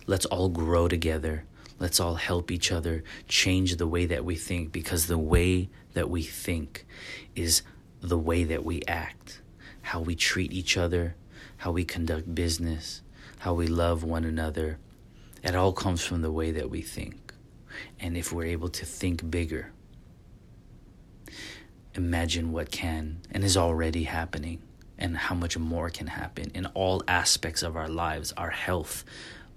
Let's 0.07 0.25
all 0.25 0.49
grow 0.49 0.87
together. 0.87 1.45
Let's 1.79 1.99
all 1.99 2.15
help 2.15 2.51
each 2.51 2.71
other 2.71 3.03
change 3.27 3.77
the 3.77 3.87
way 3.87 4.05
that 4.07 4.25
we 4.25 4.35
think 4.35 4.71
because 4.71 5.07
the 5.07 5.17
way 5.17 5.69
that 5.93 6.09
we 6.09 6.23
think 6.23 6.85
is 7.35 7.61
the 8.01 8.17
way 8.17 8.43
that 8.43 8.65
we 8.65 8.81
act, 8.87 9.41
how 9.81 10.01
we 10.01 10.15
treat 10.15 10.51
each 10.51 10.77
other, 10.77 11.15
how 11.57 11.71
we 11.71 11.85
conduct 11.85 12.33
business, 12.35 13.01
how 13.39 13.53
we 13.53 13.67
love 13.67 14.03
one 14.03 14.25
another. 14.25 14.77
It 15.41 15.55
all 15.55 15.71
comes 15.71 16.03
from 16.03 16.21
the 16.21 16.31
way 16.31 16.51
that 16.51 16.69
we 16.69 16.81
think. 16.81 17.33
And 17.99 18.17
if 18.17 18.33
we're 18.33 18.45
able 18.45 18.69
to 18.69 18.85
think 18.85 19.29
bigger, 19.29 19.71
imagine 21.95 22.51
what 22.51 22.71
can 22.71 23.19
and 23.31 23.43
is 23.43 23.55
already 23.55 24.03
happening 24.03 24.61
and 24.99 25.17
how 25.17 25.33
much 25.33 25.57
more 25.57 25.89
can 25.89 26.07
happen 26.07 26.51
in 26.53 26.67
all 26.67 27.01
aspects 27.07 27.63
of 27.63 27.75
our 27.75 27.87
lives 27.87 28.33
our 28.37 28.51
health, 28.51 29.03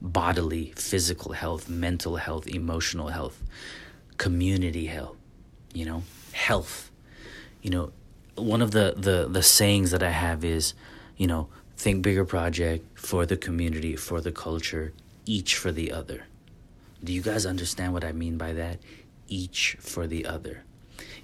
bodily, 0.01 0.72
physical 0.76 1.32
health, 1.32 1.68
mental 1.68 2.16
health, 2.16 2.47
emotional 2.47 3.09
health, 3.09 3.43
community 4.16 4.86
health, 4.86 5.16
you 5.74 5.84
know, 5.84 6.03
health. 6.32 6.90
You 7.61 7.70
know, 7.70 7.93
one 8.36 8.62
of 8.62 8.70
the, 8.70 8.95
the, 8.97 9.28
the 9.28 9.43
sayings 9.43 9.90
that 9.90 10.03
I 10.03 10.11
have 10.11 10.45
is, 10.45 10.74
you 11.16 11.26
know, 11.26 11.49
think 11.76 12.03
bigger 12.03 12.24
project 12.24 12.86
for 12.99 13.26
the 13.26 13.36
community, 13.36 13.97
for 13.97 14.20
the 14.20 14.32
culture, 14.32 14.93
each 15.26 15.57
for 15.57 15.72
the 15.72 15.93
other. 15.93 16.24
Do 17.03 17.12
you 17.12 17.20
guys 17.20 17.45
understand 17.45 17.93
what 17.93 18.05
I 18.05 18.12
mean 18.12 18.38
by 18.38 18.53
that? 18.53 18.78
Each 19.28 19.76
for 19.80 20.07
the 20.07 20.24
other. 20.24 20.62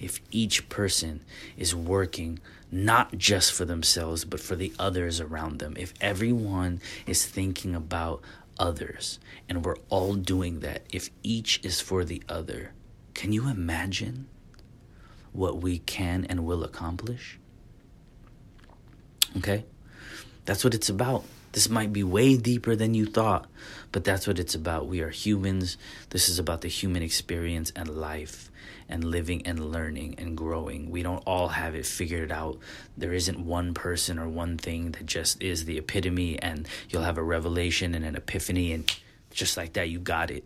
If 0.00 0.20
each 0.30 0.68
person 0.68 1.20
is 1.56 1.74
working 1.74 2.40
not 2.70 3.16
just 3.16 3.52
for 3.52 3.64
themselves, 3.64 4.24
but 4.24 4.40
for 4.40 4.56
the 4.56 4.72
others 4.78 5.20
around 5.20 5.58
them, 5.58 5.74
if 5.78 5.94
everyone 6.00 6.80
is 7.06 7.24
thinking 7.24 7.74
about 7.74 8.20
others 8.58 9.18
and 9.48 9.64
we're 9.64 9.76
all 9.88 10.14
doing 10.14 10.60
that, 10.60 10.82
if 10.92 11.10
each 11.22 11.60
is 11.62 11.80
for 11.80 12.04
the 12.04 12.22
other, 12.28 12.72
can 13.14 13.32
you 13.32 13.48
imagine 13.48 14.28
what 15.32 15.62
we 15.62 15.78
can 15.78 16.24
and 16.26 16.44
will 16.44 16.64
accomplish? 16.64 17.38
Okay? 19.36 19.64
That's 20.44 20.64
what 20.64 20.74
it's 20.74 20.88
about. 20.88 21.24
This 21.52 21.68
might 21.68 21.92
be 21.92 22.04
way 22.04 22.36
deeper 22.36 22.76
than 22.76 22.94
you 22.94 23.06
thought, 23.06 23.46
but 23.92 24.04
that's 24.04 24.26
what 24.26 24.38
it's 24.38 24.54
about. 24.54 24.86
We 24.86 25.00
are 25.00 25.10
humans. 25.10 25.76
This 26.10 26.28
is 26.28 26.38
about 26.38 26.60
the 26.60 26.68
human 26.68 27.02
experience 27.02 27.72
and 27.74 27.88
life 27.88 28.50
and 28.88 29.04
living 29.04 29.46
and 29.46 29.70
learning 29.70 30.14
and 30.18 30.36
growing. 30.36 30.90
We 30.90 31.02
don't 31.02 31.22
all 31.26 31.48
have 31.48 31.74
it 31.74 31.86
figured 31.86 32.32
out. 32.32 32.58
There 32.96 33.12
isn't 33.12 33.38
one 33.38 33.74
person 33.74 34.18
or 34.18 34.28
one 34.28 34.56
thing 34.58 34.92
that 34.92 35.06
just 35.06 35.42
is 35.42 35.64
the 35.64 35.78
epitome 35.78 36.38
and 36.40 36.66
you'll 36.88 37.02
have 37.02 37.18
a 37.18 37.22
revelation 37.22 37.94
and 37.94 38.04
an 38.04 38.16
epiphany 38.16 38.72
and 38.72 38.90
just 39.30 39.56
like 39.56 39.74
that 39.74 39.88
you 39.88 39.98
got 39.98 40.30
it. 40.30 40.44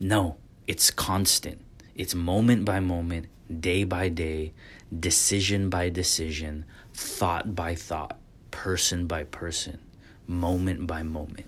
No, 0.00 0.36
it's 0.66 0.90
constant. 0.90 1.60
It's 1.94 2.14
moment 2.14 2.64
by 2.64 2.80
moment, 2.80 3.26
day 3.60 3.84
by 3.84 4.08
day, 4.08 4.52
decision 4.98 5.70
by 5.70 5.90
decision, 5.90 6.64
thought 6.92 7.54
by 7.54 7.74
thought, 7.74 8.18
person 8.50 9.06
by 9.06 9.24
person 9.24 9.78
moment 10.26 10.86
by 10.86 11.02
moment. 11.02 11.46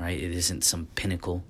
Right? 0.00 0.18
It 0.18 0.32
isn't 0.32 0.64
some 0.64 0.86
pinnacle. 0.94 1.44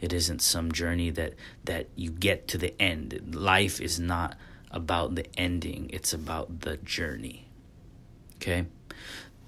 It 0.00 0.12
isn't 0.12 0.40
some 0.40 0.70
journey 0.70 1.10
that 1.10 1.34
that 1.64 1.88
you 1.96 2.10
get 2.10 2.46
to 2.48 2.58
the 2.58 2.80
end. 2.80 3.34
Life 3.34 3.80
is 3.80 3.98
not 3.98 4.36
about 4.70 5.16
the 5.16 5.26
ending. 5.36 5.90
It's 5.92 6.12
about 6.12 6.60
the 6.60 6.76
journey. 6.78 7.46
Okay? 8.36 8.66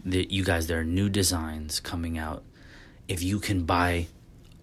The, 0.04 0.26
you 0.28 0.44
guys 0.44 0.66
there 0.66 0.80
are 0.80 0.84
new 0.84 1.08
designs 1.08 1.78
coming 1.80 2.18
out. 2.18 2.42
If 3.06 3.22
you 3.22 3.38
can 3.38 3.64
buy 3.64 4.08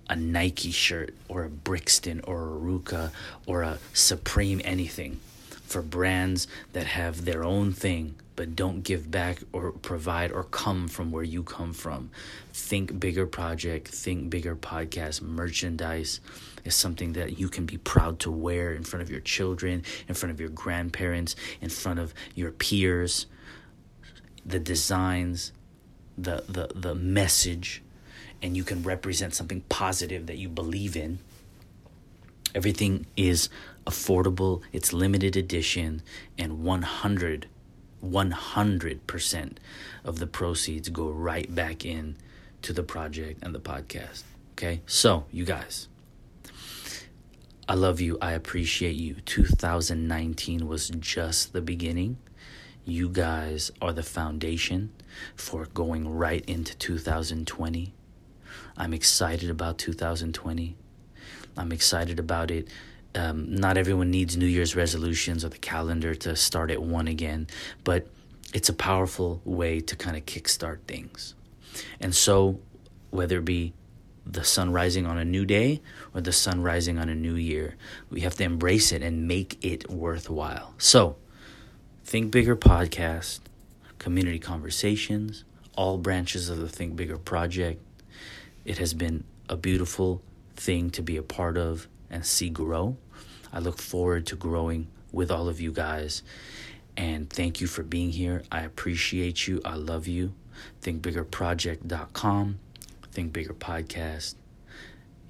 a 0.09 0.15
Nike 0.15 0.71
shirt 0.71 1.15
or 1.29 1.45
a 1.45 1.49
Brixton 1.49 2.19
or 2.25 2.43
a 2.43 2.59
RVCA 2.59 3.11
or 3.45 3.61
a 3.61 3.79
Supreme 3.93 4.59
anything 4.65 5.21
for 5.49 5.81
brands 5.81 6.47
that 6.73 6.85
have 6.85 7.23
their 7.23 7.45
own 7.45 7.71
thing 7.71 8.15
but 8.41 8.55
don't 8.55 8.81
give 8.81 9.11
back 9.11 9.37
or 9.53 9.71
provide 9.71 10.31
or 10.31 10.43
come 10.45 10.87
from 10.87 11.11
where 11.11 11.21
you 11.21 11.43
come 11.43 11.73
from. 11.73 12.09
Think 12.53 12.99
bigger 12.99 13.27
project, 13.27 13.87
think 13.87 14.31
bigger 14.31 14.55
podcast, 14.55 15.21
merchandise 15.21 16.19
is 16.65 16.73
something 16.73 17.13
that 17.13 17.37
you 17.37 17.49
can 17.49 17.67
be 17.67 17.77
proud 17.77 18.17
to 18.21 18.31
wear 18.31 18.73
in 18.73 18.81
front 18.81 19.03
of 19.03 19.11
your 19.11 19.19
children, 19.19 19.83
in 20.07 20.15
front 20.15 20.33
of 20.33 20.39
your 20.39 20.49
grandparents, 20.49 21.35
in 21.61 21.69
front 21.69 21.99
of 21.99 22.15
your 22.33 22.49
peers. 22.49 23.27
The 24.43 24.59
designs, 24.59 25.51
the 26.17 26.43
the 26.49 26.71
the 26.73 26.95
message, 26.95 27.83
and 28.41 28.57
you 28.57 28.63
can 28.63 28.81
represent 28.81 29.35
something 29.35 29.61
positive 29.69 30.25
that 30.25 30.39
you 30.39 30.49
believe 30.49 30.95
in. 30.95 31.19
Everything 32.55 33.05
is 33.15 33.49
affordable, 33.85 34.63
it's 34.73 34.91
limited 34.91 35.37
edition, 35.37 36.01
and 36.39 36.63
100 36.63 37.45
100% 38.03 39.57
of 40.03 40.19
the 40.19 40.27
proceeds 40.27 40.89
go 40.89 41.09
right 41.09 41.53
back 41.53 41.85
in 41.85 42.17
to 42.61 42.73
the 42.73 42.83
project 42.83 43.43
and 43.43 43.53
the 43.53 43.59
podcast. 43.59 44.23
Okay? 44.53 44.81
So, 44.85 45.25
you 45.31 45.45
guys, 45.45 45.87
I 47.67 47.75
love 47.75 48.01
you. 48.01 48.17
I 48.21 48.33
appreciate 48.33 48.95
you. 48.95 49.15
2019 49.25 50.67
was 50.67 50.89
just 50.89 51.53
the 51.53 51.61
beginning. 51.61 52.17
You 52.83 53.09
guys 53.09 53.71
are 53.81 53.93
the 53.93 54.03
foundation 54.03 54.91
for 55.35 55.65
going 55.67 56.09
right 56.09 56.43
into 56.45 56.75
2020. 56.77 57.93
I'm 58.75 58.93
excited 58.93 59.49
about 59.49 59.77
2020. 59.77 60.75
I'm 61.57 61.71
excited 61.71 62.19
about 62.19 62.49
it 62.49 62.67
um, 63.15 63.55
not 63.55 63.77
everyone 63.77 64.11
needs 64.11 64.37
New 64.37 64.45
Year's 64.45 64.75
resolutions 64.75 65.43
or 65.43 65.49
the 65.49 65.57
calendar 65.57 66.15
to 66.15 66.35
start 66.35 66.71
at 66.71 66.81
one 66.81 67.07
again, 67.07 67.47
but 67.83 68.07
it's 68.53 68.69
a 68.69 68.73
powerful 68.73 69.41
way 69.45 69.79
to 69.81 69.95
kind 69.95 70.15
of 70.17 70.25
kickstart 70.25 70.79
things. 70.87 71.35
And 71.99 72.13
so, 72.13 72.59
whether 73.09 73.39
it 73.39 73.45
be 73.45 73.73
the 74.25 74.43
sun 74.43 74.71
rising 74.71 75.05
on 75.05 75.17
a 75.17 75.25
new 75.25 75.45
day 75.45 75.81
or 76.13 76.21
the 76.21 76.31
sun 76.31 76.61
rising 76.61 76.99
on 76.99 77.09
a 77.09 77.15
new 77.15 77.35
year, 77.35 77.75
we 78.09 78.21
have 78.21 78.35
to 78.35 78.43
embrace 78.43 78.91
it 78.91 79.01
and 79.01 79.27
make 79.27 79.63
it 79.63 79.89
worthwhile. 79.89 80.73
So, 80.77 81.15
Think 82.03 82.31
Bigger 82.31 82.55
podcast, 82.55 83.39
community 83.99 84.39
conversations, 84.39 85.43
all 85.75 85.97
branches 85.97 86.49
of 86.49 86.59
the 86.59 86.69
Think 86.69 86.95
Bigger 86.95 87.17
project. 87.17 87.81
It 88.65 88.77
has 88.77 88.93
been 88.93 89.23
a 89.49 89.55
beautiful 89.55 90.21
thing 90.55 90.89
to 90.91 91.01
be 91.01 91.17
a 91.17 91.23
part 91.23 91.57
of 91.57 91.87
and 92.11 92.23
see 92.25 92.49
grow. 92.49 92.97
I 93.51 93.59
look 93.59 93.79
forward 93.79 94.27
to 94.27 94.35
growing 94.35 94.87
with 95.11 95.31
all 95.31 95.49
of 95.49 95.59
you 95.59 95.71
guys. 95.71 96.21
And 96.95 97.29
thank 97.29 97.61
you 97.61 97.67
for 97.67 97.81
being 97.81 98.11
here. 98.11 98.43
I 98.51 98.61
appreciate 98.61 99.47
you. 99.47 99.61
I 99.65 99.75
love 99.75 100.07
you. 100.07 100.33
ThinkBiggerProject.com, 100.83 102.59
Think 103.11 103.33
Bigger 103.33 103.53
Podcast. 103.53 104.35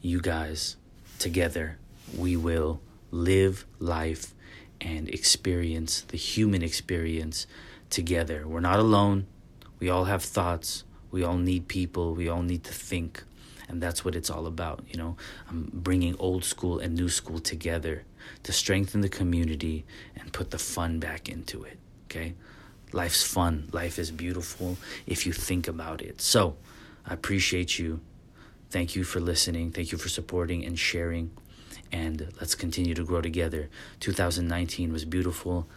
You 0.01 0.19
guys, 0.19 0.75
together, 1.19 1.77
we 2.17 2.35
will 2.35 2.81
live 3.11 3.65
life 3.79 4.33
and 4.81 5.07
experience 5.09 6.01
the 6.01 6.17
human 6.17 6.63
experience 6.63 7.45
together. 7.89 8.47
We're 8.47 8.59
not 8.59 8.79
alone. 8.79 9.27
We 9.79 9.89
all 9.89 10.05
have 10.05 10.23
thoughts. 10.23 10.83
We 11.11 11.23
all 11.23 11.37
need 11.37 11.67
people. 11.67 12.15
We 12.15 12.27
all 12.27 12.41
need 12.41 12.63
to 12.63 12.73
think. 12.73 13.23
And 13.71 13.81
that's 13.81 14.03
what 14.03 14.15
it's 14.15 14.29
all 14.29 14.45
about, 14.45 14.83
you 14.89 14.97
know. 14.97 15.15
I'm 15.49 15.69
bringing 15.73 16.15
old 16.19 16.43
school 16.43 16.79
and 16.79 16.93
new 16.93 17.09
school 17.09 17.39
together 17.39 18.03
to 18.43 18.51
strengthen 18.51 19.01
the 19.01 19.09
community 19.09 19.85
and 20.15 20.31
put 20.33 20.51
the 20.51 20.59
fun 20.59 20.99
back 20.99 21.29
into 21.29 21.63
it, 21.63 21.79
okay? 22.05 22.35
Life's 22.91 23.23
fun. 23.23 23.69
Life 23.71 23.97
is 23.97 24.11
beautiful 24.11 24.77
if 25.07 25.25
you 25.25 25.31
think 25.31 25.67
about 25.67 26.01
it. 26.01 26.21
So, 26.21 26.57
I 27.05 27.13
appreciate 27.13 27.79
you. 27.79 28.01
Thank 28.69 28.95
you 28.95 29.03
for 29.03 29.19
listening. 29.19 29.71
Thank 29.71 29.91
you 29.91 29.97
for 29.97 30.09
supporting 30.09 30.65
and 30.65 30.77
sharing 30.77 31.31
and 31.91 32.31
let's 32.39 32.55
continue 32.55 32.93
to 32.93 33.03
grow 33.03 33.21
together. 33.21 33.69
2019 33.99 34.93
was 34.93 35.05
beautiful. 35.05 35.67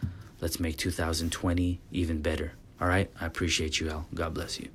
Let's 0.41 0.59
make 0.59 0.77
2020 0.77 1.79
even 1.91 2.21
better. 2.21 2.53
All 2.79 2.87
right? 2.87 3.09
I 3.19 3.25
appreciate 3.25 3.79
you, 3.79 3.89
Al. 3.89 4.07
God 4.13 4.33
bless 4.33 4.59
you. 4.59 4.69